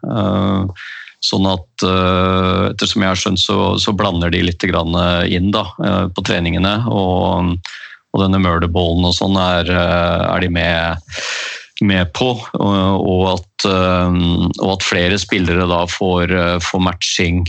Sånn 1.21 1.45
at 1.51 1.85
uh, 1.85 2.71
ettersom 2.71 3.05
jeg 3.05 3.13
har 3.13 3.21
skjønt, 3.21 3.43
så, 3.43 3.59
så, 3.81 3.93
blander 3.93 4.33
de 4.33 4.41
litt 4.47 4.65
eh, 4.65 5.27
inn 5.37 5.51
da, 5.53 5.67
uh, 5.77 6.07
på 6.09 6.25
treningene. 6.25 6.79
Og, 6.89 7.53
og 8.11 8.23
denne 8.25 8.41
murderballen 8.41 9.05
og 9.05 9.15
sånn 9.15 9.37
er, 9.37 9.69
er, 9.69 10.41
de 10.41 10.49
med, 10.49 11.13
med 11.85 12.09
på. 12.17 12.33
Og, 12.57 13.05
og, 13.05 13.27
at, 13.35 13.69
og, 13.69 14.67
at, 14.73 14.89
flere 14.89 15.21
spillere 15.21 15.69
da 15.69 15.85
får, 15.93 16.35
får 16.65 16.83
matching 16.89 17.45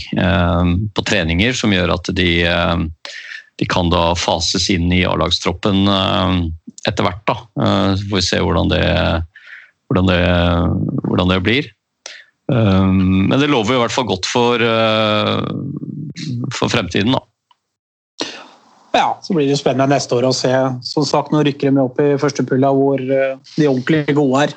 på 0.94 1.04
treninger, 1.08 1.56
som 1.56 1.74
gjør 1.74 1.96
at 1.96 2.12
de 2.14 2.32
de 3.60 3.66
kan 3.68 3.90
da 3.92 4.14
fases 4.18 4.64
inn 4.72 4.88
i 4.90 5.02
A-lagstroppen 5.06 5.84
etter 6.88 7.04
hvert. 7.04 7.20
da. 7.28 7.34
Så 7.94 8.08
får 8.08 8.16
vi 8.16 8.22
se 8.26 8.40
hvordan 8.42 8.72
det, 8.72 8.86
hvordan 9.86 10.08
det, 10.08 10.22
hvordan 11.04 11.34
det 11.34 11.42
blir. 11.44 11.68
Men 12.52 13.32
det 13.40 13.50
lover 13.50 13.76
i 13.76 13.82
hvert 13.82 13.94
fall 13.94 14.08
godt 14.10 14.28
for, 14.28 14.62
for 16.52 16.72
fremtiden, 16.72 17.14
da. 17.16 17.22
Ja, 18.92 19.18
så 19.24 19.32
blir 19.32 19.48
det 19.48 19.56
spennende 19.56 19.94
neste 19.94 20.18
år 20.18 20.26
å 20.28 20.34
se. 20.36 20.52
Som 20.84 21.06
sagt, 21.08 21.32
Nå 21.32 21.40
rykker 21.46 21.72
de 21.72 21.80
opp 21.80 22.00
i 22.02 22.10
første 22.20 22.44
pulla 22.44 22.74
hvor 22.76 23.00
de 23.00 23.68
ordentlig 23.68 24.12
gode 24.18 24.44
er 24.44 24.52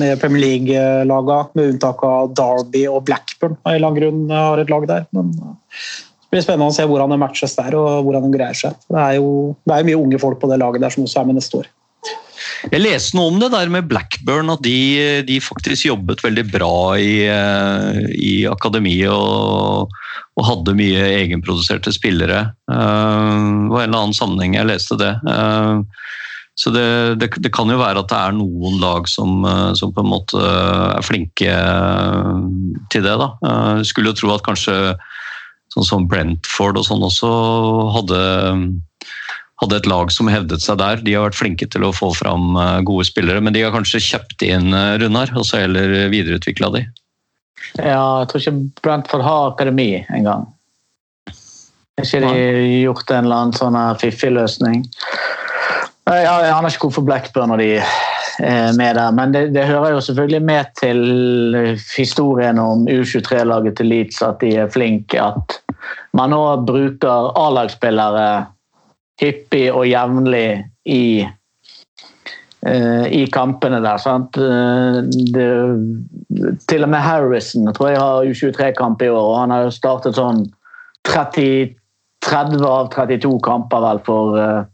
med 0.00 0.18
Premier 0.22 0.42
League-laga, 0.42 1.38
med 1.54 1.72
unntak 1.72 2.02
av 2.06 2.34
Derby 2.38 2.86
og 2.90 3.04
Blackburn. 3.06 3.54
Av 3.62 3.72
en 3.72 3.78
eller 3.78 3.92
annen 3.92 4.00
grunn 4.00 4.34
har 4.34 4.62
et 4.62 4.72
lag 4.72 4.88
der. 4.90 5.06
Men 5.14 5.30
det 5.36 6.34
blir 6.34 6.42
spennende 6.42 6.72
å 6.72 6.74
se 6.74 6.86
hvordan 6.86 7.14
det 7.14 7.20
matches 7.22 7.54
der 7.58 7.78
og 7.78 8.08
hvordan 8.08 8.26
de 8.26 8.34
greier 8.34 8.58
seg. 8.58 8.74
Det 8.90 8.98
er 9.02 9.18
jo 9.20 9.30
det 9.66 9.76
er 9.76 9.86
mye 9.86 10.02
unge 10.02 10.22
folk 10.22 10.42
på 10.42 10.50
det 10.50 10.58
laget 10.62 10.82
der 10.82 10.94
som 10.94 11.06
også 11.06 11.22
er 11.22 11.30
med 11.30 11.38
neste 11.38 11.62
år. 11.62 11.70
Jeg 12.72 12.82
leste 12.82 13.16
noe 13.18 13.32
om 13.32 13.40
det 13.40 13.50
der 13.52 13.70
med 13.72 13.88
Blackburn, 13.90 14.50
at 14.52 14.62
de, 14.64 15.22
de 15.28 15.38
faktisk 15.44 15.88
jobbet 15.88 16.24
veldig 16.24 16.46
bra 16.50 16.76
i, 16.98 17.26
i 18.16 18.34
akademiet 18.50 19.12
og, 19.12 19.92
og, 20.36 20.42
hadde 20.48 20.76
mye 20.78 21.04
egenproduserte 21.22 21.92
spillere. 21.94 22.46
Uh, 22.70 23.66
det 23.66 23.74
var 23.74 23.84
en 23.84 23.90
eller 23.90 24.02
annen 24.02 24.16
sammenheng 24.16 24.56
jeg 24.58 24.70
leste 24.70 24.98
det. 25.00 25.12
Uh, 25.28 25.84
så 26.56 26.70
det, 26.72 27.14
det, 27.20 27.28
det, 27.36 27.52
kan 27.52 27.68
jo 27.68 27.76
være 27.76 28.00
at 28.00 28.08
det 28.08 28.16
er 28.16 28.36
noen 28.38 28.78
lag 28.80 29.04
som, 29.12 29.42
eh, 29.44 29.72
som, 29.76 29.90
på 29.92 30.00
en 30.00 30.08
måte 30.08 30.40
er 30.40 31.04
flinke 31.04 31.56
til 32.92 33.04
det. 33.04 33.12
da. 33.20 33.28
Jeg 33.76 33.90
skulle 33.90 34.14
jo 34.14 34.16
tro 34.22 34.30
at 34.32 34.44
kanskje 34.46 34.76
sånn 35.74 35.84
som 35.84 36.06
Brentford 36.08 36.80
og 36.80 36.86
sånn 36.88 37.04
også 37.04 37.28
hadde, 37.98 38.20
hadde 39.62 39.78
et 39.80 39.88
lag 39.88 40.12
som 40.12 40.28
hevdet 40.30 40.64
seg 40.64 40.80
der. 40.82 41.00
De 41.04 41.14
har 41.16 41.26
vært 41.28 41.38
flinke 41.38 41.68
til 41.72 41.86
å 41.86 41.94
få 41.96 42.12
fram 42.16 42.56
eh, 42.60 42.80
gode 42.86 43.06
spillere, 43.08 43.42
men 43.42 43.56
de 43.56 43.64
har 43.64 43.74
kanskje 43.74 44.02
kjøpt 44.04 44.44
inn 44.46 44.74
eh, 44.76 44.96
Runar 45.00 45.32
og 45.36 45.46
så 45.48 45.62
heller 45.64 46.10
videreutvikla 46.12 46.72
de. 46.76 46.84
Ja, 47.80 48.22
jeg 48.22 48.28
tror 48.30 48.42
ikke 48.42 48.58
Brentford 48.84 49.24
har 49.26 49.52
akademi 49.52 49.90
engang. 50.14 50.46
Ikke 51.96 52.20
de 52.20 52.82
gjort 52.82 53.08
en 53.10 53.24
eller 53.24 53.46
annen 53.46 53.56
sånn 53.56 53.78
fiffig 54.00 54.28
løsning? 54.36 54.84
Jeg 56.06 56.28
aner 56.28 56.68
ikke 56.68 56.86
hvorfor 56.86 57.06
Blackburn 57.06 57.54
og 57.54 57.58
de 57.58 57.78
er 57.80 58.74
med 58.76 58.98
der, 58.98 59.14
men 59.16 59.32
det, 59.32 59.46
det, 59.56 59.64
hører 59.66 59.96
jo 59.96 60.02
selvfølgelig 60.04 60.42
med 60.44 60.68
til 60.78 61.00
historien 61.96 62.60
om 62.60 62.84
U23-laget 62.84 63.78
til 63.80 63.88
Leeds 63.90 64.20
at 64.22 64.38
de 64.44 64.52
er 64.60 64.70
flinke. 64.70 65.18
At 65.18 65.56
man 66.14 66.30
nå 66.36 66.42
bruker 66.68 67.32
A-lagsspillere 67.40 68.28
hyppig 69.22 69.66
og 69.72 69.86
jevnlig 69.88 70.48
i, 70.92 71.24
uh, 72.66 73.06
i 73.08 73.24
kampene 73.32 73.80
der. 73.84 74.02
Sant? 74.02 74.36
Eh, 74.36 75.00
det, 75.32 75.48
til 76.68 76.86
og 76.86 76.92
med 76.92 77.00
Harrison 77.04 77.66
jeg 77.70 77.78
tror 77.78 77.90
jeg 77.92 78.02
har 78.02 78.30
U23-kamp 78.30 79.02
i 79.02 79.10
år, 79.10 79.24
og 79.32 79.40
han 79.40 79.54
har 79.54 79.66
jo 79.66 79.74
startet 79.74 80.18
sånn 80.20 80.44
30, 81.08 81.74
30 82.26 82.66
av 82.68 82.90
32 82.94 83.36
kamper 83.46 83.84
vel 83.86 84.02
for 84.06 84.40
uh, 84.40 84.64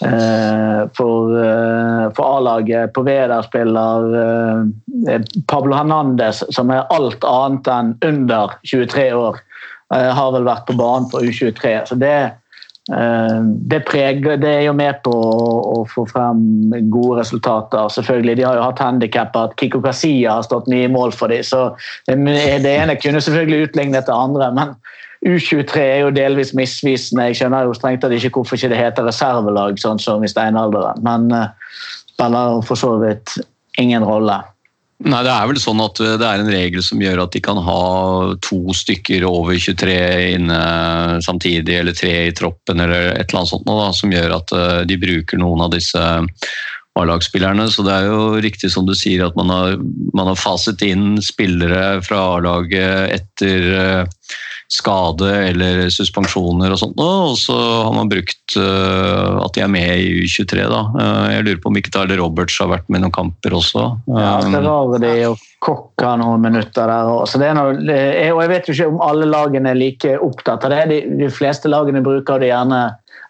Eh, 0.00 0.88
for, 0.96 1.44
eh, 1.44 2.12
for 2.16 2.36
A-laget. 2.36 2.92
Poveda 2.92 3.42
spiller 3.42 4.16
eh, 4.22 5.20
Pablo 5.46 5.76
Hernandez, 5.76 6.42
som 6.50 6.70
er 6.70 6.86
alt 6.92 7.24
annet 7.24 7.70
enn 7.70 7.92
under 8.04 8.56
23 8.64 9.10
år. 9.16 9.40
Har 9.88 10.32
vel 10.34 10.42
vært 10.48 10.64
på 10.66 10.74
banen 10.74 11.06
for 11.12 11.22
U23. 11.22 11.76
så 11.86 11.94
det 11.94 12.32
det, 12.86 13.80
preger, 13.88 14.36
det 14.38 14.50
er 14.50 14.60
jo 14.68 14.72
med 14.78 15.00
på 15.02 15.10
å, 15.10 15.80
få 15.90 16.04
frem 16.06 16.70
gode 16.92 17.20
resultater. 17.20 17.88
selvfølgelig. 17.90 18.36
De 18.38 18.44
har 18.46 18.60
jo 18.60 18.62
hatt 18.62 18.82
handikap 18.82 19.34
at 19.36 19.56
Kiko 19.58 19.80
Kasia 19.82 20.36
har 20.36 20.46
stått 20.46 20.68
mye 20.70 20.86
i 20.86 20.92
mål 20.92 21.10
for 21.16 21.32
dem. 21.32 21.42
Så 21.42 21.72
det 22.06 22.76
ene 22.76 22.98
kunne 23.02 23.20
selvfølgelig 23.20 23.70
utlignet 23.70 24.06
det 24.06 24.14
andre. 24.14 24.52
Men 24.54 24.76
U23 25.26 25.82
er 25.82 26.00
jo 26.04 26.14
delvis 26.14 26.54
misvisende. 26.54 27.30
Jeg 27.30 27.40
skjønner 27.40 27.66
jo 27.66 27.74
strengt 27.74 28.04
tatt 28.04 28.14
ikke 28.14 28.36
hvorfor 28.38 28.58
ikke 28.58 28.70
det 28.74 28.80
heter 28.80 29.06
reservelag, 29.08 29.80
sånn 29.82 30.00
som 30.02 30.24
i 30.24 30.30
steinalderen. 30.30 31.02
Men 31.06 31.30
uh, 31.34 31.48
spiller 32.14 32.60
for 32.66 32.78
så 32.78 32.96
vidt 33.02 33.38
ingen 33.82 34.06
rolle. 34.06 34.38
Nei, 35.04 35.18
Det 35.26 35.32
er 35.32 35.48
vel 35.50 35.58
sånn 35.60 35.82
at 35.84 35.98
det 36.00 36.24
er 36.24 36.40
en 36.40 36.48
regel 36.48 36.80
som 36.84 37.02
gjør 37.02 37.26
at 37.26 37.34
de 37.34 37.42
kan 37.44 37.58
ha 37.60 37.80
to 38.40 38.60
stykker 38.72 39.26
over 39.28 39.58
23 39.60 39.96
inne 40.38 40.60
samtidig, 41.24 41.76
eller 41.82 41.96
tre 41.96 42.14
i 42.30 42.32
troppen, 42.36 42.80
eller 42.80 43.10
et 43.12 43.28
eller 43.28 43.42
annet 43.42 43.52
sånt, 43.52 43.68
da, 43.68 43.90
som 43.92 44.14
gjør 44.14 44.38
at 44.38 44.56
eh, 44.56 44.80
de 44.88 44.96
bruker 45.02 45.42
noen 45.42 45.66
av 45.66 45.74
disse 45.76 46.00
A-lagsspillerne. 46.96 47.68
Så 47.68 47.84
det 47.84 47.92
er 47.92 48.08
jo 48.08 48.40
riktig 48.40 48.72
som 48.72 48.88
du 48.88 48.94
sier 48.96 49.26
at 49.26 49.36
man 49.36 49.52
har, 49.52 49.76
man 50.16 50.32
har 50.32 50.40
faset 50.40 50.80
inn 50.86 51.20
spillere 51.20 52.00
fra 52.06 52.22
A-laget 52.38 53.18
etter 53.20 53.68
skade 54.72 55.28
eller 55.48 55.86
suspensjoner 55.94 56.72
og 56.74 56.80
sånt. 56.80 56.98
Og 56.98 57.36
så 57.38 57.54
har 57.56 57.92
man 57.94 58.10
brukt 58.10 58.56
uh, 58.58 59.38
at 59.44 59.54
de 59.54 59.62
er 59.62 59.70
med 59.70 59.92
i 60.02 60.24
U23. 60.24 60.64
da. 60.72 60.80
Uh, 60.96 61.26
jeg 61.30 61.44
lurer 61.46 61.60
på 61.62 61.70
om 61.70 61.78
ikke 61.78 61.92
Tyler 61.94 62.20
Roberts 62.20 62.58
har 62.62 62.72
vært 62.72 62.88
med 62.90 63.00
i 63.00 63.04
noen 63.04 63.14
kamper 63.14 63.54
også. 63.56 63.84
ja, 64.10 64.32
Ferrari 64.42 65.14
og 65.28 65.46
Kokk 65.66 66.02
har 66.02 66.18
noen 66.20 66.42
minutter 66.42 66.90
der. 66.90 67.12
Så 67.30 67.40
det 67.42 67.50
er 67.50 67.56
noe, 67.58 67.78
og 67.78 68.42
jeg 68.42 68.52
vet 68.52 68.68
jo 68.68 68.76
ikke 68.76 68.90
om 68.90 69.00
alle 69.06 69.30
lagene 69.30 69.72
er 69.72 69.78
like 69.78 70.18
opptatt 70.18 70.66
av 70.66 70.74
det. 70.74 70.82
De, 70.92 71.00
de 71.22 71.30
fleste 71.32 71.70
lagene 71.70 72.04
bruker 72.04 72.42
det 72.42 72.50
gjerne 72.50 72.82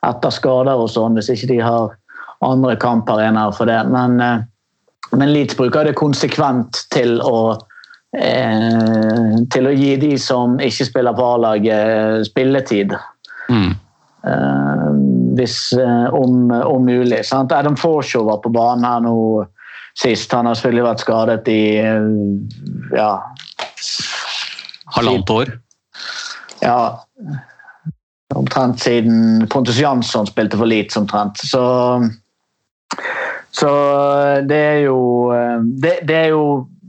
etter 0.07 0.35
skader 0.35 0.77
og 0.77 0.91
sånn, 0.93 1.17
hvis 1.19 1.33
ikke 1.33 1.53
de 1.53 1.63
har 1.65 1.95
andre 2.45 2.77
kamparenaer 2.81 3.55
for 3.57 3.69
det. 3.69 3.79
Men, 3.93 4.21
uh, 4.21 5.17
men 5.17 5.33
Leeds 5.37 5.57
bruker 5.61 5.85
det 5.89 5.99
konsekvent 6.01 6.87
til 6.97 7.21
å 7.25 7.59
Eh, 8.15 9.35
til 9.53 9.67
å 9.67 9.75
gi 9.75 9.97
de 10.01 10.13
som 10.21 10.57
ikke 10.63 10.87
spiller 10.89 11.17
på 11.17 11.27
A-laget, 11.35 12.27
spilletid. 12.29 12.95
Mm. 13.51 13.73
Eh, 14.27 14.87
hvis, 15.37 15.59
eh, 15.81 16.15
om, 16.15 16.51
om, 16.51 16.87
mulig. 16.87 17.25
Sant? 17.27 17.53
Adam 17.53 17.77
Forshaw 17.77 18.25
var 18.31 18.41
på 18.45 18.53
banen 18.55 18.87
her 18.87 19.03
nå 19.05 19.17
sist. 19.99 20.33
Han 20.33 20.49
har 20.49 20.57
selvfølgelig 20.57 20.87
vært 20.87 21.05
skadet 21.05 21.51
i 21.53 21.61
ja 22.95 23.11
Halvannet 24.95 25.33
år? 25.33 25.51
Ja. 26.63 26.79
Omtrent 28.37 28.81
siden 28.81 29.47
Pontus 29.51 29.79
Jansson 29.81 30.29
spilte 30.29 30.59
for 30.61 30.69
Leeds, 30.69 30.97
omtrent. 30.97 31.41
Så, 31.45 31.63
så 33.55 33.71
det 34.49 34.63
er 34.71 34.81
jo 34.87 35.01
det, 35.83 35.99
det 36.09 36.17
er 36.17 36.33
jo 36.35 36.47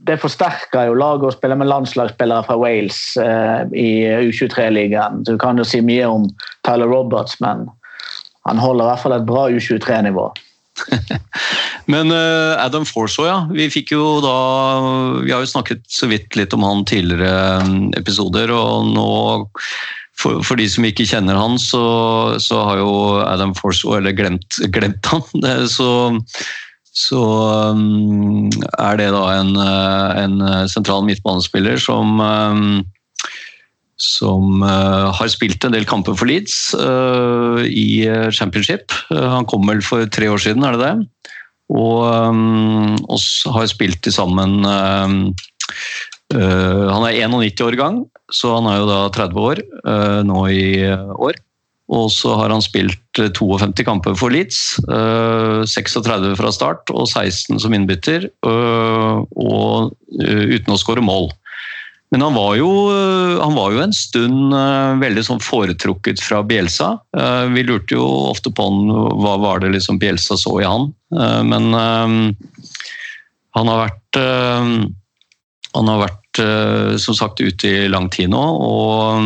det 0.07 0.19
forsterker 0.21 0.89
jo 0.89 0.97
laget 0.97 1.29
å 1.29 1.35
spille 1.35 1.57
med 1.59 1.69
landslagsspillere 1.69 2.45
fra 2.47 2.57
Wales 2.59 2.99
eh, 3.21 3.61
i 3.75 3.89
U23-ligaen. 4.29 5.23
Du 5.27 5.35
kan 5.41 5.59
jo 5.59 5.65
si 5.67 5.81
mye 5.83 6.07
om 6.07 6.27
Tyler 6.67 6.89
Roberts, 6.91 7.39
men 7.43 7.67
han 8.47 8.61
holder 8.61 8.85
i 8.85 8.91
hvert 8.91 9.03
fall 9.03 9.17
et 9.17 9.27
bra 9.27 9.47
U23-nivå. 9.51 10.29
men 11.93 12.13
uh, 12.13 12.53
Adam 12.61 12.85
Forsaw, 12.85 13.25
ja. 13.25 13.37
Vi 13.49 13.65
fikk 13.73 13.95
jo 13.95 14.19
da 14.21 14.35
Vi 15.25 15.31
har 15.33 15.41
jo 15.41 15.49
snakket 15.49 15.81
så 15.89 16.05
vidt 16.11 16.37
litt 16.37 16.53
om 16.53 16.61
han 16.67 16.85
tidligere 16.85 17.63
um, 17.65 17.87
episoder, 17.97 18.53
og 18.53 18.91
nå 18.93 19.07
for, 20.17 20.41
for, 20.45 20.57
de 20.57 20.65
som 20.69 20.85
ikke 20.87 21.05
kjenner 21.05 21.37
han, 21.37 21.59
så, 21.61 21.81
så 22.41 22.61
har 22.69 22.79
jo 22.81 22.93
Adam 23.25 23.53
Forsaw, 23.57 23.99
eller 23.99 24.15
glemt, 24.17 24.61
glemt 24.73 25.11
han, 25.11 25.27
så 25.77 25.89
så 26.97 27.21
um, 27.77 28.47
er 28.81 28.97
det 28.97 29.11
da 29.13 29.23
en, 29.37 29.53
uh, 29.59 30.17
en 30.17 30.37
sentral 30.71 31.05
midtbanespiller 31.05 31.77
som 31.81 32.17
um, 32.21 32.85
som 34.01 34.61
uh, 34.61 35.09
har 35.13 35.29
spilt 35.33 35.65
en 35.65 35.73
del 35.73 35.85
kamper 35.89 36.13
for 36.17 36.29
Leeds 36.29 36.75
i 37.65 38.05
championship. 38.33 38.93
han 39.09 39.47
kom 39.49 39.65
vel 39.65 39.81
for 39.81 40.05
tre 40.13 40.29
år 40.29 40.41
siden, 40.43 40.65
er 40.65 40.77
det 40.77 40.83
det? 40.85 41.31
Og, 41.73 42.05
um, 42.05 42.93
oss 43.09 43.41
har 43.49 43.65
spilt 43.67 43.99
til 44.05 44.13
sammen 44.13 44.61
Han 44.61 45.33
er 47.07 47.17
91 47.17 47.65
år 47.65 47.75
gang, 47.79 47.99
så 48.29 48.53
han 48.59 48.69
er 48.69 48.77
jo 48.77 48.87
da 48.91 48.99
30 49.17 49.41
år 49.49 49.63
nå 50.29 50.45
i 50.53 50.67
år. 51.17 51.41
Og 51.87 52.09
så 52.11 52.33
har 52.35 52.51
han 52.51 52.63
spilt 52.63 52.99
52 53.15 53.47
eh, 53.63 53.85
kamper 53.87 54.15
for 54.19 54.33
Leeds. 54.33 54.75
36 55.71 56.11
eh, 56.11 56.35
fra 56.39 56.51
start 56.51 56.91
og 56.91 57.07
16 57.07 57.61
som 57.63 57.75
innbytter. 57.75 58.27
Eh, 58.27 59.15
og 59.23 59.93
uten 60.19 60.73
å 60.73 60.79
skåre 60.79 61.03
mål. 61.03 61.31
Men 62.11 62.23
han 62.23 62.37
var, 62.37 62.53
jo, 62.55 62.67
han 63.41 63.55
var 63.57 63.73
jo 63.75 63.81
en 63.83 63.91
stund 63.91 64.53
veldig 65.01 65.23
sånn 65.27 65.41
foretrukket 65.43 66.21
fra 66.23 66.39
Bielsa. 66.39 66.93
Vi 67.51 67.65
lurte 67.67 67.97
jo 67.97 68.05
ofte 68.29 68.47
på 68.47 68.63
han, 68.63 68.87
hva 69.19 69.33
var 69.43 69.59
det 69.59 69.73
liksom 69.73 69.99
Bielsa 69.99 70.37
så 70.39 70.53
i 70.61 70.63
han. 70.63 70.87
Men 71.11 71.75
han 71.75 73.73
har 73.73 73.81
vært 73.81 74.21
Han 75.75 75.91
har 75.91 75.99
vært 76.05 76.41
som 77.03 77.19
sagt 77.19 77.43
ute 77.43 77.67
i 77.67 77.91
lang 77.91 78.07
tid 78.07 78.31
nå. 78.31 78.39
og 78.39 79.19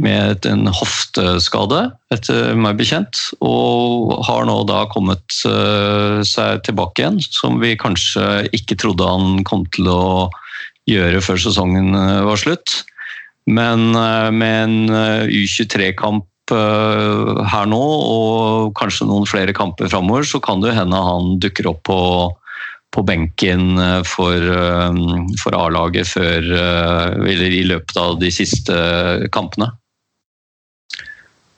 med 0.00 0.46
en 0.48 0.66
hofteskade, 0.66 1.84
etter 2.14 2.56
meg 2.58 2.78
bekjent. 2.80 3.20
Og 3.44 4.14
har 4.26 4.46
nå 4.48 4.56
da 4.68 4.84
kommet 4.90 5.22
seg 5.34 6.64
tilbake 6.66 7.02
igjen, 7.02 7.20
som 7.22 7.60
vi 7.62 7.76
kanskje 7.78 8.48
ikke 8.56 8.78
trodde 8.80 9.06
han 9.06 9.44
kom 9.46 9.66
til 9.74 9.90
å 9.92 10.04
gjøre 10.90 11.22
før 11.24 11.40
sesongen 11.46 11.94
var 12.26 12.40
slutt. 12.40 12.82
Men 13.46 13.92
med 13.92 14.54
en 14.64 14.76
U23-kamp 15.30 16.26
her 16.50 17.68
nå, 17.70 17.82
og 17.82 18.74
kanskje 18.76 19.06
noen 19.08 19.28
flere 19.28 19.54
kamper 19.56 19.88
framover, 19.92 20.26
så 20.28 20.42
kan 20.44 20.64
det 20.64 20.74
hende 20.76 21.00
han 21.00 21.38
dukker 21.40 21.70
opp 21.70 21.86
på 21.88 22.00
på 22.94 23.02
benken 23.06 23.78
eh, 23.78 24.02
for, 24.06 24.38
eh, 24.38 24.98
for 25.42 25.56
A-laget 25.58 26.14
eh, 26.20 27.48
i 27.48 27.64
løpet 27.66 27.98
av 28.00 28.18
de 28.22 28.30
siste 28.34 28.76
kampene. 29.34 29.72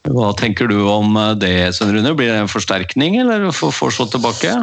Hva 0.07 0.31
tenker 0.39 0.71
du 0.71 0.79
om 0.87 1.17
det, 1.41 1.75
Svein 1.75 1.95
Rune? 1.97 2.15
Blir 2.15 2.31
det 2.31 2.43
en 2.45 2.51
forsterkning, 2.51 3.19
eller 3.23 3.49
får 3.55 3.95
slått 3.97 4.15
tilbake? 4.15 4.55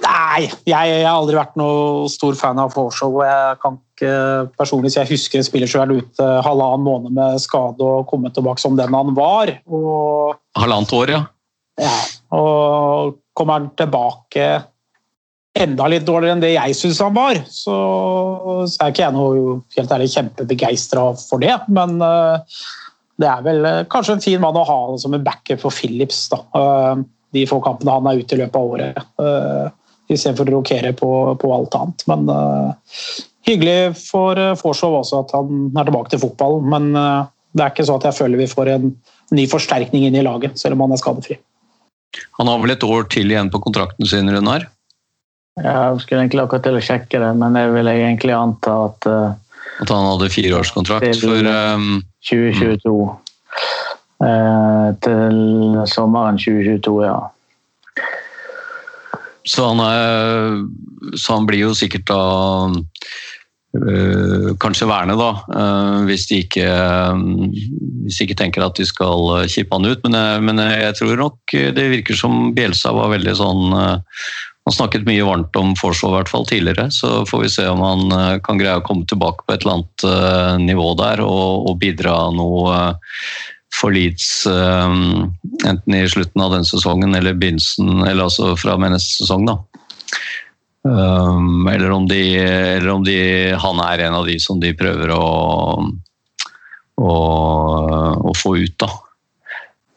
Nei, 0.00 0.46
jeg, 0.64 0.72
jeg, 0.72 1.04
har 1.04 1.18
aldri 1.18 1.36
vært 1.36 1.58
noe 1.60 2.08
stor 2.08 2.36
fan 2.38 2.60
av 2.62 2.72
Forshow. 2.72 3.18
Jeg 3.26 3.58
kan 3.60 3.76
ikke 3.76 4.14
personlig 4.56 4.94
si 4.94 5.00
jeg 5.00 5.10
husker 5.10 5.40
en 5.40 5.46
spiller 5.46 5.70
sjøl 5.70 5.98
ute 5.98 6.28
halvannen 6.46 6.86
måned 6.86 7.16
med 7.16 7.42
skade 7.42 7.84
og 7.84 8.08
komme 8.08 8.32
tilbake 8.32 8.62
som 8.62 8.78
den 8.78 8.96
han 8.96 9.12
var. 9.18 9.52
Og, 9.68 10.38
Halvannet 10.56 10.96
år, 10.96 11.14
ja. 11.18 11.22
ja. 11.82 11.94
Og 12.36 13.18
kommer 13.36 13.58
han 13.58 13.70
tilbake 13.76 14.48
enda 15.60 15.88
litt 15.90 16.06
dårligere 16.06 16.38
enn 16.38 16.44
det 16.44 16.54
jeg 16.54 16.76
syns 16.78 17.00
han 17.02 17.14
var, 17.16 17.40
så, 17.50 17.76
så, 18.70 18.76
er 18.78 18.92
ikke 18.92 19.02
jeg 19.02 19.16
noe 19.16 19.56
helt 19.76 19.94
ærlig 19.96 20.12
kjempebegeistra 20.14 21.08
for 21.20 21.42
det. 21.42 21.56
Men 21.68 21.98
uh, 22.00 22.62
det 23.20 23.28
er 23.28 23.42
vel 23.44 23.66
uh, 23.66 23.82
kanskje 23.92 24.16
en 24.16 24.24
fin 24.24 24.42
mann 24.42 24.58
å 24.58 24.66
ha 24.66 24.78
som 25.00 25.14
en 25.16 25.24
backup 25.24 25.62
for 25.62 25.74
Philips 25.74 26.24
da. 26.32 26.40
Uh, 26.56 27.02
de 27.30 27.44
få 27.46 27.60
kampene 27.62 27.94
han 27.94 28.08
er 28.10 28.22
ute 28.22 28.34
i 28.34 28.40
løpet 28.40 28.56
av 28.58 28.70
året. 28.74 28.96
Istedenfor 30.10 30.48
å 30.48 30.54
rokere 30.56 30.90
på, 30.98 31.10
på, 31.38 31.50
alt 31.54 31.76
annet. 31.78 32.02
Men 32.10 32.24
hyggelig 33.46 33.92
for 34.00 34.40
Forshow 34.58 34.96
også 34.98 35.20
at 35.22 35.34
han 35.36 35.68
er 35.70 35.86
tilbake 35.86 36.10
til 36.10 36.24
fotball. 36.24 36.58
Men 36.66 36.88
det 36.90 37.62
er 37.62 37.70
ikke 37.70 37.86
så 37.86 38.00
at 38.00 38.08
jeg 38.08 38.18
føler 38.18 38.42
vi 38.42 38.48
får 38.50 38.72
en 38.72 38.90
ny 39.38 39.46
forsterkning 39.46 40.08
inn 40.08 40.18
i 40.18 40.24
laget, 40.26 40.58
selv 40.58 40.74
om 40.74 40.82
han 40.88 40.96
er 40.96 41.02
skadefri. 41.04 41.38
Han 42.38 42.50
har 42.50 42.58
vel 42.62 42.74
et 42.74 42.86
år 42.86 43.06
til 43.14 43.30
igjen 43.30 43.50
på 43.52 43.62
kontrakten 43.62 44.08
sin, 44.10 44.30
Runar? 44.30 44.66
Jeg 45.60 46.02
skulle 46.02 46.24
egentlig 46.24 46.44
akkurat 46.44 46.64
til 46.64 46.78
å 46.78 46.82
sjekke 46.84 47.20
det, 47.20 47.30
men 47.38 47.58
jeg 47.58 47.72
vil 47.74 47.90
egentlig 47.92 48.36
anta 48.36 48.76
at 48.86 49.08
uh, 49.10 49.32
At 49.80 49.88
han 49.88 50.06
hadde 50.12 50.30
fireårskontrakt 50.32 51.22
for 51.22 51.50
um, 51.50 52.00
2022. 52.28 52.94
Uh, 54.20 54.88
til 55.00 55.38
sommeren 55.88 56.36
2022, 56.40 56.96
ja. 57.06 57.20
Så 59.48 59.70
han, 59.70 59.80
er, 59.80 60.58
så 61.16 61.38
han 61.38 61.46
blir 61.48 61.62
jo 61.64 61.70
sikkert 61.74 62.04
da 62.10 62.20
uh, 62.68 64.50
kanskje 64.60 64.90
værende, 64.90 65.16
da. 65.16 65.30
Uh, 65.48 66.04
hvis, 66.10 66.28
de 66.28 66.42
ikke, 66.44 66.66
um, 67.14 67.48
hvis 68.04 68.20
de 68.20 68.28
ikke 68.28 68.38
tenker 68.42 68.66
at 68.66 68.76
de 68.76 68.84
skal 68.84 69.48
kippe 69.48 69.80
han 69.80 69.88
ut. 69.88 70.04
Men, 70.04 70.44
men, 70.44 70.60
jeg 70.68 70.98
tror 71.00 71.16
nok 71.24 71.56
det 71.80 71.88
virker 71.96 72.20
som 72.20 72.50
Bjelsa 72.56 72.92
var 72.92 73.14
veldig 73.16 73.36
sånn 73.40 73.64
han 74.70 74.76
snakket 74.76 75.06
mye 75.06 75.24
varmt 75.26 75.56
om 75.58 75.72
Forshaw 75.78 76.12
hvert 76.14 76.30
fall 76.30 76.44
tidligere, 76.46 76.86
så 76.94 77.24
får 77.26 77.42
vi 77.42 77.48
se 77.50 77.66
om 77.66 77.80
han 77.82 78.12
eh, 78.14 78.36
kan 78.46 78.60
greie 78.60 78.78
å 78.78 78.84
komme 78.86 79.06
tilbake 79.10 79.42
på 79.42 79.54
et 79.54 79.64
eller 79.64 79.80
annet 79.80 80.04
uh, 80.06 80.54
nivå 80.62 80.92
der 81.00 81.22
og, 81.24 81.66
og 81.66 81.80
bidra 81.82 82.14
noe 82.34 82.76
uh, 82.76 83.16
for 83.74 83.94
Leeds 83.94 84.44
enten 84.50 85.94
i 85.94 86.02
slutten 86.10 86.42
av 86.42 86.50
den 86.52 86.66
sesongen 86.66 87.14
eller 87.14 87.36
begynnelsen, 87.38 88.02
eller 88.02 88.26
altså 88.26 88.50
fra 88.58 88.74
med 88.76 88.92
neste 88.92 89.22
sesong. 89.22 89.46
da. 89.46 89.54
Eller, 91.70 91.86
om 91.94 92.08
de, 92.10 92.18
eller 92.42 92.88
om 92.90 93.04
de 93.06 93.16
Han 93.62 93.80
er 93.84 94.02
en 94.08 94.16
av 94.18 94.26
de 94.26 94.34
som 94.42 94.58
de 94.60 94.72
prøver 94.76 95.14
å, 95.14 95.22
å, 96.98 97.14
å 98.26 98.34
få 98.42 98.56
ut, 98.58 98.74
da. 98.82 98.90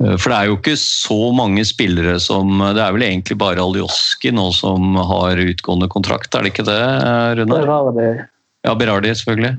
Eh, 0.04 0.18
for 0.18 0.32
det 0.32 0.38
er 0.38 0.50
jo 0.50 0.58
ikke 0.60 0.76
så 0.80 1.20
mange 1.36 1.64
spillere 1.68 2.18
som 2.22 2.60
Det 2.60 2.82
er 2.84 2.96
vel 2.96 3.06
egentlig 3.08 3.38
bare 3.40 3.64
Aljoski 3.64 4.34
nå 4.36 4.50
som 4.56 4.98
har 5.00 5.40
utgående 5.40 5.90
kontrakt, 5.92 6.34
er 6.36 6.46
det 6.46 6.54
ikke 6.54 6.68
det, 6.68 6.82
Runar? 7.40 7.64
Berardi. 7.64 8.12
Ja, 8.64 8.76
Berardi, 8.80 9.16
selvfølgelig. 9.16 9.58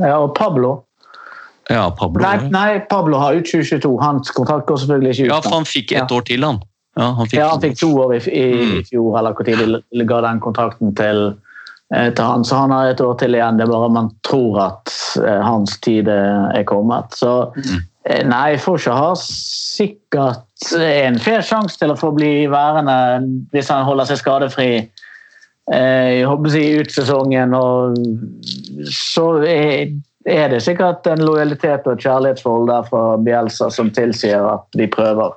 Ja, 0.00 0.18
og 0.18 0.34
Pablo. 0.36 0.78
Ja, 1.68 1.90
Pablo. 1.90 2.22
Nei, 2.24 2.48
nei, 2.48 2.80
Pablo 2.88 3.18
har 3.20 3.36
ut 3.36 3.44
2022. 3.44 3.90
Hans 4.00 4.32
kontrakt 4.32 4.68
går 4.70 4.80
selvfølgelig 4.80 5.10
ikke 5.10 5.26
ut. 5.26 5.32
Ja, 5.34 5.40
for 5.44 5.56
han 5.58 5.68
fikk 5.68 5.92
ett 5.92 6.14
år 6.14 6.24
til, 6.24 6.46
han. 6.46 6.62
Ja, 6.96 7.10
han 7.18 7.28
fikk, 7.28 7.36
ja, 7.38 7.50
han 7.52 7.60
fikk 7.62 7.76
to 7.78 7.90
år 8.06 8.14
i, 8.16 8.22
i, 8.32 8.46
mm. 8.56 8.78
fjor, 8.88 9.18
eller 9.20 9.68
når 9.68 10.00
de 10.00 10.06
ga 10.08 10.22
den 10.24 10.40
kontrakten 10.42 10.94
til, 10.96 11.20
eh, 11.92 12.08
til 12.08 12.24
han. 12.24 12.46
Så 12.48 12.56
han 12.56 12.72
har 12.72 12.88
et 12.94 13.02
år 13.04 13.18
til 13.20 13.36
igjen. 13.36 13.60
Det 13.60 13.66
er 13.66 13.74
bare 13.74 13.92
man 13.98 14.08
tror 14.26 14.62
at 14.64 14.94
eh, 15.20 15.42
hans 15.44 15.76
tid 15.84 16.08
er 16.08 16.64
kommet. 16.66 17.12
Så 17.20 17.34
mm. 17.52 17.84
Eh, 18.08 18.24
nei, 18.24 18.56
Forshaw 18.56 18.96
har 18.96 19.16
sikkert 19.20 20.72
en 20.80 21.18
fair 21.20 21.42
sjanse 21.44 21.76
til 21.80 21.92
å 21.92 21.98
få 21.98 22.10
bli 22.16 22.32
værende 22.50 22.96
hvis 23.52 23.68
han 23.72 23.84
holder 23.84 24.08
seg 24.08 24.22
skadefri. 24.22 24.70
Eh, 25.68 26.08
jeg 26.16 26.28
håper 26.30 26.54
si 26.54 26.64
ut 26.80 26.94
sesongen, 26.94 27.52
og 27.56 27.98
så 28.88 29.26
er 29.44 30.54
det 30.54 30.62
sikkert 30.64 31.06
en 31.10 31.26
lojalitet 31.26 31.84
og 31.84 31.98
et 31.98 32.06
kjærlighetsforhold 32.06 32.72
der 32.72 32.88
fra 32.88 33.04
Bielsa 33.20 33.68
som 33.74 33.92
tilsier 33.92 34.46
at 34.54 34.64
de 34.80 34.88
prøver. 34.88 35.36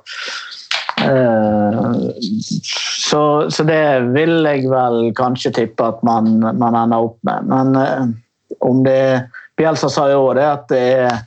Eh, 1.02 1.92
så, 2.32 3.22
så 3.52 3.68
det 3.68 3.84
vil 4.16 4.38
jeg 4.48 4.68
vel 4.72 5.10
kanskje 5.18 5.52
tippe 5.60 5.92
at 5.92 6.00
man, 6.06 6.38
man 6.40 6.78
ender 6.86 7.10
opp 7.10 7.18
med. 7.28 7.52
Men 7.52 8.16
om 8.64 8.80
det 8.86 9.28
Bielsa 9.60 9.92
sa 9.92 10.08
jo 10.08 10.30
òg 10.30 10.38
det 10.40 10.48
at 10.48 10.70
det 10.72 10.86
er 11.04 11.18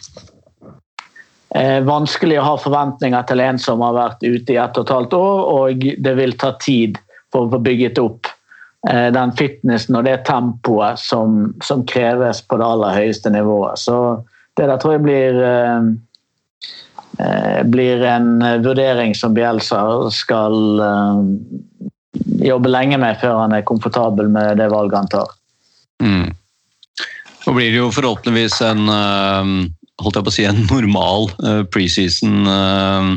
vanskelig 1.87 2.35
å 2.41 2.43
ha 2.43 2.55
forventninger 2.59 3.27
til 3.29 3.39
en 3.39 3.59
som 3.61 3.79
har 3.85 3.93
vært 3.95 4.23
ute 4.25 4.51
i 4.51 4.57
ett 4.59 4.75
og 4.75 4.83
et 4.83 4.91
halvt 4.91 5.13
år, 5.15 5.43
og 5.55 5.85
det 6.03 6.13
vil 6.17 6.33
ta 6.41 6.49
tid 6.59 6.97
for 7.35 7.45
å 7.45 7.51
få 7.55 7.61
bygget 7.65 7.99
opp 8.01 8.29
eh, 8.89 9.09
den 9.15 9.33
fitnessen 9.35 9.97
og 9.99 10.07
det 10.07 10.21
tempoet 10.29 11.01
som, 11.01 11.53
som, 11.65 11.83
kreves 11.89 12.41
på 12.47 12.59
det 12.61 12.67
aller 12.67 12.99
høyeste 12.99 13.31
nivået. 13.33 13.81
Så 13.81 13.97
det 14.55 14.69
der 14.69 14.79
tror 14.81 14.95
jeg 14.95 15.05
blir 15.05 15.41
eh, 15.43 15.89
eh 17.19 17.61
blir 17.71 18.03
en 18.03 18.39
vurdering 18.63 19.15
som 19.15 19.35
Bielsa 19.35 19.81
skal 20.11 20.79
eh, 20.87 21.21
jobbe 22.51 22.71
lenge 22.71 22.99
med 23.01 23.19
før 23.19 23.43
han 23.43 23.55
er 23.55 23.67
komfortabel 23.67 24.31
med 24.31 24.57
det 24.59 24.71
valget 24.71 25.01
han 25.01 25.11
tar. 25.11 25.35
Mm. 26.03 26.31
Så 27.43 27.53
blir 27.53 27.69
det 27.71 27.77
jo 27.77 27.91
forhåpentligvis 27.93 28.61
en 28.65 28.87
holdt 30.01 30.19
jeg 30.19 30.25
på 30.25 30.33
å 30.33 30.35
si, 30.35 30.45
en 30.47 30.65
normal 30.67 31.29
uh, 31.45 31.63
preseason 31.71 32.49
uh, 32.49 33.15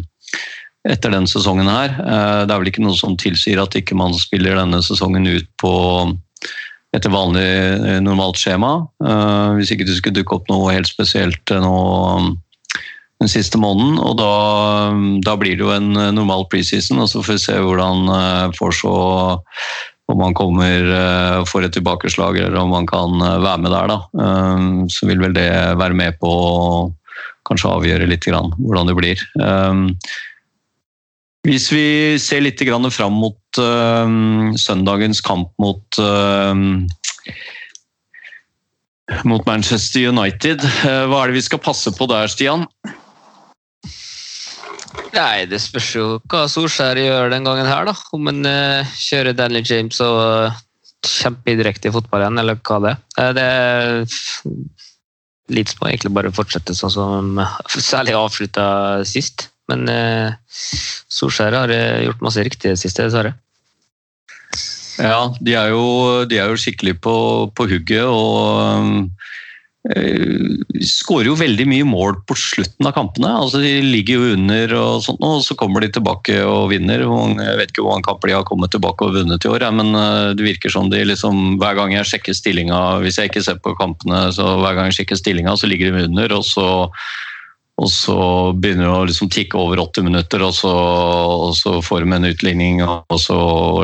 etter 0.89 1.13
denne 1.15 1.31
sesongen 1.31 1.71
her. 1.71 1.95
Uh, 1.99 2.43
det 2.47 2.55
er 2.55 2.63
vel 2.63 2.73
ikke 2.73 2.85
noe 2.85 2.99
som 2.99 3.19
tilsier 3.19 3.61
at 3.63 3.77
ikke 3.79 3.99
man 3.99 4.17
spiller 4.17 4.59
denne 4.59 4.83
sesongen 4.85 5.29
ut 5.29 5.49
på 5.63 5.73
etter 6.97 7.13
vanlig 7.13 8.01
normalt 8.01 8.39
skjema. 8.41 8.71
Hvis 9.59 9.75
ikke 9.75 9.85
det 9.85 9.99
skulle 9.99 10.17
dukke 10.17 10.39
opp 10.39 10.47
noe 10.49 10.71
helt 10.73 10.89
spesielt 10.89 11.53
nå 11.53 11.75
den 13.21 13.29
siste 13.29 13.61
måneden. 13.61 13.99
Og 14.01 14.15
da, 14.17 14.31
da 15.27 15.35
blir 15.37 15.59
det 15.59 15.67
jo 15.67 15.75
en 15.75 15.91
normal 16.17 16.47
preseason, 16.49 17.03
og 17.05 17.11
så 17.13 17.21
får 17.21 17.37
vi 17.37 17.43
se 17.45 17.59
hvordan 17.61 18.09
Forshaw 18.57 19.37
om 20.09 20.19
man 20.19 20.35
kommer 20.37 20.87
uh, 20.89 21.45
får 21.49 21.67
et 21.67 21.75
tilbakeslag, 21.77 22.39
eller 22.41 22.57
om 22.63 22.73
man 22.73 22.87
kan 22.89 23.21
uh, 23.21 23.37
være 23.45 23.61
med 23.65 23.75
der. 23.75 23.93
Da. 23.93 23.99
Um, 24.17 24.87
så 24.93 25.09
vil 25.09 25.21
vel 25.21 25.37
det 25.37 25.51
være 25.81 25.97
med 25.97 26.17
på 26.23 26.31
å 26.33 26.89
kanskje 27.49 27.73
avgjøre 27.73 28.09
litt 28.09 28.25
grann, 28.29 28.53
hvordan 28.61 28.91
det 28.91 28.95
blir. 28.99 29.21
Hvis 31.49 31.69
vi 31.73 31.87
ser 32.21 32.43
litt 32.45 32.61
grann 32.61 32.85
fram 32.93 33.15
mot 33.17 33.61
søndagens 34.61 35.23
kamp 35.25 35.55
mot 35.57 36.01
mot 39.25 39.49
Manchester 39.49 40.11
United, 40.13 40.61
hva 40.85 41.23
er 41.23 41.33
det 41.33 41.39
vi 41.39 41.47
skal 41.49 41.65
passe 41.65 41.95
på 41.97 42.11
der, 42.13 42.29
Stian? 42.29 42.69
Nei, 45.15 45.47
det 45.49 45.61
spørs 45.63 45.89
jo 45.97 46.07
hva 46.31 46.45
Solskjær 46.51 46.99
gjør 47.01 47.33
den 47.33 47.47
gangen 47.47 47.69
her, 47.69 47.89
da. 47.89 47.95
Om 48.15 48.29
han 48.31 48.49
uh, 48.49 48.97
kjører 49.01 49.37
Daniel 49.37 49.67
James 49.67 50.01
og 50.05 50.19
uh, 50.21 50.59
kjemper 51.07 51.59
direkte 51.59 51.91
i 51.91 51.95
fotball 51.95 52.25
igjen, 52.25 52.41
eller 52.43 52.61
hva 52.61 52.81
det 52.85 52.93
er. 52.93 53.01
Uh, 53.19 53.31
det 53.39 53.47
er 53.49 54.03
litt 55.59 55.73
små, 55.73 55.89
egentlig 55.89 56.13
bare 56.17 56.35
fortsette 56.37 56.77
sånn 56.77 56.93
som 56.93 57.43
særlig 57.81 58.17
avslutta 58.19 58.69
sist. 59.09 59.49
Men 59.69 59.89
uh, 59.89 60.33
Solskjær 60.49 61.57
har 61.63 61.75
gjort 62.05 62.25
masse 62.25 62.45
riktig 62.45 62.73
det 62.73 62.81
siste, 62.81 63.09
dessverre. 63.09 63.37
Ja, 64.99 65.31
de 65.41 65.55
er 65.55 65.71
jo, 65.71 65.83
de 66.27 66.41
er 66.43 66.51
jo 66.51 66.59
skikkelig 66.59 66.97
på, 67.05 67.15
på 67.55 67.67
hugget 67.71 68.09
og 68.11 68.81
um, 68.83 68.95
eh, 69.07 69.38
skårer 69.87 71.31
jo 71.31 71.37
veldig 71.39 71.65
mye 71.71 71.85
mål 71.87 72.19
på 72.29 72.35
slutten 72.37 72.89
av 72.89 72.93
kampene. 72.97 73.31
altså 73.31 73.61
De 73.63 73.71
ligger 73.85 74.19
jo 74.19 74.33
under, 74.35 74.75
og 74.77 75.05
sånt, 75.05 75.23
og 75.25 75.41
så 75.47 75.57
kommer 75.59 75.85
de 75.85 75.91
tilbake 75.95 76.41
og 76.45 76.73
vinner. 76.73 77.05
Jeg 77.07 77.61
vet 77.61 77.73
ikke 77.73 77.85
hvor 77.87 77.95
mange 77.95 78.09
kamper 78.09 78.29
de 78.29 78.37
har 78.37 78.49
kommet 78.49 78.75
tilbake 78.75 79.07
og 79.07 79.15
vunnet 79.17 79.47
i 79.47 79.53
år, 79.53 79.69
men 79.79 79.95
eh, 79.95 80.35
det 80.37 80.45
virker 80.45 80.75
som 80.75 80.91
de 80.93 81.05
liksom, 81.07 81.57
hver 81.63 81.79
gang 81.79 81.95
jeg 81.95 82.11
sjekker 82.11 82.37
stillinga, 82.37 82.83
hvis 83.05 83.21
jeg 83.21 83.31
ikke 83.31 83.45
ser 83.47 83.63
på 83.63 83.77
kampene, 83.79 84.27
så 84.35 84.59
hver 84.59 84.77
gang 84.77 84.91
jeg 84.91 85.01
sjekker 85.01 85.23
stillinga, 85.23 85.57
så 85.57 85.71
ligger 85.71 85.95
de 85.95 86.07
under. 86.11 86.39
og 86.41 86.47
så 86.47 86.69
og 87.79 87.87
så 87.95 88.15
begynner 88.59 88.89
det 88.89 88.91
å 88.91 89.03
liksom 89.07 89.29
tikke 89.31 89.55
over 89.55 89.79
80 89.79 90.09
minutter, 90.09 90.43
og 90.43 90.51
så, 90.57 90.73
og 91.47 91.53
så 91.55 91.77
får 91.79 92.03
de 92.03 92.17
en 92.17 92.27
utligning, 92.27 92.81
og 92.83 93.21
så 93.23 93.37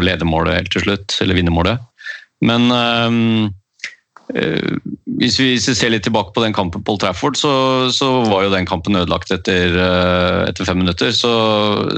leder 0.02 0.26
målet 0.26 0.56
helt 0.58 0.72
til 0.74 0.82
slutt, 0.82 1.14
eller 1.22 1.38
vinner 1.38 1.54
målet. 1.54 1.84
Men 2.42 2.66
øh, 2.74 3.52
hvis, 4.32 5.36
vi, 5.38 5.50
ser 5.60 5.92
litt 5.92 6.06
tilbake 6.06 6.32
på 6.34 6.42
den 6.44 6.54
kampen 6.56 6.82
på 6.84 6.94
Old 6.94 7.02
Trafford, 7.02 7.36
så, 7.38 7.52
så 7.92 8.08
var 8.26 8.46
jo 8.46 8.54
den 8.54 8.66
kampen 8.68 8.96
ødelagt 8.96 9.32
etter, 9.34 9.76
øh, 9.76 10.40
etter 10.48 10.68
fem 10.68 10.80
minutter. 10.80 11.12
Så, 11.12 11.32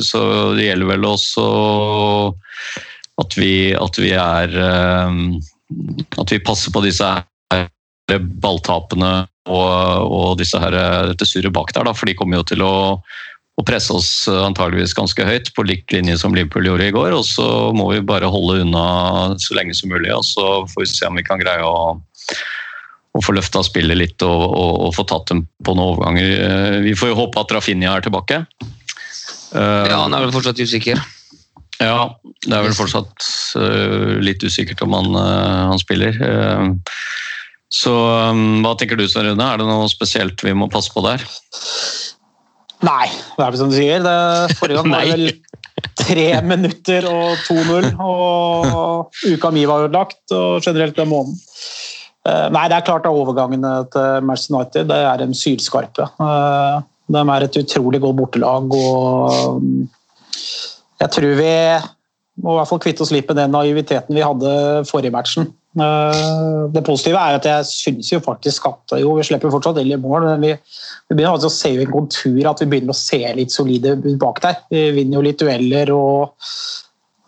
så, 0.05 0.23
det 0.59 0.67
gjelder 0.67 0.91
vel 0.91 1.07
også 1.09 1.47
at 3.23 3.39
vi, 3.39 3.55
at 3.73 4.01
vi 4.03 4.13
er 4.13 4.59
øh, 4.61 5.23
At 6.21 6.31
vi 6.31 6.43
passer 6.45 6.71
på 6.73 6.83
disse 6.85 7.07
balltapene 8.07 9.27
og, 9.51 10.13
og 10.15 10.37
disse 10.39 10.59
her, 10.63 10.75
dette 11.09 11.27
surret 11.27 11.55
bak 11.55 11.73
der, 11.75 11.87
da, 11.89 11.95
for 11.95 12.07
de 12.07 12.15
kommer 12.15 12.39
jo 12.39 12.47
til 12.47 12.63
å, 12.63 12.75
å, 13.57 13.65
presse 13.67 13.95
oss 13.95 14.11
antageligvis 14.29 14.95
ganske 14.97 15.25
høyt, 15.25 15.53
på 15.57 15.65
lik 15.67 15.91
linje 15.95 16.19
som 16.21 16.35
Liverpool 16.37 16.69
gjorde 16.69 16.91
i 16.91 16.95
går. 16.95 17.15
og 17.17 17.25
Så 17.29 17.47
må 17.77 17.89
vi 17.93 18.05
bare 18.05 18.31
holde 18.33 18.63
unna 18.67 18.85
så 19.43 19.57
lenge 19.59 19.77
som 19.77 19.93
mulig, 19.93 20.13
og 20.15 20.25
så 20.29 20.47
får 20.73 20.85
vi 20.85 20.91
se 20.93 21.09
om 21.09 21.19
vi 21.19 21.27
kan 21.27 21.41
greie 21.41 21.65
å, 21.65 21.97
å 23.17 23.25
få 23.25 23.37
løfta 23.37 23.65
spillet 23.67 23.99
litt 23.99 24.27
og, 24.27 24.47
og, 24.47 24.73
og, 24.87 24.95
få 24.97 25.07
tatt 25.09 25.33
dem 25.33 25.47
på 25.65 25.77
noen 25.77 25.97
overganger. 25.97 26.81
Vi 26.87 26.97
får 26.99 27.13
jo 27.13 27.21
håpe 27.25 27.43
at 27.43 27.57
Rafinha 27.57 27.97
er 27.97 28.07
tilbake. 28.07 28.45
Ja, 29.57 30.03
han 30.03 30.15
er 30.17 30.27
vel 30.27 30.35
fortsatt 30.35 30.61
usikker. 30.61 31.01
Ja, 31.81 32.09
det 32.45 32.55
er 32.57 32.65
vel 32.65 32.77
fortsatt 32.77 33.25
litt 34.25 34.45
usikkert 34.45 34.81
om 34.85 34.97
han, 34.97 35.17
han 35.17 35.81
spiller. 35.81 36.17
Så 37.73 37.93
hva 37.93 38.73
tenker 38.79 38.99
du 38.99 39.05
Sven 39.11 39.27
Rune, 39.27 39.47
er 39.47 39.61
det 39.61 39.67
noe 39.69 39.89
spesielt 39.91 40.43
vi 40.45 40.55
må 40.57 40.69
passe 40.73 40.93
på 40.95 41.03
der? 41.05 41.25
Nei, 42.87 43.07
det 43.11 43.43
er 43.43 43.51
vel 43.51 43.61
som 43.61 43.73
du 43.73 43.77
sier. 43.77 44.03
Det, 44.05 44.57
forrige 44.61 44.83
gang 44.83 44.93
var 44.95 45.05
det 45.07 45.15
vel 45.17 45.31
tre 45.99 46.27
minutter 46.47 47.09
og 47.11 47.43
2-0. 47.49 47.89
Og 48.03 49.33
uka 49.33 49.53
mi 49.55 49.67
var 49.69 49.87
ødelagt, 49.87 50.23
og 50.35 50.63
generelt 50.65 50.99
den 50.99 51.11
måneden. 51.11 51.41
Uh, 52.27 52.49
nei, 52.51 52.65
det 52.67 52.75
er 52.75 52.87
klart 52.89 53.05
at 53.07 53.15
overgangene 53.15 53.73
til 53.93 54.25
Manchester 54.27 54.57
United 54.57 54.89
det 54.91 54.97
er 54.99 55.23
en 55.23 55.37
sylskarpe. 55.39 56.09
Uh, 56.19 56.83
de 57.07 57.23
er 57.23 57.45
et 57.47 57.59
utrolig 57.61 58.01
godt 58.03 58.19
bortelag, 58.19 58.73
og 58.75 59.61
um, 59.61 59.85
jeg 60.99 61.13
tror 61.15 61.37
vi 61.39 61.53
må 62.43 62.53
i 62.53 62.59
hvert 62.59 62.69
fall 62.69 62.83
kvitte 62.83 63.05
oss 63.05 63.13
litt 63.15 63.29
med 63.31 63.39
den 63.39 63.55
naiviteten 63.55 64.17
vi 64.17 64.25
hadde 64.25 64.51
forrige 64.91 65.15
matchen. 65.15 65.47
Eh, 65.77 66.61
det 66.73 66.83
positive 66.87 67.21
er 67.21 67.37
at 67.37 67.47
jeg 67.49 67.69
syns 67.69 68.13
jo 68.15 68.21
faktisk 68.25 68.69
at 68.71 68.97
jo, 69.03 69.13
vi 69.19 69.27
slipper 69.29 69.53
fortsatt 69.53 69.83
inn 69.83 69.93
i 69.93 70.01
mål, 70.01 70.25
men 70.31 70.47
vi, 70.47 70.55
vi 70.57 71.17
begynner 71.17 71.37
altså 71.37 71.51
å 71.51 71.57
se 71.57 71.75
en 71.75 71.93
kontur 71.93 72.49
at 72.49 72.63
vi 72.63 72.71
begynner 72.71 72.95
å 72.95 72.99
se 72.99 73.21
litt 73.37 73.53
solide 73.53 73.97
bak 74.21 74.41
der. 74.45 74.63
Vi 74.73 74.89
vinner 74.97 75.19
jo 75.19 75.27
litt 75.27 75.43
dueller 75.43 75.93
og, 75.95 76.49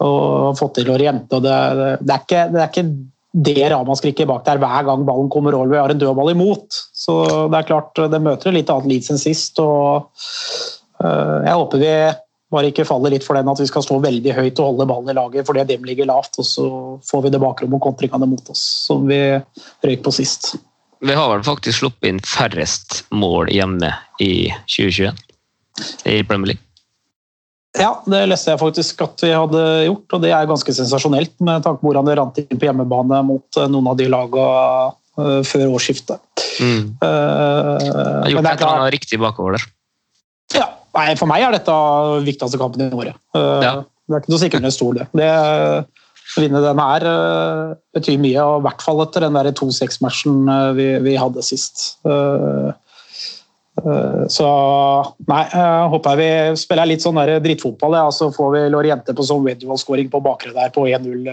og 0.05 0.57
fått 0.59 0.78
til 0.80 0.92
Oriente. 0.94 1.36
og 1.36 1.44
det, 1.44 1.59
det, 2.01 2.14
er 2.14 2.24
ikke, 2.24 2.46
det 2.55 2.64
er 2.64 2.72
ikke 2.72 2.88
det 3.49 3.68
ramaskriket 3.74 4.30
bak 4.30 4.46
der 4.46 4.61
hver 4.62 4.86
gang 4.88 5.05
ballen 5.07 5.28
kommer 5.32 5.57
over. 5.59 5.74
Vi 5.74 5.82
har 5.82 5.92
en 5.92 6.01
dødball 6.01 6.32
imot. 6.32 6.80
Så 6.96 7.20
det 7.53 7.61
er 7.61 7.68
klart, 7.68 7.92
det 8.11 8.24
møter 8.24 8.55
litt 8.55 8.72
annet 8.72 8.94
Leeds 8.94 9.12
enn 9.12 9.20
sist. 9.20 9.61
og 9.61 10.09
uh, 11.05 11.44
Jeg 11.44 11.53
håper 11.53 11.84
vi 11.84 11.92
bare 12.53 12.70
ikke 12.70 12.86
faller 12.88 13.12
litt 13.12 13.26
for 13.26 13.36
den 13.36 13.51
at 13.51 13.61
vi 13.61 13.68
skal 13.68 13.84
stå 13.84 13.99
veldig 14.03 14.34
høyt 14.36 14.61
og 14.61 14.70
holde 14.70 14.88
ballen 14.88 15.12
i 15.12 15.16
laget 15.18 15.49
fordi 15.49 15.66
dem 15.68 15.84
ligger 15.88 16.09
lavt, 16.09 16.38
og 16.40 16.46
så 16.49 16.68
får 17.09 17.26
vi 17.26 17.34
det 17.34 17.42
bakrom 17.42 17.76
og 17.76 17.84
kontringene 17.84 18.28
mot 18.30 18.53
oss, 18.53 18.64
som 18.88 19.05
vi 19.11 19.20
røyk 19.84 20.05
på 20.07 20.14
sist. 20.16 20.55
Vi 21.05 21.14
har 21.14 21.28
vel 21.30 21.44
faktisk 21.46 21.82
sluppet 21.82 22.11
inn 22.11 22.22
færrest 22.26 23.05
mål 23.14 23.53
hjemme 23.55 23.92
i 24.24 24.49
2021 24.66 25.20
i 26.11 26.22
Premier 26.26 26.55
League. 26.55 26.64
Ja, 27.78 27.92
det 28.09 28.24
leste 28.30 28.55
jeg 28.55 28.61
faktisk 28.62 29.03
at 29.05 29.22
vi 29.22 29.30
hadde 29.30 29.62
gjort, 29.86 30.16
og 30.16 30.22
det 30.24 30.32
er 30.34 30.49
ganske 30.51 30.74
sensasjonelt 30.74 31.34
med 31.44 31.62
tanke 31.66 31.82
på 31.82 31.90
hvordan 31.90 32.09
det 32.09 32.16
rant 32.18 32.40
inn 32.40 32.59
på 32.59 32.66
hjemmebane 32.66 33.20
mot 33.28 33.61
eh, 33.61 33.68
noen 33.70 33.90
av 33.92 33.99
de 34.01 34.09
lagene 34.11 34.88
uh, 35.20 35.42
før 35.46 35.76
årsskiftet. 35.76 36.46
Mm. 36.59 36.96
Uh, 37.05 37.76
jeg 37.78 37.92
har 37.92 38.32
gjort 38.32 38.49
et 38.49 38.55
eller 38.57 38.72
annet 38.72 38.94
riktig 38.96 39.20
bakover 39.22 39.59
der. 39.59 39.68
Ja, 40.57 40.66
Nei, 40.97 41.12
For 41.18 41.30
meg 41.30 41.45
er 41.45 41.55
dette 41.57 41.76
viktigste 42.26 42.61
kampen 42.61 42.86
i 42.86 42.91
året. 42.95 43.16
Eh, 43.36 43.62
ja. 43.64 43.78
Det 44.09 44.16
er 44.16 44.22
ikke 44.22 44.32
noe 44.32 44.41
sikkert 44.41 44.62
under 44.62 44.72
stol, 44.72 44.99
det. 44.99 45.07
det 45.20 45.28
å 45.28 46.43
vinne 46.43 46.61
den 46.64 46.80
her 46.80 47.05
uh, 47.09 47.74
betyr 47.97 48.18
mye, 48.20 48.41
og 48.45 48.61
i 48.61 48.64
hvert 48.66 48.84
fall 48.84 49.03
etter 49.05 49.26
den 49.26 49.36
2-6-matchen 49.57 50.49
uh, 50.49 50.70
vi, 50.76 50.86
vi, 51.05 51.14
hadde 51.20 51.45
sist. 51.45 51.86
Så 54.28 54.47
nei, 55.30 55.43
jeg 55.53 55.91
håper 55.93 56.16
vi 56.18 56.30
spiller 56.59 56.89
litt 56.91 57.05
sånn 57.05 57.20
drittfotball. 57.45 57.95
Ja. 57.95 58.09
Så 58.11 58.32
får 58.34 58.49
vi 58.57 58.62
Loriente 58.72 59.14
på 59.14 59.24
sånn 59.28 59.45
Wedgewall-scoring 59.47 60.09
på 60.11 60.20
bakre 60.24 60.51
der 60.57 60.72
på 60.74 60.89
1-0. 60.89 61.28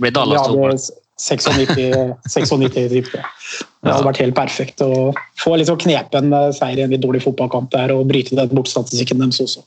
Blir 0.00 0.14
Dallas 0.16 0.48
ja, 0.48 0.99
96 1.20 2.50
tipper. 2.92 3.26
Det 3.80 3.88
hadde 3.88 4.06
vært 4.06 4.20
helt 4.22 4.36
perfekt 4.36 4.82
å 4.84 5.10
få 5.40 5.54
litt 5.56 5.68
sånn 5.70 5.80
knepen 5.80 6.32
seier 6.56 6.80
i 6.80 6.84
en 6.84 6.92
litt 6.92 7.02
dårlig 7.02 7.22
fotballkamp 7.24 7.70
der 7.72 7.92
og 7.94 8.08
bryte 8.10 8.36
den 8.36 8.52
bortstatistikken 8.52 9.22
deres 9.22 9.40
også. 9.42 9.64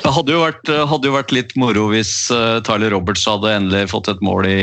Det 0.00 0.08
hadde 0.08 0.32
jo, 0.32 0.40
vært, 0.40 0.70
hadde 0.88 1.10
jo 1.10 1.14
vært 1.14 1.34
litt 1.36 1.52
moro 1.60 1.90
hvis 1.92 2.14
uh, 2.32 2.62
Tyler 2.64 2.94
Roberts 2.94 3.26
hadde 3.28 3.52
endelig 3.52 3.90
fått 3.92 4.08
et 4.08 4.22
mål 4.24 4.48
i, 4.48 4.62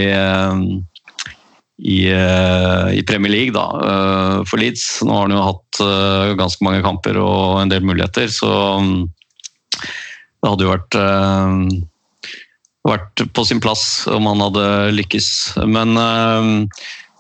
i, 1.86 2.00
i 2.10 3.04
Premier 3.06 3.34
League 3.36 3.54
da, 3.54 3.68
for 4.50 4.58
Leeds. 4.62 4.88
Nå 5.06 5.14
har 5.14 5.28
han 5.28 5.38
jo 5.38 5.46
hatt 5.46 5.84
ganske 6.42 6.66
mange 6.66 6.82
kamper 6.86 7.22
og 7.22 7.62
en 7.62 7.72
del 7.72 7.86
muligheter, 7.86 8.28
så 8.34 8.52
um, 8.82 9.06
det 9.78 10.50
hadde 10.50 10.66
jo 10.66 10.74
vært 10.74 11.00
vært 12.88 13.24
på 13.36 13.46
sin 13.48 13.62
plass 13.64 14.08
om 14.10 14.28
han 14.30 14.44
hadde 14.44 14.66
lykkes. 14.96 15.30
Men 15.68 15.98
uh, 16.00 16.68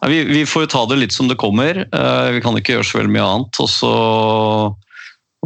vi, 0.07 0.23
vi, 0.29 0.45
får 0.47 0.65
jo 0.65 0.73
ta 0.75 0.85
det 0.89 1.01
litt 1.01 1.15
som 1.15 1.29
det 1.31 1.39
kommer. 1.39 1.83
Uh, 1.93 2.29
vi 2.35 2.43
kan 2.43 2.57
ikke 2.57 2.77
gjøre 2.77 2.87
så 2.87 3.01
veldig 3.01 3.15
mye 3.17 3.27
annet. 3.27 3.59
Og 3.63 3.69
så, 3.71 3.93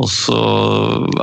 og 0.03 0.09
så 0.09 0.39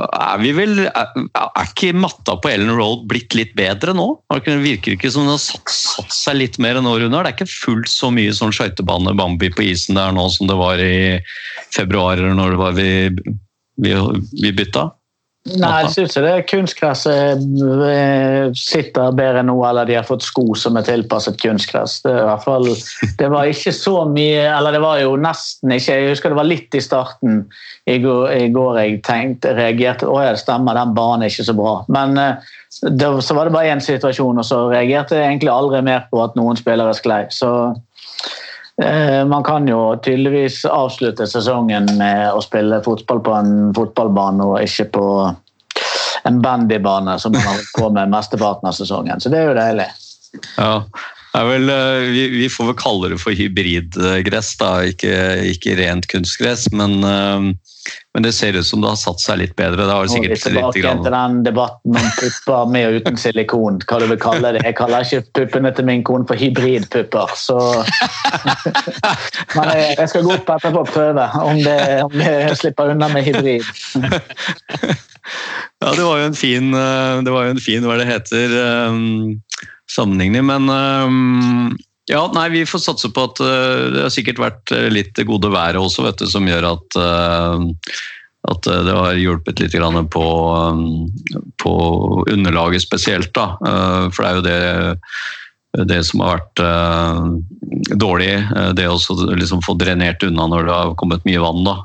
er 0.07 0.37
vi 0.39 0.53
vel 0.55 0.85
Er, 0.85 1.09
er 1.35 1.65
ikke 1.65 1.91
matta 1.97 2.37
på 2.39 2.51
Ellen 2.51 2.71
Road 2.77 3.03
blitt 3.11 3.35
litt 3.37 3.55
bedre 3.57 3.95
nå? 3.95 4.07
Det 4.31 4.57
virker 4.63 4.95
ikke 4.95 5.11
som 5.11 5.27
den 5.27 5.35
har 5.35 5.43
satt, 5.43 5.71
satt 5.71 6.15
seg 6.15 6.39
litt 6.39 6.59
mer 6.63 6.79
enn 6.79 6.89
året 6.89 7.07
under. 7.07 7.23
Det 7.23 7.33
er 7.33 7.39
ikke 7.39 7.51
fullt 7.65 7.91
så 7.91 8.11
mye 8.13 8.35
sånn 8.35 8.55
skøytebane 8.55 9.15
Bambi 9.19 9.51
på 9.55 9.69
isen 9.71 9.99
der 9.99 10.15
nå 10.15 10.27
som 10.35 10.51
det 10.51 10.59
var 10.59 10.83
i 10.83 11.19
februar, 11.71 12.19
eller 12.19 12.35
når 12.35 12.55
det 12.55 12.63
var 12.65 12.75
vi, 12.75 12.91
vi, 13.79 13.95
vi 14.43 14.55
bytta. 14.55 14.89
Nei, 15.41 15.69
jeg 15.81 15.89
syns 15.95 16.15
det 16.21 16.31
kunstgresset 16.51 17.39
eh, 17.89 18.51
sitter 18.53 19.15
bedre 19.17 19.41
nå, 19.41 19.55
eller 19.65 19.87
de 19.89 19.95
har 19.97 20.05
fått 20.05 20.21
sko 20.21 20.53
som 20.53 20.77
er 20.77 20.85
tilpasset 20.85 21.39
kunstgress. 21.41 21.95
Det, 22.05 22.13
fall, 22.43 22.69
det, 23.17 23.29
var 23.33 23.49
ikke 23.49 23.73
så 23.73 24.03
mye 24.05 24.43
Eller 24.45 24.77
det 24.77 24.83
var 24.83 24.99
jo 25.01 25.15
nesten 25.17 25.73
ikke 25.73 25.97
Jeg 25.97 26.11
husker 26.11 26.33
det 26.33 26.37
var 26.37 26.49
litt 26.49 26.77
i 26.77 26.83
starten 26.83 27.41
i 27.89 27.97
går, 28.03 28.27
i 28.37 28.51
går 28.53 28.79
jeg 28.83 29.01
tenkte, 29.07 29.55
reagerte 29.57 30.05
Å 30.05 30.19
ja, 30.21 30.35
det 30.35 30.43
stemmer, 30.43 30.77
den 30.77 30.93
banen 30.93 31.25
er 31.25 31.33
ikke 31.33 31.49
så 31.49 31.57
bra. 31.57 31.73
Men 31.89 32.21
eh, 32.21 32.51
det, 32.85 33.09
så 33.25 33.37
var 33.37 33.49
det 33.49 33.57
bare 33.57 33.73
én 33.73 33.81
situasjon, 33.81 34.37
og 34.37 34.45
så 34.45 34.67
reagerte 34.69 35.17
jeg 35.17 35.25
egentlig 35.25 35.49
aldri 35.53 35.81
mer 35.89 36.05
på 36.13 36.21
at 36.21 36.37
noen 36.37 36.59
spillere 36.59 36.93
sklei. 36.95 37.23
Så 37.33 37.49
Eh, 38.21 38.50
man 39.29 39.43
kan 39.45 39.67
jo 39.69 39.95
tydeligvis 40.03 40.63
avslutte 40.65 41.27
sesongen 41.29 41.85
med 41.99 42.31
å 42.33 42.41
spille 42.41 42.81
fotball 42.85 43.21
på 43.23 43.35
en 43.37 43.51
fotballbane 43.77 44.47
og 44.47 44.61
ikke 44.65 44.87
på 44.95 45.05
en 46.23 46.41
bandybane, 46.41 47.19
som 47.19 47.33
man 47.33 47.41
har 47.41 47.55
holdt 47.55 47.73
på 47.77 47.89
med 47.95 48.11
mesteparten 48.13 48.69
av 48.69 48.77
sesongen. 48.77 49.21
Så 49.21 49.31
det 49.33 49.41
er 49.41 49.49
jo 49.49 49.57
deilig. 49.57 49.87
Ja, 50.57 50.73
vel, 51.47 51.69
eh, 51.69 52.09
vi, 52.11 52.25
vi, 52.35 52.49
får 52.51 52.71
vel 52.71 52.79
kalle 52.79 53.11
det 53.13 53.19
for 53.23 53.35
hybridgress, 53.35 54.53
da. 54.61 54.71
Ikke, 54.91 55.15
ikke 55.51 55.77
rent 55.79 56.07
kunstgress. 56.11 56.67
Men 56.75 56.99
uh, 57.05 57.51
men 58.13 58.23
det 58.23 58.33
ser 58.35 58.53
ut 58.53 58.67
som 58.67 58.81
det 58.83 58.89
har 58.91 58.99
satt 58.99 59.21
seg 59.23 59.39
litt 59.39 59.53
bedre. 59.55 59.85
Det 59.87 59.93
har 59.95 60.09
sikkert 60.11 60.33
litt 60.33 60.43
tilbake 60.43 60.81
grann. 60.81 61.03
til 61.05 61.13
den 61.15 61.37
debatten 61.45 61.95
om 61.95 62.07
pupper 62.17 62.71
med 62.73 62.87
og 62.87 62.97
uten 62.99 63.19
silikon. 63.19 63.79
hva 63.87 63.99
du 64.01 64.07
vil 64.11 64.19
kalle 64.21 64.51
det. 64.55 64.63
Jeg 64.67 64.75
kaller 64.79 65.05
ikke 65.07 65.23
puppene 65.39 65.71
til 65.77 65.87
min 65.87 66.03
kone 66.07 66.27
for 66.27 66.39
hybridpupper. 66.39 67.35
Så 67.39 67.57
Men 69.55 69.71
jeg, 69.79 70.09
skal 70.11 70.27
gå 70.27 70.35
opp 70.35 70.51
etterpå 70.57 70.83
og 70.83 70.91
prøve 70.91 71.29
om 71.39 71.61
det, 71.63 71.79
om 72.03 72.17
det 72.19 72.57
slipper 72.59 72.91
unna 72.91 73.07
med 73.13 73.23
hybrid. 73.29 73.63
ja, 75.81 75.93
det 75.95 76.03
var 76.03 76.19
jo 76.19 76.25
en 76.27 76.35
fin, 76.35 76.73
eh, 76.75 77.21
det 77.23 77.31
var 77.31 77.47
jo 77.47 77.55
en 77.55 77.63
fin 77.63 77.87
hva 77.87 77.95
det 78.01 78.09
heter, 78.11 78.57
um, 78.91 79.39
sammenligning. 79.91 80.45
Men 80.51 80.67
um, 80.67 81.79
Ja, 82.11 82.25
nei, 82.35 82.49
Vi 82.49 82.65
får 82.67 82.83
satse 82.83 83.11
på 83.13 83.27
at 83.29 83.39
uh, 83.39 83.91
det 83.93 84.05
har 84.05 84.13
sikkert 84.13 84.41
vært 84.41 84.73
uh, 84.75 84.87
litt 84.91 85.13
det 85.15 85.27
gode 85.29 85.51
været 85.53 85.79
også, 85.79 86.03
vet 86.09 86.19
du, 86.19 86.27
som 86.29 86.47
gjør 86.49 86.73
at, 86.73 86.97
uh, 86.99 87.93
at 88.51 88.67
det 88.67 88.95
har 88.97 89.19
hjulpet 89.19 89.61
litt 89.63 89.77
på, 90.11 90.25
på 91.61 91.75
underlaget 92.31 92.83
spesielt. 92.83 93.31
da. 93.37 93.53
for 94.11 94.25
det 94.25 94.27
er 94.27 94.35
jo 94.35 94.45
det, 94.47 95.87
det 95.91 95.99
som 96.03 96.23
har 96.25 96.41
vært 96.41 96.63
dårlig. 98.01 98.31
Det 98.75 98.87
å 98.89 98.97
liksom 99.37 99.61
få 99.61 99.77
drenert 99.77 100.25
unna 100.25 100.47
når 100.49 100.65
det 100.65 100.73
har 100.73 100.95
kommet 100.97 101.27
mye 101.29 101.43
vann. 101.43 101.61
da. 101.63 101.75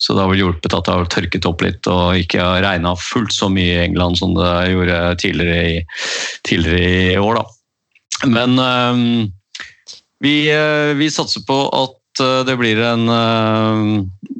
så 0.00 0.16
det 0.16 0.24
har 0.24 0.32
vel 0.32 0.42
hjulpet 0.46 0.74
at 0.74 0.88
det 0.88 0.96
har 0.96 1.12
tørket 1.12 1.50
opp 1.52 1.62
litt 1.62 1.92
og 1.92 2.24
ikke 2.24 2.40
har 2.40 2.64
regna 2.64 2.96
fullt 2.96 3.36
så 3.36 3.52
mye 3.52 3.76
i 3.76 3.84
England 3.84 4.18
som 4.18 4.32
det 4.40 4.54
gjorde 4.72 5.02
tidligere 5.20 5.60
i, 5.76 5.76
tidligere 6.48 7.12
i 7.12 7.20
år. 7.20 7.42
da. 7.42 7.44
Men 8.22 8.58
uh, 8.58 9.26
vi, 10.22 10.34
uh, 10.54 10.94
vi, 10.98 11.10
satser 11.10 11.42
på 11.48 11.56
at 11.74 12.22
uh, 12.22 12.42
det 12.46 12.56
blir 12.60 12.80
en 12.84 13.08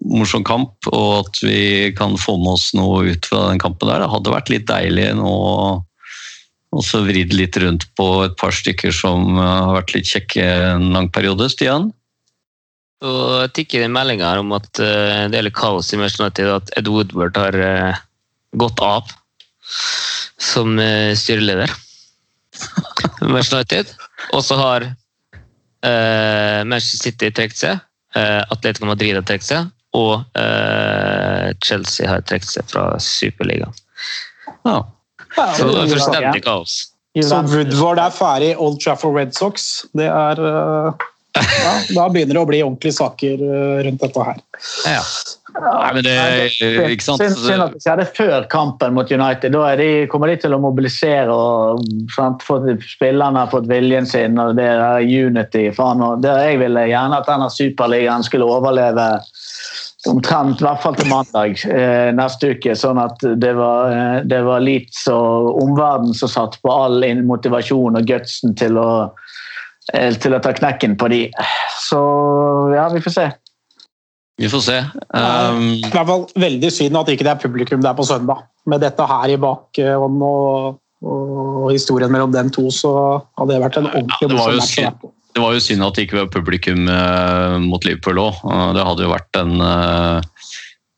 morsom 0.04 0.44
kamp, 0.46 0.76
og 0.92 1.24
at 1.24 1.40
vi 1.42 1.90
kan 1.96 2.14
få 2.20 2.36
med 2.38 2.54
oss 2.54 2.70
noe 2.76 3.02
ut 3.10 3.26
fra 3.26 3.48
den 3.50 3.62
kampen 3.62 3.90
der. 3.90 4.04
Det 4.04 4.12
hadde 4.12 4.36
vært 4.36 4.52
litt 4.52 4.70
deilig 4.70 5.10
nå 5.18 5.34
og 6.74 6.82
så 6.82 7.04
vridd 7.06 7.30
litt 7.38 7.54
rundt 7.62 7.84
på 7.94 8.06
et 8.24 8.32
par 8.34 8.50
stykker 8.50 8.90
som 8.90 9.36
har 9.38 9.76
vært 9.76 9.92
litt 9.94 10.08
kjekke 10.10 10.42
en 10.72 10.88
lang 10.90 11.06
periode. 11.14 11.46
Stian? 11.52 11.92
Så 12.98 13.12
tikker 13.54 13.84
inn 13.84 13.94
meldinga 13.94 14.32
om 14.40 14.50
at 14.56 14.66
det 14.74 15.38
er 15.38 15.46
litt 15.46 15.54
kaos 15.54 15.92
i 15.94 16.00
Manchester 16.00 16.50
at 16.50 16.72
Ed 16.74 16.90
Woodward 16.90 17.38
har 17.38 17.58
gått 18.58 18.82
av 18.82 19.14
som 20.42 20.74
styreleder. 21.14 21.70
Manchester 23.28 23.62
United. 23.62 23.92
Og 24.32 24.44
så 24.44 24.58
har 24.60 24.86
uh, 24.88 26.60
Manchester 26.68 27.10
City 27.10 27.30
trukket 27.34 27.60
seg. 27.60 27.84
Uh, 28.16 28.42
Atletico 28.54 28.88
Madrid 28.90 29.18
har 29.18 29.26
trukket 29.26 29.48
seg. 29.48 29.70
Og 29.94 30.24
uh, 30.38 31.46
Chelsea 31.64 32.08
har 32.10 32.24
trukket 32.26 32.50
seg 32.56 32.68
fra 32.70 32.88
Superligaen. 33.02 33.74
Ja. 34.66 34.80
Så 35.34 35.66
det 35.66 35.80
er 35.80 35.92
fullstendig 35.94 36.44
kaos. 36.46 36.78
Så 37.14 37.40
Woodward 37.46 38.00
er 38.02 38.14
ferdig 38.14 38.54
i 38.54 38.56
Old 38.58 38.80
Trafford 38.82 39.14
Red 39.14 39.34
Sox. 39.36 39.84
Det 39.94 40.08
er 40.10 40.40
ja, 40.40 41.74
Da 41.94 42.06
begynner 42.10 42.34
det 42.34 42.42
å 42.42 42.48
bli 42.48 42.62
ordentlige 42.62 42.96
saker 42.96 43.42
rundt 43.86 44.02
dette 44.02 44.26
her. 44.26 44.40
Ja. 44.86 45.02
Nei, 45.54 45.90
men 45.94 46.02
det, 46.02 46.14
ikke 46.90 47.04
sant? 47.04 47.22
Synd 47.22 47.62
at 47.62 47.74
det 47.76 47.82
skjedde 47.84 48.06
før 48.16 48.46
kampen 48.50 48.96
mot 48.96 49.10
United. 49.10 49.54
Da 49.54 49.74
de, 49.78 49.88
kommer 50.10 50.32
de 50.32 50.38
til 50.42 50.56
å 50.56 50.58
mobilisere 50.62 51.30
og 51.30 51.84
sant, 52.14 52.42
spillerne 52.82 53.44
har 53.44 53.52
fått 53.52 53.68
viljen 53.70 54.08
sin. 54.08 54.38
og 54.40 54.56
det 54.58 54.66
er 54.66 55.04
unity. 55.04 55.68
Faen, 55.76 56.02
og 56.02 56.24
det, 56.24 56.32
jeg 56.48 56.58
ville 56.64 56.88
gjerne 56.90 57.20
at 57.20 57.30
denne 57.30 57.50
superligaen 57.54 58.26
skulle 58.26 58.50
overleve 58.50 59.06
omtrent 60.10 60.60
i 60.60 60.66
hvert 60.66 60.82
fall 60.82 60.96
til 60.98 61.08
mandag 61.08 61.62
eh, 61.70 62.10
neste 62.16 62.54
uke. 62.56 62.74
Sånn 62.78 62.98
at 63.00 63.22
det 63.22 63.54
var, 63.58 63.94
eh, 63.94 64.18
det 64.26 64.42
var 64.46 64.64
Leeds 64.64 65.06
og 65.12 65.54
omverdenen 65.62 66.18
som 66.18 66.32
satt 66.32 66.58
på 66.64 66.72
all 66.72 67.06
motivasjon 67.24 68.00
og 68.00 68.10
gutsen 68.10 68.58
til 68.58 68.80
å, 68.80 68.90
eh, 69.94 70.10
til 70.18 70.34
å 70.34 70.42
ta 70.42 70.52
knekken 70.56 70.98
på 71.00 71.14
de. 71.14 71.22
Så 71.86 72.02
ja, 72.74 72.90
vi 72.92 73.06
får 73.06 73.18
se. 73.20 73.30
Vi 74.36 74.48
får 74.50 74.60
se. 74.60 74.78
Um... 75.14 75.66
Det 75.78 75.88
er 75.88 75.90
i 75.90 75.94
hvert 75.94 76.08
fall 76.10 76.24
veldig 76.42 76.70
synd 76.74 76.98
at 76.98 77.10
ikke 77.12 77.26
det 77.26 77.34
er 77.34 77.42
publikum 77.42 77.82
der 77.84 77.94
på 77.96 78.06
søndag. 78.06 78.42
Med 78.70 78.82
dette 78.82 79.06
her 79.06 79.30
i 79.30 79.38
bakgrunnen 79.40 80.24
og, 80.26 80.80
og, 81.04 81.68
historien 81.70 82.12
mellom 82.12 82.32
dem 82.34 82.50
to, 82.54 82.66
så 82.74 82.94
hadde 83.38 83.52
det 83.52 83.62
vært 83.62 83.78
en 83.78 83.90
ordentlig 83.92 84.30
ja, 84.30 84.48
match. 84.58 84.78
Det 85.34 85.42
var 85.42 85.54
jo 85.54 85.62
synd 85.62 85.86
at 85.86 85.96
det 85.96 86.06
ikke 86.06 86.20
var 86.22 86.30
publikum 86.34 86.86
uh, 86.90 87.58
mot 87.62 87.86
Liverpool 87.86 88.22
òg. 88.26 88.42
Uh, 88.42 88.70
det 88.74 88.86
hadde 88.86 89.06
jo 89.06 89.14
vært 89.14 89.40
en 89.42 89.54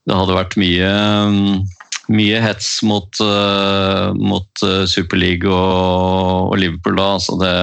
Det 0.06 0.14
hadde 0.14 0.36
vært 0.36 0.54
mye, 0.60 0.90
mye 2.14 2.40
hets 2.44 2.68
mot, 2.86 3.22
mot 4.14 4.66
Superliga 4.86 5.50
og, 5.50 6.52
og, 6.52 6.58
Liverpool 6.62 7.00
da. 7.00 7.08
så 7.20 7.34
det, 7.40 7.56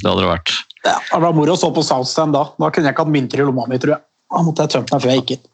det 0.00 0.08
hadde 0.08 0.22
det 0.22 0.30
vært. 0.30 0.54
Ja, 0.86 0.96
det 1.12 1.20
var 1.26 1.36
moro 1.36 1.52
å 1.52 1.60
stå 1.60 1.68
på 1.76 1.84
Southstand 1.84 2.34
da. 2.34 2.46
Da 2.56 2.70
kunne 2.72 2.88
jeg 2.88 2.96
ikke 2.96 3.04
hatt 3.04 3.12
mynter 3.12 3.44
i 3.44 3.46
lomma 3.46 3.68
mi, 3.68 3.78
tror 3.82 3.98
jeg. 3.98 4.02
Da 4.32 4.42
måtte 4.46 4.64
jeg 4.64 4.74
tømt 4.76 4.94
meg 4.94 5.04
før 5.04 5.12
jeg 5.12 5.22
gikk 5.22 5.36
inn. 5.36 5.44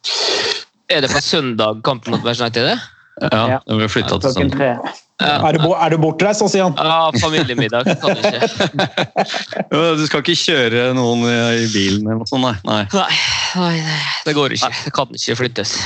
Er 0.89 1.05
det 1.05 1.11
på 1.13 1.21
søndag 1.25 1.83
kampen 1.85 2.15
mot 2.15 2.25
Manchester 2.25 2.47
United? 2.47 2.87
Ja, 3.19 3.59
den 3.67 3.81
vi 3.83 3.89
flytta 3.91 4.21
til 4.23 4.35
søndag. 4.37 4.63
Ja. 4.63 4.97
Er, 5.19 5.57
du, 5.59 5.65
er 5.75 5.91
du 5.91 5.99
bortreist, 5.99 6.45
han? 6.55 6.77
Ja, 6.79 7.11
familiemiddag. 7.19 7.89
Kan 7.99 8.15
du 8.15 8.21
ikke. 8.23 9.97
du 9.99 10.05
skal 10.07 10.23
ikke 10.23 10.37
kjøre 10.39 10.85
noen 10.95 11.27
i 11.27 11.67
bilen 11.73 12.07
eller 12.07 12.21
noe 12.23 12.31
sånt, 12.31 12.47
nei? 12.47 12.85
Nei, 12.95 13.09
nei 13.59 13.73
det 14.29 14.37
går 14.39 14.55
ikke. 14.55 14.71
Det 14.85 14.95
kan 14.95 15.19
ikke 15.19 15.39
flyttes. 15.43 15.75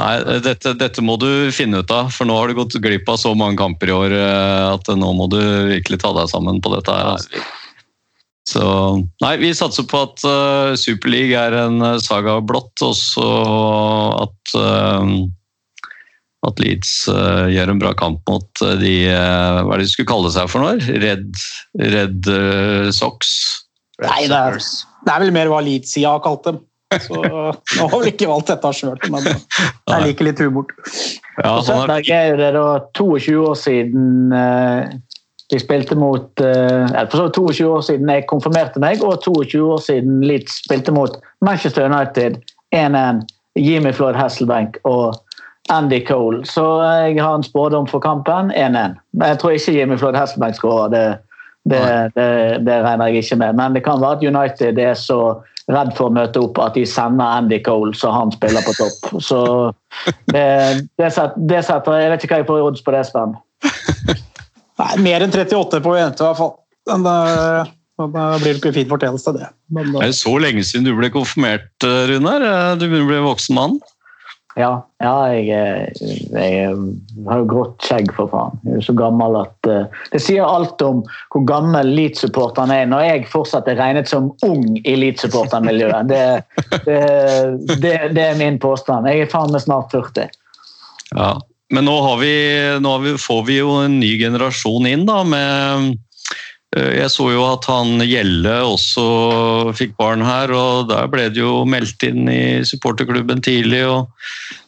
Nei, 0.00 0.14
dette, 0.42 0.72
dette, 0.80 1.02
må 1.04 1.18
du 1.20 1.52
finne 1.54 1.82
ut 1.82 1.90
av, 1.94 2.08
for 2.10 2.26
nå 2.26 2.34
har 2.34 2.48
du 2.50 2.56
gått 2.56 2.74
glipp 2.82 3.10
av 3.12 3.18
så 3.20 3.34
mange 3.38 3.60
kamper 3.60 3.90
i 3.90 3.94
år 3.94 4.14
eh, 4.16 4.70
at 4.72 4.88
nå 4.98 5.10
må 5.14 5.28
du 5.30 5.38
virkelig 5.68 6.00
ta 6.02 6.14
deg 6.16 6.30
sammen 6.32 6.62
på 6.64 6.72
dette 6.72 6.96
her. 6.96 7.12
Altså. 7.12 7.42
Så 8.52 8.64
nei, 9.22 9.36
vi 9.40 9.52
satser 9.56 9.86
på 9.88 10.02
at 10.06 10.24
uh, 10.26 10.72
Superleague 10.78 11.38
er 11.38 11.56
en 11.56 11.80
uh, 11.82 12.00
saga 12.02 12.38
blått, 12.44 12.74
og 12.84 12.96
så 12.98 13.28
at 14.24 14.56
uh, 14.58 15.12
at 16.42 16.58
Leeds 16.58 16.90
uh, 17.06 17.46
gjør 17.52 17.70
en 17.72 17.80
bra 17.80 17.92
kamp 17.94 18.26
mot 18.26 18.64
de 18.80 18.96
Hva 19.06 19.62
er 19.62 19.78
det 19.78 19.86
de 19.86 19.92
skulle 19.92 20.10
kalle 20.10 20.32
seg 20.34 20.50
for 20.50 20.64
noe? 20.64 20.74
Red, 21.04 21.28
Red 21.78 22.28
Sox? 22.96 23.30
Nei, 24.02 24.26
det 24.26 24.36
er, 24.36 24.58
det 24.58 25.14
er, 25.14 25.22
vel 25.22 25.34
mer 25.36 25.52
hva 25.52 25.62
Leeds-sida 25.62 26.16
har 26.16 26.24
kalt 26.24 26.48
dem. 26.48 26.58
Så 27.06 27.20
nå 27.78 27.86
har 27.92 28.02
vi 28.02 28.10
ikke 28.10 28.28
valgt 28.28 28.50
dette 28.50 28.72
sjøl, 28.74 28.98
men 29.14 29.30
jeg 29.30 30.08
liker 30.08 30.28
litt 30.28 30.42
humor. 30.42 30.74
Ja, 31.38 31.54
søndag 31.64 32.10
er 32.10 32.34
det 32.40 32.50
da 32.58 32.66
22 32.98 33.38
år 33.38 33.56
siden 33.62 34.34
de 35.52 35.60
spilte 35.60 35.96
mot 35.98 36.40
eh, 36.40 36.94
for 37.12 37.18
så 37.18 37.28
22 37.36 37.68
år 37.68 37.82
siden 37.84 38.08
jeg 38.08 38.24
konfirmerte 38.30 38.80
meg, 38.80 39.02
og 39.04 39.20
22 39.24 39.60
år 39.74 39.82
siden 39.84 40.22
Leeds 40.24 40.62
spilte 40.64 40.94
mot 40.96 41.18
Manchester 41.44 41.88
United 41.90 42.40
1-1. 42.74 43.26
Jimmy 43.60 43.92
Floyd 43.92 44.16
Hasselbank 44.16 44.78
og 44.88 45.12
Andy 45.68 46.00
Cole. 46.06 46.40
Så 46.48 46.64
jeg 46.82 47.20
har 47.20 47.34
en 47.34 47.44
spådom 47.44 47.86
for 47.86 48.00
kampen 48.00 48.50
1-1. 48.50 48.96
Men 49.12 49.28
jeg 49.28 49.38
tror 49.38 49.50
ikke 49.50 49.76
Jimmy 49.76 49.98
Floyd 50.00 50.16
Hasselbank 50.16 50.56
skårer. 50.56 50.88
Det, 50.88 51.04
det, 51.68 51.82
det, 52.16 52.66
det, 52.66 52.78
regner 52.82 53.06
jeg 53.06 53.16
ikke 53.16 53.36
med. 53.36 53.52
Men 53.60 53.76
det 53.76 53.84
kan 53.84 54.00
være 54.00 54.16
at 54.16 54.24
United 54.24 54.78
er 54.78 54.94
så 54.94 55.20
redd 55.68 55.92
for 55.96 56.08
å 56.08 56.16
møte 56.16 56.40
opp 56.40 56.58
at 56.58 56.74
de 56.74 56.86
sender 56.88 57.36
Andy 57.36 57.60
Cole 57.62 57.94
så 57.94 58.10
han 58.10 58.32
spiller 58.32 58.64
på 58.64 58.74
topp. 58.80 59.12
Så 59.20 59.44
det, 60.34 60.48
det 60.98 61.12
setter, 61.12 62.00
Jeg 62.00 62.10
vet 62.10 62.24
ikke 62.24 62.34
hva 62.34 62.42
jeg 62.42 62.50
får 62.50 62.58
i 62.64 62.68
odds 62.70 62.84
på 62.88 62.96
det, 62.96 63.06
Sven. 63.12 63.36
Nei, 64.80 64.90
mer 65.04 65.24
enn 65.26 65.32
38 65.34 65.80
på 65.84 65.94
jente 65.98 66.24
i 66.24 66.28
hvert 66.28 66.40
fall. 66.40 66.52
Men, 66.90 67.06
da 67.06 68.26
blir 68.40 68.54
det 68.54 68.58
ikke 68.58 68.74
fin 68.74 68.90
fortjeneste, 68.90 69.34
det. 69.36 69.48
Men, 69.74 69.90
uh, 69.92 70.00
det 70.00 70.10
er 70.10 70.20
så 70.20 70.36
lenge 70.40 70.64
siden 70.66 70.88
du 70.88 70.94
ble 70.98 71.12
konfirmert, 71.12 71.72
eh, 71.86 72.04
Runar. 72.10 72.44
Du 72.80 72.86
begynner 72.86 73.04
å 73.04 73.10
bli 73.10 73.26
voksen 73.28 73.58
mann? 73.58 73.76
Ja, 74.58 74.82
ja 75.00 75.12
jeg, 75.32 75.46
jeg, 76.34 76.72
har 77.28 77.38
jo 77.40 77.46
grått 77.48 77.86
skjegg, 77.86 78.10
for 78.16 78.28
faen. 78.32 78.58
Jeg 78.66 78.80
er 78.80 78.86
så 78.88 78.94
gammel 78.98 79.38
at 79.40 79.70
uh, 79.70 80.02
Det 80.12 80.20
sier 80.20 80.44
alt 80.44 80.82
om 80.84 81.00
hvor 81.32 81.46
gammel 81.48 81.92
Leeds-supporteren 81.96 82.72
er, 82.74 82.90
når 82.90 83.06
jeg 83.06 83.30
fortsatt 83.32 83.70
er 83.72 83.80
regnet 83.80 84.10
som 84.10 84.32
ung 84.48 84.66
i 84.82 84.96
Leeds-supportermiljøet. 84.98 86.10
Det, 86.10 86.26
det, 86.88 87.00
det, 87.78 87.94
det, 88.16 88.26
er 88.26 88.36
min 88.40 88.60
påstand. 88.60 89.08
Jeg 89.08 89.24
er 89.24 89.32
faen 89.32 89.54
meg 89.54 89.64
snart 89.64 89.94
40. 89.94 90.28
Ja, 91.12 91.32
men 91.72 91.88
nå, 91.88 91.98
vi, 92.20 92.32
nå 92.84 92.96
vi, 93.04 93.16
får 93.20 93.44
vi 93.48 93.60
jo 93.62 93.76
en 93.82 93.98
ny 94.02 94.14
generasjon 94.20 94.88
inn 94.90 95.06
da, 95.08 95.22
med 95.24 95.92
eh, 96.76 96.98
jeg 97.00 97.12
så 97.12 97.28
jo 97.32 97.44
at 97.48 97.66
han 97.68 98.02
Gjelle 98.04 98.58
også 98.64 99.04
fikk 99.76 99.96
barn 100.00 100.24
her, 100.24 100.52
og 100.56 100.90
der 100.92 101.08
ble 101.12 101.28
det 101.32 101.40
jo 101.40 101.62
meldt 101.68 102.04
inn 102.08 102.28
i 102.32 102.42
supporterklubben 102.68 103.42
tidlig. 103.44 103.84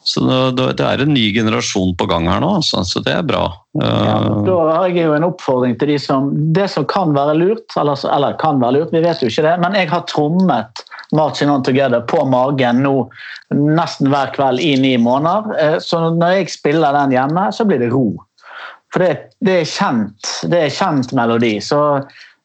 Så 0.04 0.20
det 0.52 0.84
er 0.84 1.00
en 1.00 1.14
ny 1.16 1.30
generasjon 1.32 1.94
på 1.96 2.06
gang 2.10 2.28
her 2.28 2.42
nå, 2.44 2.58
altså, 2.60 2.82
så 2.84 3.00
det 3.04 3.14
er 3.16 3.24
bra. 3.24 3.46
Ja, 3.80 4.18
da 4.44 4.56
har 4.68 4.90
jeg 4.90 5.06
jo 5.08 5.14
en 5.16 5.24
oppfordring 5.30 5.78
til 5.80 5.94
de 5.94 5.96
som 5.98 6.28
Det 6.54 6.68
som 6.70 6.84
kan 6.86 7.16
være 7.16 7.38
lurt, 7.40 7.64
eller, 7.80 7.96
eller 8.12 8.36
kan 8.40 8.60
være 8.60 8.78
lurt, 8.78 8.92
vi 8.92 9.00
vet 9.04 9.24
jo 9.24 9.32
ikke 9.32 9.46
det, 9.48 9.54
men 9.64 9.76
jeg 9.80 9.88
har 9.92 10.04
trommet 10.12 10.84
Marching 11.12 11.50
On 11.50 11.62
Together 11.62 12.00
på 12.00 12.24
magen 12.24 12.82
nå 12.84 12.94
nesten 13.54 14.10
hver 14.12 14.32
kveld 14.34 14.60
i 14.60 14.74
ni 14.80 14.94
måneder. 14.98 15.56
Eh, 15.60 15.78
så 15.82 16.00
når 16.14 16.38
jeg 16.38 16.54
spiller 16.56 16.96
den 16.96 17.16
hjemme, 17.16 17.48
så 17.52 17.66
blir 17.68 17.82
det 17.82 17.92
ro. 17.92 18.08
For 18.94 19.02
det, 19.02 19.34
det, 19.44 19.58
er 19.60 19.68
kjent. 19.68 20.30
Det 20.50 20.60
er 20.66 20.74
kjent 20.74 21.12
melodi. 21.16 21.56
Så 21.62 21.80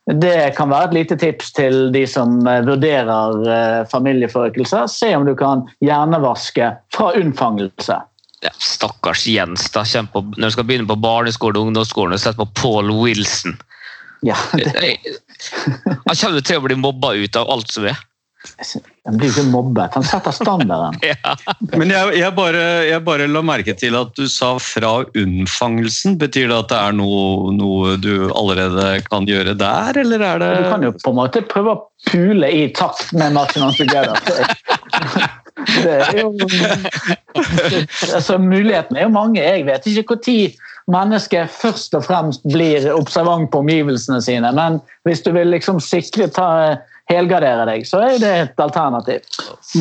det 0.09 0.55
kan 0.57 0.71
være 0.71 0.89
et 0.89 0.95
lite 0.97 1.17
tips 1.21 1.51
til 1.53 1.91
de 1.93 2.05
som 2.09 2.39
eh, 2.49 2.63
vurderer 2.65 3.43
eh, 3.45 3.81
familieforøkelse. 3.91 4.85
Se 4.89 5.13
om 5.15 5.27
du 5.27 5.35
kan 5.37 5.67
hjernevaske 5.85 6.71
fra 6.95 7.11
unnfangelse. 7.19 7.99
Ja, 8.41 8.51
stakkars 8.63 9.25
Jens 9.27 9.67
da, 9.75 9.83
på, 10.13 10.23
når 10.37 10.47
du 10.47 10.55
skal 10.55 10.65
begynne 10.67 10.87
på 10.87 10.95
barneskolen 10.99 11.59
og 11.59 11.69
ungdomsskolen 11.69 12.15
og 12.15 12.21
sette 12.23 12.39
på 12.39 12.47
Paul 12.61 12.93
Wilson. 12.95 13.57
Ja, 14.25 14.35
det, 14.55 14.97
Han 16.07 16.15
kommer 16.15 16.41
til 16.43 16.59
å 16.59 16.63
bli 16.63 16.77
mobba 16.79 17.13
ut 17.19 17.37
av 17.39 17.51
alt 17.51 17.71
som 17.71 17.87
er. 17.91 17.99
Han 19.05 19.17
blir 19.19 19.31
ikke 19.31 19.43
mobbet. 19.51 19.95
Han 19.97 20.05
setter 20.07 20.35
standarden. 20.35 20.99
Ja. 21.09 21.33
Men 21.75 21.89
jeg, 21.91 22.13
jeg, 22.19 22.31
bare, 22.37 22.61
jeg 22.87 23.01
bare 23.03 23.27
la 23.27 23.41
merke 23.43 23.73
til 23.77 23.95
at 23.97 24.13
du 24.15 24.27
sa 24.31 24.53
'fra 24.61 25.03
unnfangelsen'. 25.17 26.17
Betyr 26.21 26.47
det 26.51 26.57
at 26.57 26.69
det 26.71 26.79
er 26.79 26.95
noe, 26.95 27.51
noe 27.55 27.97
du 27.99 28.29
allerede 28.29 29.01
kan 29.09 29.27
gjøre 29.27 29.57
der, 29.59 29.99
eller 30.03 30.23
er 30.23 30.39
det 30.43 30.51
Du 30.59 30.69
kan 30.69 30.85
jo 30.87 30.93
på 31.03 31.13
en 31.13 31.19
måte 31.19 31.43
prøve 31.49 31.75
å 31.75 31.83
pule 32.11 32.47
i 32.47 32.67
takt 32.75 33.13
med 33.13 33.33
Martin 33.35 33.65
Det 35.83 35.91
er 35.91 36.21
jo 36.21 36.31
altså, 38.15 38.37
Mulighetene 38.39 39.01
er 39.01 39.07
jo 39.07 39.13
mange. 39.13 39.41
Jeg 39.43 39.65
vet 39.67 39.87
ikke 39.91 40.15
når 40.15 40.53
mennesket 40.93 41.51
først 41.51 41.93
og 41.97 42.05
fremst 42.07 42.45
blir 42.47 42.87
observant 42.93 43.51
på 43.51 43.61
omgivelsene 43.61 44.21
sine, 44.23 44.51
men 44.55 44.79
hvis 45.05 45.21
du 45.25 45.31
vil 45.35 45.51
liksom 45.53 45.81
sikre 45.83 46.29
ta, 46.33 46.79
helgardere 47.09 47.65
deg, 47.69 47.85
så 47.89 48.01
er 48.05 48.19
det 48.21 48.31
et 48.43 48.61
alternativ. 48.61 49.25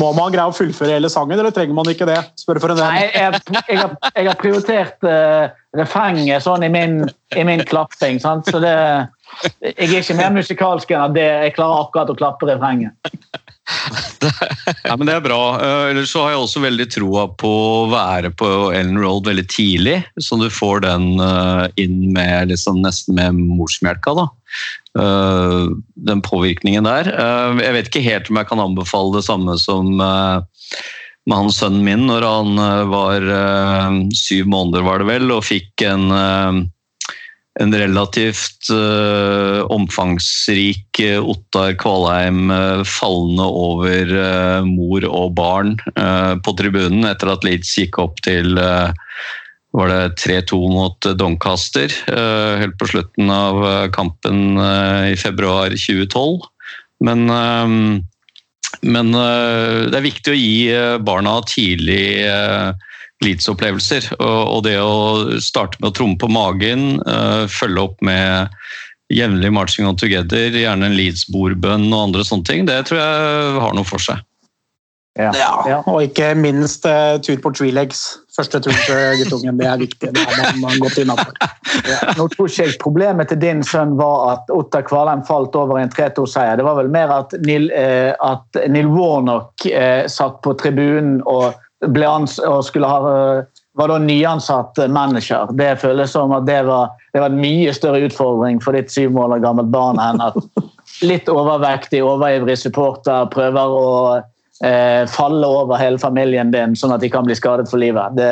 Må 0.01 0.11
man 0.17 0.33
greie 0.33 0.49
å 0.49 0.55
fullføre 0.55 0.95
hele 0.97 1.11
sangen, 1.13 1.37
eller 1.37 1.53
trenger 1.53 1.77
man 1.77 1.89
ikke 1.91 2.07
det? 2.09 2.17
Spør 2.41 2.61
for 2.63 2.73
en 2.73 2.81
Nei, 2.81 3.05
venn. 3.05 3.37
jeg, 3.37 3.41
jeg, 3.69 3.77
har, 3.81 3.93
jeg 4.15 4.29
har 4.31 4.39
prioritert 4.41 5.05
uh, 5.05 5.51
refrenget 5.77 6.45
sånn 6.45 6.65
i 6.65 6.71
min, 6.73 7.03
i 7.37 7.45
min 7.45 7.61
klapping. 7.69 8.17
Sant? 8.23 8.49
Så 8.49 8.61
det, 8.63 8.73
jeg 9.61 9.75
er 9.91 9.99
ikke 10.01 10.17
mer 10.17 10.33
musikalsk 10.39 10.89
enn 10.95 11.05
at 11.05 11.17
det, 11.17 11.27
jeg 11.45 11.55
klarer 11.59 11.85
akkurat 11.85 12.09
å 12.13 12.17
klappe 12.17 12.49
refrenget. 12.49 13.13
Nei, 14.19 14.95
men 14.97 15.05
Det 15.05 15.13
er 15.13 15.21
bra. 15.21 15.39
Eh, 15.61 15.91
Ellers 15.91 16.09
så 16.13 16.23
har 16.23 16.33
jeg 16.33 16.41
også 16.41 16.63
veldig 16.63 16.87
troa 16.89 17.27
på 17.39 17.49
å 17.49 17.83
være 17.91 18.31
på 18.33 18.47
Ellen 18.73 18.97
Road 18.97 19.29
veldig 19.29 19.45
tidlig, 19.51 19.99
så 20.17 20.39
du 20.41 20.47
får 20.53 20.81
den 20.87 21.11
eh, 21.21 21.65
inn 21.83 22.09
med 22.15 22.49
liksom 22.53 22.81
nesten 22.81 23.19
med 23.19 23.37
morsmelka. 23.37 24.15
da. 24.17 24.25
Eh, 24.97 25.67
Den 25.95 26.21
påvirkningen 26.21 26.83
der. 26.83 27.11
Eh, 27.13 27.61
Jeg 27.65 27.75
vet 27.75 27.91
ikke 27.91 28.05
helt 28.05 28.29
om 28.29 28.41
jeg 28.41 28.49
kan 28.49 28.63
anbefale 28.63 29.17
det 29.17 29.25
samme 29.27 29.57
som 29.61 29.99
eh, 30.01 30.41
med 31.29 31.37
han 31.37 31.53
sønnen 31.53 31.85
min 31.85 32.07
når 32.07 32.25
han 32.25 32.55
var 32.89 33.21
syv 34.17 34.47
måneder, 34.49 34.81
var 34.81 34.97
det 34.97 35.09
vel, 35.11 35.31
og 35.35 35.43
fikk 35.45 35.83
en 35.85 36.09
en 37.59 37.75
relativt 37.75 38.71
omfangsrik 39.69 41.01
Ottar 41.19 41.75
Kvalheim 41.77 42.49
fallende 42.87 43.45
over 43.45 44.15
mor 44.65 45.05
og 45.05 45.35
barn 45.37 45.75
på 45.93 46.55
tribunen 46.57 47.05
etter 47.11 47.29
at 47.35 47.45
Leeds 47.45 47.75
gikk 47.77 47.99
opp 48.01 48.23
til 48.25 48.57
var 49.71 49.87
det 49.87 50.15
3-2 50.25 50.59
mot 50.73 51.07
Doncaster 51.15 51.93
eh, 52.07 52.59
helt 52.59 52.77
på 52.77 52.87
slutten 52.89 53.29
av 53.29 53.59
eh, 53.65 53.89
kampen 53.93 54.57
eh, 54.57 55.11
i 55.13 55.17
februar 55.17 55.69
2012. 55.69 56.39
Men, 56.99 57.31
men 58.83 59.11
det 59.15 59.95
er 59.95 60.03
viktig 60.03 60.33
å 60.33 60.35
gi 60.35 60.97
barna 61.07 61.37
tidlig 61.47 62.27
Leeds-opplevelser. 63.23 64.09
Og, 64.19 64.57
det 64.65 64.73
å 64.83 65.37
starte 65.39 65.79
med 65.79 65.93
å 65.93 65.95
tromme 65.95 66.19
på 66.19 66.27
magen, 66.27 66.99
følge 67.47 67.85
opp 67.85 68.03
med 68.03 68.51
jevnlig 69.15 69.53
marching 69.55 69.87
on 69.87 69.95
together, 69.95 70.51
gjerne 70.51 70.89
en 70.89 70.97
Leeds-bordbønn 70.99 71.87
og 71.87 72.09
andre 72.09 72.27
sånne 72.27 72.49
ting, 72.51 72.67
det 72.67 72.81
tror 72.89 72.99
jeg 72.99 73.55
har 73.63 73.79
noe 73.79 73.87
for 73.87 74.03
seg. 74.03 74.19
Ja. 75.15 75.31
Ja, 75.39 75.79
og 75.79 76.03
ikke 76.03 76.33
minst 76.35 76.83
tur 76.83 77.39
på 77.39 77.55
Treelegs. 77.55 78.09
Første 78.39 78.61
tur 78.63 78.75
til 78.85 79.17
guttungen. 79.19 79.57
Det 79.59 79.67
er 79.67 79.79
viktig. 79.81 80.09
Det 80.15 80.23
har 80.23 80.53
man, 80.61 80.77
gått 80.79 81.01
innafor. 81.01 81.33
Nå 82.15 82.27
tror 82.31 82.47
ikke 82.47 82.67
jeg 82.69 82.77
Problemet 82.79 83.31
til 83.31 83.41
din 83.41 83.63
sønn 83.67 83.97
var 83.99 84.21
at 84.33 84.53
Ottar 84.55 84.85
Kvalheim 84.87 85.25
falt 85.27 85.57
over 85.59 85.81
en 85.81 85.91
3-2-seier. 85.91 86.55
Det 86.55 86.67
var 86.67 86.77
vel 86.79 86.91
mer 86.93 87.11
at 87.17 87.35
Neil, 87.43 87.67
eh, 87.75 88.13
at 88.15 88.61
Neil 88.71 88.87
Warnock 88.93 89.65
eh, 89.67 90.05
satt 90.07 90.39
på 90.45 90.55
tribunen 90.61 91.19
og, 91.27 91.59
og 91.83 92.63
skulle 92.63 92.87
ha, 92.87 93.11
eh, 93.11 93.61
var 93.79 93.91
da 93.91 93.99
nyansatt 94.05 94.79
manager. 94.87 95.51
Det 95.59 95.73
føles 95.83 96.15
som 96.15 96.31
at 96.35 96.47
det 96.47 96.61
var, 96.69 96.95
det 97.11 97.25
var 97.25 97.33
en 97.33 97.43
mye 97.43 97.75
større 97.75 98.07
utfordring 98.07 98.63
for 98.63 98.77
ditt 98.77 98.91
syv 98.93 99.11
måneder 99.19 99.43
gammelt 99.43 99.73
barn 99.75 99.99
enn 99.99 100.23
at 100.23 100.39
litt 101.03 101.27
overvektig, 101.31 102.01
overivrig 102.03 102.55
supporter 102.59 103.27
prøver 103.35 103.75
å 103.75 103.89
eh, 104.65 105.03
falle 105.11 105.47
over 105.47 105.79
hele 105.79 105.99
familien 106.01 106.51
din, 106.53 106.75
sånn 106.77 106.93
at 106.95 107.03
de 107.03 107.09
kan 107.11 107.27
bli 107.27 107.37
skadet 107.37 107.69
for 107.71 107.81
livet. 107.81 108.17
Det, 108.17 108.27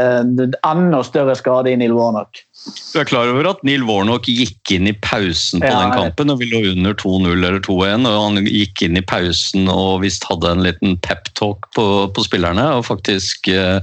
er 0.47 0.57
enda 0.67 1.01
større 1.05 1.35
skade 1.39 1.71
i 1.71 1.79
Neil 1.79 1.95
Warnock. 1.95 2.43
Du 2.67 2.99
er 2.99 3.07
klar 3.07 3.29
over 3.31 3.47
at 3.53 3.63
Neil 3.67 3.85
Warnock 3.87 4.27
gikk 4.27 4.73
inn 4.75 4.89
i 4.89 4.95
pausen 5.05 5.63
på 5.63 5.69
Ja, 5.69 5.83
den 5.85 5.95
kampen, 5.95 6.33
og 6.33 6.41
vi 6.41 6.49
lå 6.51 6.63
under 6.73 6.97
2-0 6.99 7.29
eller 7.35 7.59
2-1, 7.63 8.07
og 8.09 8.23
han 8.25 8.49
gikk 8.49 8.83
inn 8.87 8.99
i 8.99 9.05
pausen 9.05 9.69
og 9.71 10.01
visst 10.03 10.27
hadde 10.27 10.51
en 10.51 10.65
liten 10.65 10.97
pep-talk 11.05 11.69
på, 11.77 11.87
på 12.11 12.27
spillerne, 12.27 12.65
og 12.77 12.87
faktisk 12.89 13.51
eh, 13.53 13.79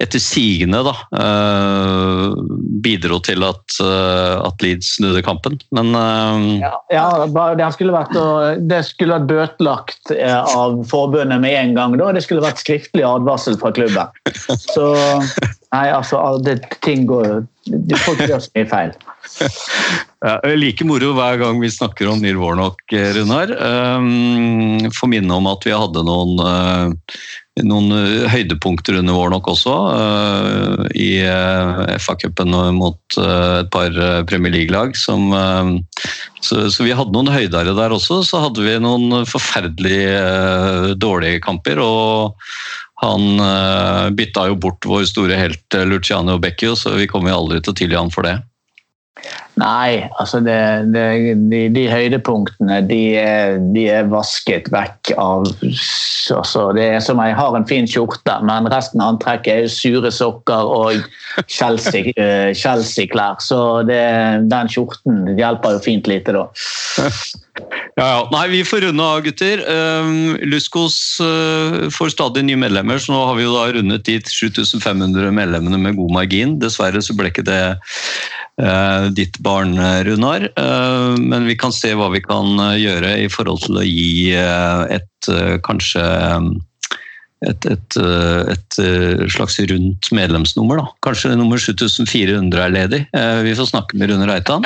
etter 0.00 0.18
sigende 0.22 0.80
da, 0.86 0.94
eh, 1.18 2.32
bidro 2.82 3.18
til 3.24 3.44
at, 3.44 3.76
eh, 3.84 4.36
at 4.40 4.64
Leeds 4.64 4.96
snudde 4.96 5.22
kampen. 5.24 5.58
Men 5.74 5.94
eh, 5.94 6.46
Ja, 6.64 6.74
ja 6.92 7.06
det, 7.58 7.68
skulle 7.76 7.94
vært, 7.94 8.16
det 8.68 8.82
skulle 8.88 9.18
vært 9.18 9.28
bøtelagt 9.30 10.14
av 10.16 10.80
forbundet 10.90 11.42
med 11.44 11.56
en 11.58 11.74
gang. 11.78 11.98
Da. 12.00 12.12
Det 12.16 12.24
skulle 12.24 12.44
vært 12.44 12.62
skriftlig 12.62 13.04
advarsel 13.06 13.58
fra 13.60 13.72
klubben. 13.74 14.08
Så 14.74 14.92
nei, 15.72 15.88
altså, 15.92 16.22
det, 16.44 16.62
ting 16.84 17.06
går 17.10 17.44
Folk 18.02 18.18
gjør 18.26 18.40
så 18.42 18.50
mye 18.56 18.66
feil. 18.66 18.90
Ja, 20.18 20.32
like 20.58 20.82
moro 20.82 21.12
hver 21.14 21.36
gang 21.38 21.60
vi 21.62 21.68
snakker 21.70 22.08
om 22.10 22.18
Neil 22.18 22.40
Warnock, 22.40 22.82
Runar. 22.90 23.52
Får 24.98 25.10
minne 25.12 25.36
om 25.38 25.46
at 25.46 25.62
vi 25.68 25.70
hadde 25.70 26.02
noen, 26.08 26.42
noen 27.60 27.92
eh, 27.92 28.26
høydepunkter 28.32 28.96
under 29.00 29.16
vår 29.16 29.32
nok 29.34 29.50
også. 29.52 29.72
eh, 29.92 30.84
I 30.96 31.10
eh, 31.28 31.96
FA-cupen 32.00 32.54
mot 32.76 33.18
et 33.20 33.72
par 33.74 33.96
Premier 34.28 34.54
League-lag. 34.54 34.96
Så, 34.96 35.16
vi 36.82 36.94
hadde 36.96 37.12
noen 37.12 37.32
høydere 37.32 37.76
der 37.76 37.92
også. 37.92 38.22
Så 38.26 38.40
hadde 38.46 38.64
vi 38.64 38.78
noen 38.80 39.26
forferdelig 39.28 40.96
dårlige 40.96 41.42
kamper. 41.44 41.82
og 41.82 42.38
han 43.02 44.14
bytta 44.14 44.44
jo 44.46 44.56
bort 44.62 44.86
vår 44.86 45.08
store 45.10 45.34
helt 45.34 45.76
Luciano 45.90 46.36
Becchio, 46.38 46.76
så 46.78 46.94
vi 46.94 47.08
kommer 47.10 47.32
jo 47.32 47.40
aldri 47.40 47.58
til 47.58 47.74
å 47.74 47.78
tilgi 47.80 47.98
han 47.98 48.12
for 48.14 48.28
det. 48.28 48.36
Nei, 49.62 50.08
altså 50.18 50.40
det, 50.42 50.58
det, 50.90 51.04
de, 51.52 51.60
de 51.70 51.84
høydepunktene 51.86 52.80
de 52.88 53.00
er, 53.20 53.60
de 53.74 53.84
er 53.92 54.08
vasket 54.10 54.66
vekk 54.72 55.12
av 55.20 55.46
altså 56.32 56.64
Det 56.74 56.86
er 56.96 57.02
som 57.02 57.20
jeg 57.22 57.36
har 57.36 57.56
en 57.56 57.66
fin 57.68 57.86
skjorte, 57.88 58.34
men 58.46 58.66
resten 58.72 59.02
av 59.02 59.14
antrekket 59.14 59.52
er 59.52 59.64
jo 59.66 59.72
sure 59.74 60.12
sokker 60.14 60.72
og 60.74 61.02
Chelsea-klær. 61.50 62.52
Chelsea-klær. 62.62 63.38
så 63.42 63.60
det, 63.86 64.02
den 64.50 64.72
skjorten 64.72 65.36
hjelper 65.38 65.76
jo 65.76 65.84
fint 65.84 66.10
lite, 66.10 66.34
da. 66.34 66.48
Ja, 67.98 68.06
ja. 68.08 68.20
Nei, 68.32 68.46
vi 68.48 68.62
får 68.64 68.86
runde 68.86 69.04
av, 69.04 69.18
gutter. 69.26 69.60
Um, 69.68 70.38
Luskos 70.48 70.96
uh, 71.20 71.90
får 71.92 72.14
stadig 72.14 72.46
nye 72.48 72.56
medlemmer, 72.56 72.96
så 72.96 73.12
nå 73.12 73.20
har 73.28 73.36
vi 73.36 73.44
jo 73.44 73.52
da 73.52 73.66
rundet 73.76 74.06
de 74.08 74.16
7500 74.24 75.28
medlemmene 75.36 75.80
med 75.80 75.98
god 76.00 76.14
margin. 76.16 76.56
Dessverre 76.62 77.02
så 77.04 77.12
ble 77.18 77.28
ikke 77.28 77.44
det 77.44 77.60
uh, 77.68 79.12
ditt 79.12 79.36
barn, 79.44 79.51
uh, 79.60 80.04
Runar. 80.06 80.48
Uh, 80.58 81.20
men 81.20 81.46
vi 81.46 81.56
kan 81.58 81.72
se 81.74 81.94
hva 81.98 82.08
vi 82.12 82.20
kan 82.24 82.60
uh, 82.60 82.78
gjøre 82.78 83.18
i 83.24 83.28
forhold 83.32 83.60
til 83.66 83.78
å 83.80 83.84
gi 83.86 84.32
et 84.32 85.28
kanskje 85.62 86.02
et, 87.46 87.66
et, 87.66 87.96
et 88.50 88.76
slags 89.30 89.60
rundt 89.70 90.12
medlemsnummer. 90.14 90.76
da. 90.80 90.86
Kanskje 91.06 91.36
nummer 91.38 91.58
7400 91.62 92.58
er 92.58 92.70
ledig. 92.74 93.00
Vi 93.46 93.54
får 93.58 93.66
snakke 93.70 93.96
med 93.98 94.10
Rune 94.10 94.26
Reitan. 94.26 94.62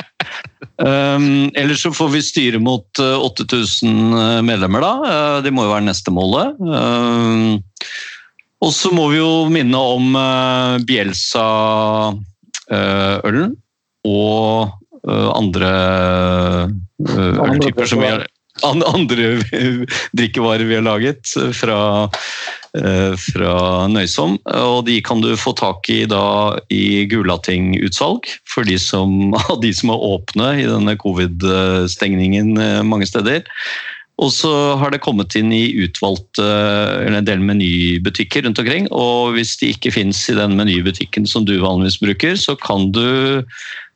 Eller 0.80 1.74
så 1.76 1.90
får 1.92 2.08
vi 2.14 2.22
styre 2.24 2.58
mot 2.62 3.00
uh, 3.00 3.18
8000 3.20 4.44
medlemmer, 4.48 4.80
da. 4.84 4.92
Det 5.44 5.52
må 5.52 5.62
jo 5.66 5.74
være 5.74 5.88
neste 5.90 6.10
målet. 6.14 6.48
Og 8.64 8.70
så 8.72 8.88
må 8.96 9.04
vi 9.12 9.18
jo 9.20 9.48
minne 9.52 9.76
om 9.76 10.16
Bielsa-ølen 10.88 13.52
og 14.06 14.72
uh, 15.02 15.28
andre 15.34 15.74
øltyper 17.02 17.90
som 17.90 18.02
vi 18.02 18.14
har 18.14 18.26
andre 18.64 19.40
drikkevarer 20.16 20.64
vi 20.64 20.74
har 20.78 20.84
laget 20.86 21.28
fra, 21.56 22.08
eh, 22.78 23.16
fra 23.16 23.54
Nøysom. 23.88 24.38
Og 24.46 24.86
de 24.86 25.00
kan 25.04 25.20
du 25.20 25.34
få 25.36 25.52
tak 25.56 25.88
i 25.92 26.04
da 26.08 26.56
i 26.72 27.06
Gulating-utsalg 27.10 28.30
for 28.48 28.64
de 28.64 28.78
som, 28.78 29.34
de 29.64 29.74
som 29.74 29.92
er 29.92 30.06
åpne 30.12 30.54
i 30.62 30.68
denne 30.68 30.96
covid-stengningen 30.96 32.56
eh, 32.56 32.82
mange 32.82 33.08
steder. 33.08 33.44
Og 34.16 34.30
så 34.32 34.50
har 34.80 34.94
det 34.94 35.02
kommet 35.04 35.34
inn 35.36 35.50
i 35.52 35.74
utvalgte 35.84 36.40
eller 36.40 37.18
en 37.18 37.26
del 37.26 37.42
menybutikker 37.44 38.46
rundt 38.46 38.62
omkring. 38.62 38.86
Og 38.88 39.34
hvis 39.36 39.58
de 39.60 39.74
ikke 39.74 39.92
fins 39.92 40.22
i 40.32 40.36
den 40.38 40.56
menybutikken 40.56 41.28
som 41.28 41.44
du 41.44 41.58
vanligvis 41.60 42.00
bruker, 42.00 42.38
så 42.40 42.56
kan 42.56 42.88
du 42.96 43.44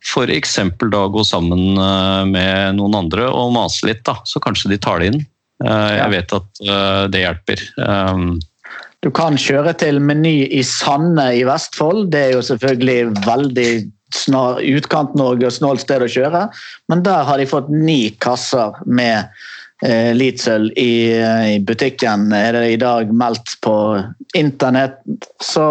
f.eks. 0.01 0.57
da 0.93 1.03
gå 1.13 1.25
sammen 1.27 1.77
eh, 1.77 2.23
med 2.31 2.79
noen 2.79 2.97
andre 3.05 3.29
og 3.29 3.53
mase 3.57 3.89
litt, 3.89 4.05
da. 4.09 4.17
Så 4.25 4.43
kanskje 4.43 4.73
de 4.73 4.81
tar 4.81 5.01
det 5.01 5.13
inn. 5.13 5.21
Eh, 5.65 5.93
jeg 5.99 6.15
vet 6.15 6.37
at 6.39 6.63
eh, 6.65 7.05
det 7.13 7.25
hjelper. 7.25 7.65
Um, 7.85 8.41
du 9.01 9.09
kan 9.17 9.39
kjøre 9.41 9.73
til 9.81 10.01
Meny 10.05 10.45
i 10.53 10.65
Sande 10.67 11.31
i 11.39 11.45
Vestfold. 11.49 12.11
Det 12.13 12.27
er 12.27 12.35
jo 12.37 12.45
selvfølgelig 12.45 13.25
veldig 13.25 13.71
snar 14.15 14.61
utkant-Norge 14.67 15.49
og 15.49 15.55
snålt 15.55 15.85
sted 15.85 16.03
å 16.03 16.11
kjøre, 16.11 16.47
men 16.91 17.05
der 17.07 17.25
har 17.29 17.39
de 17.39 17.47
fått 17.49 17.71
ni 17.71 18.11
kasser 18.21 18.75
med 18.85 19.31
eh, 19.87 20.11
Litzel 20.17 20.69
i, 20.75 21.15
i, 21.55 21.59
butikken. 21.63 22.29
Er 22.35 22.59
det 22.59 22.65
i 22.73 22.81
dag 22.81 23.13
meldt 23.15 23.55
på 23.65 23.77
internett. 24.37 24.99
Så 25.41 25.65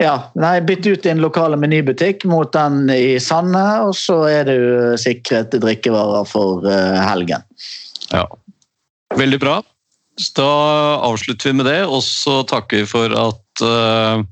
ja, 0.00 0.14
nei, 0.40 0.58
Bytte 0.64 0.94
ut 0.94 1.04
din 1.04 1.20
lokale 1.22 1.58
menybutikk 1.60 2.24
mot 2.28 2.52
den 2.56 2.86
i 2.92 3.18
Sande, 3.22 3.64
og 3.84 3.94
så 3.98 4.22
er 4.30 4.48
du 4.48 4.60
sikret 5.00 5.52
drikkevarer 5.52 6.28
for 6.28 6.64
uh, 6.64 7.00
helgen. 7.04 7.44
Ja, 8.10 8.24
veldig 9.16 9.40
bra. 9.42 9.58
Da 10.36 10.52
avslutter 11.06 11.50
vi 11.50 11.58
med 11.60 11.68
det, 11.68 11.82
og 11.86 12.02
så 12.04 12.40
takker 12.48 12.82
vi 12.82 12.88
for 12.88 13.12
at 13.16 13.64
uh, 13.64 14.24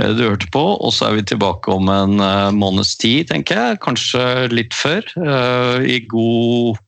du 0.00 0.24
hørte 0.24 0.48
på. 0.52 0.64
Og 0.80 0.92
så 0.96 1.08
er 1.08 1.18
vi 1.20 1.28
tilbake 1.28 1.72
om 1.72 1.88
en 1.92 2.20
uh, 2.20 2.50
måneds 2.52 2.96
tid, 3.00 3.28
tenker 3.30 3.60
jeg. 3.60 3.80
Kanskje 3.84 4.24
litt 4.52 4.76
før. 4.76 5.04
Uh, 5.20 5.80
I 5.84 6.00
god 6.08 6.80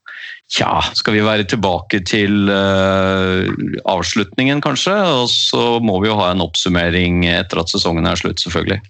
Tja, 0.53 0.83
skal 0.93 1.15
vi 1.17 1.23
være 1.25 1.47
tilbake 1.49 2.03
til 2.05 2.51
uh, 2.53 3.49
avslutningen, 3.89 4.61
kanskje? 4.61 4.93
Og 4.93 5.31
så 5.33 5.79
må 5.81 5.97
vi 6.03 6.11
jo 6.11 6.19
ha 6.19 6.29
en 6.35 6.45
oppsummering 6.45 7.25
etter 7.31 7.63
at 7.63 7.73
sesongen 7.73 8.05
er 8.09 8.21
slutt, 8.21 8.43
selvfølgelig. 8.45 8.83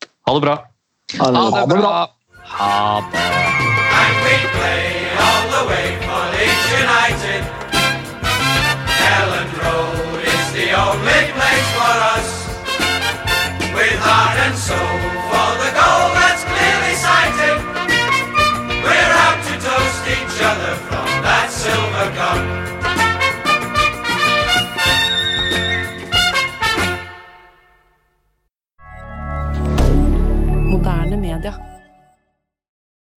Ha 0.00 0.36
det 0.36 0.42
bra. 0.46 0.56
Ha 1.18 1.28
det, 1.34 1.42
ha 1.56 1.66
det 1.68 1.76
bra. 1.82 1.92
Ha 2.56 2.72
det. 3.12 3.26
And 4.00 4.16
we 4.24 4.36
play 4.56 4.86
all 5.26 5.44
the 5.56 5.62
way 5.68 5.88
for 6.06 6.22
Leeds 6.32 6.66
United. 6.80 7.42
Ellen 9.18 9.50
Road 9.60 10.24
is 10.24 10.46
the 10.56 10.68
only 10.72 11.22
place 11.36 11.68
for 11.76 11.94
us. 12.16 12.28
With 13.76 13.98
heart 14.08 14.38
and 14.46 14.56
soul 14.56 14.89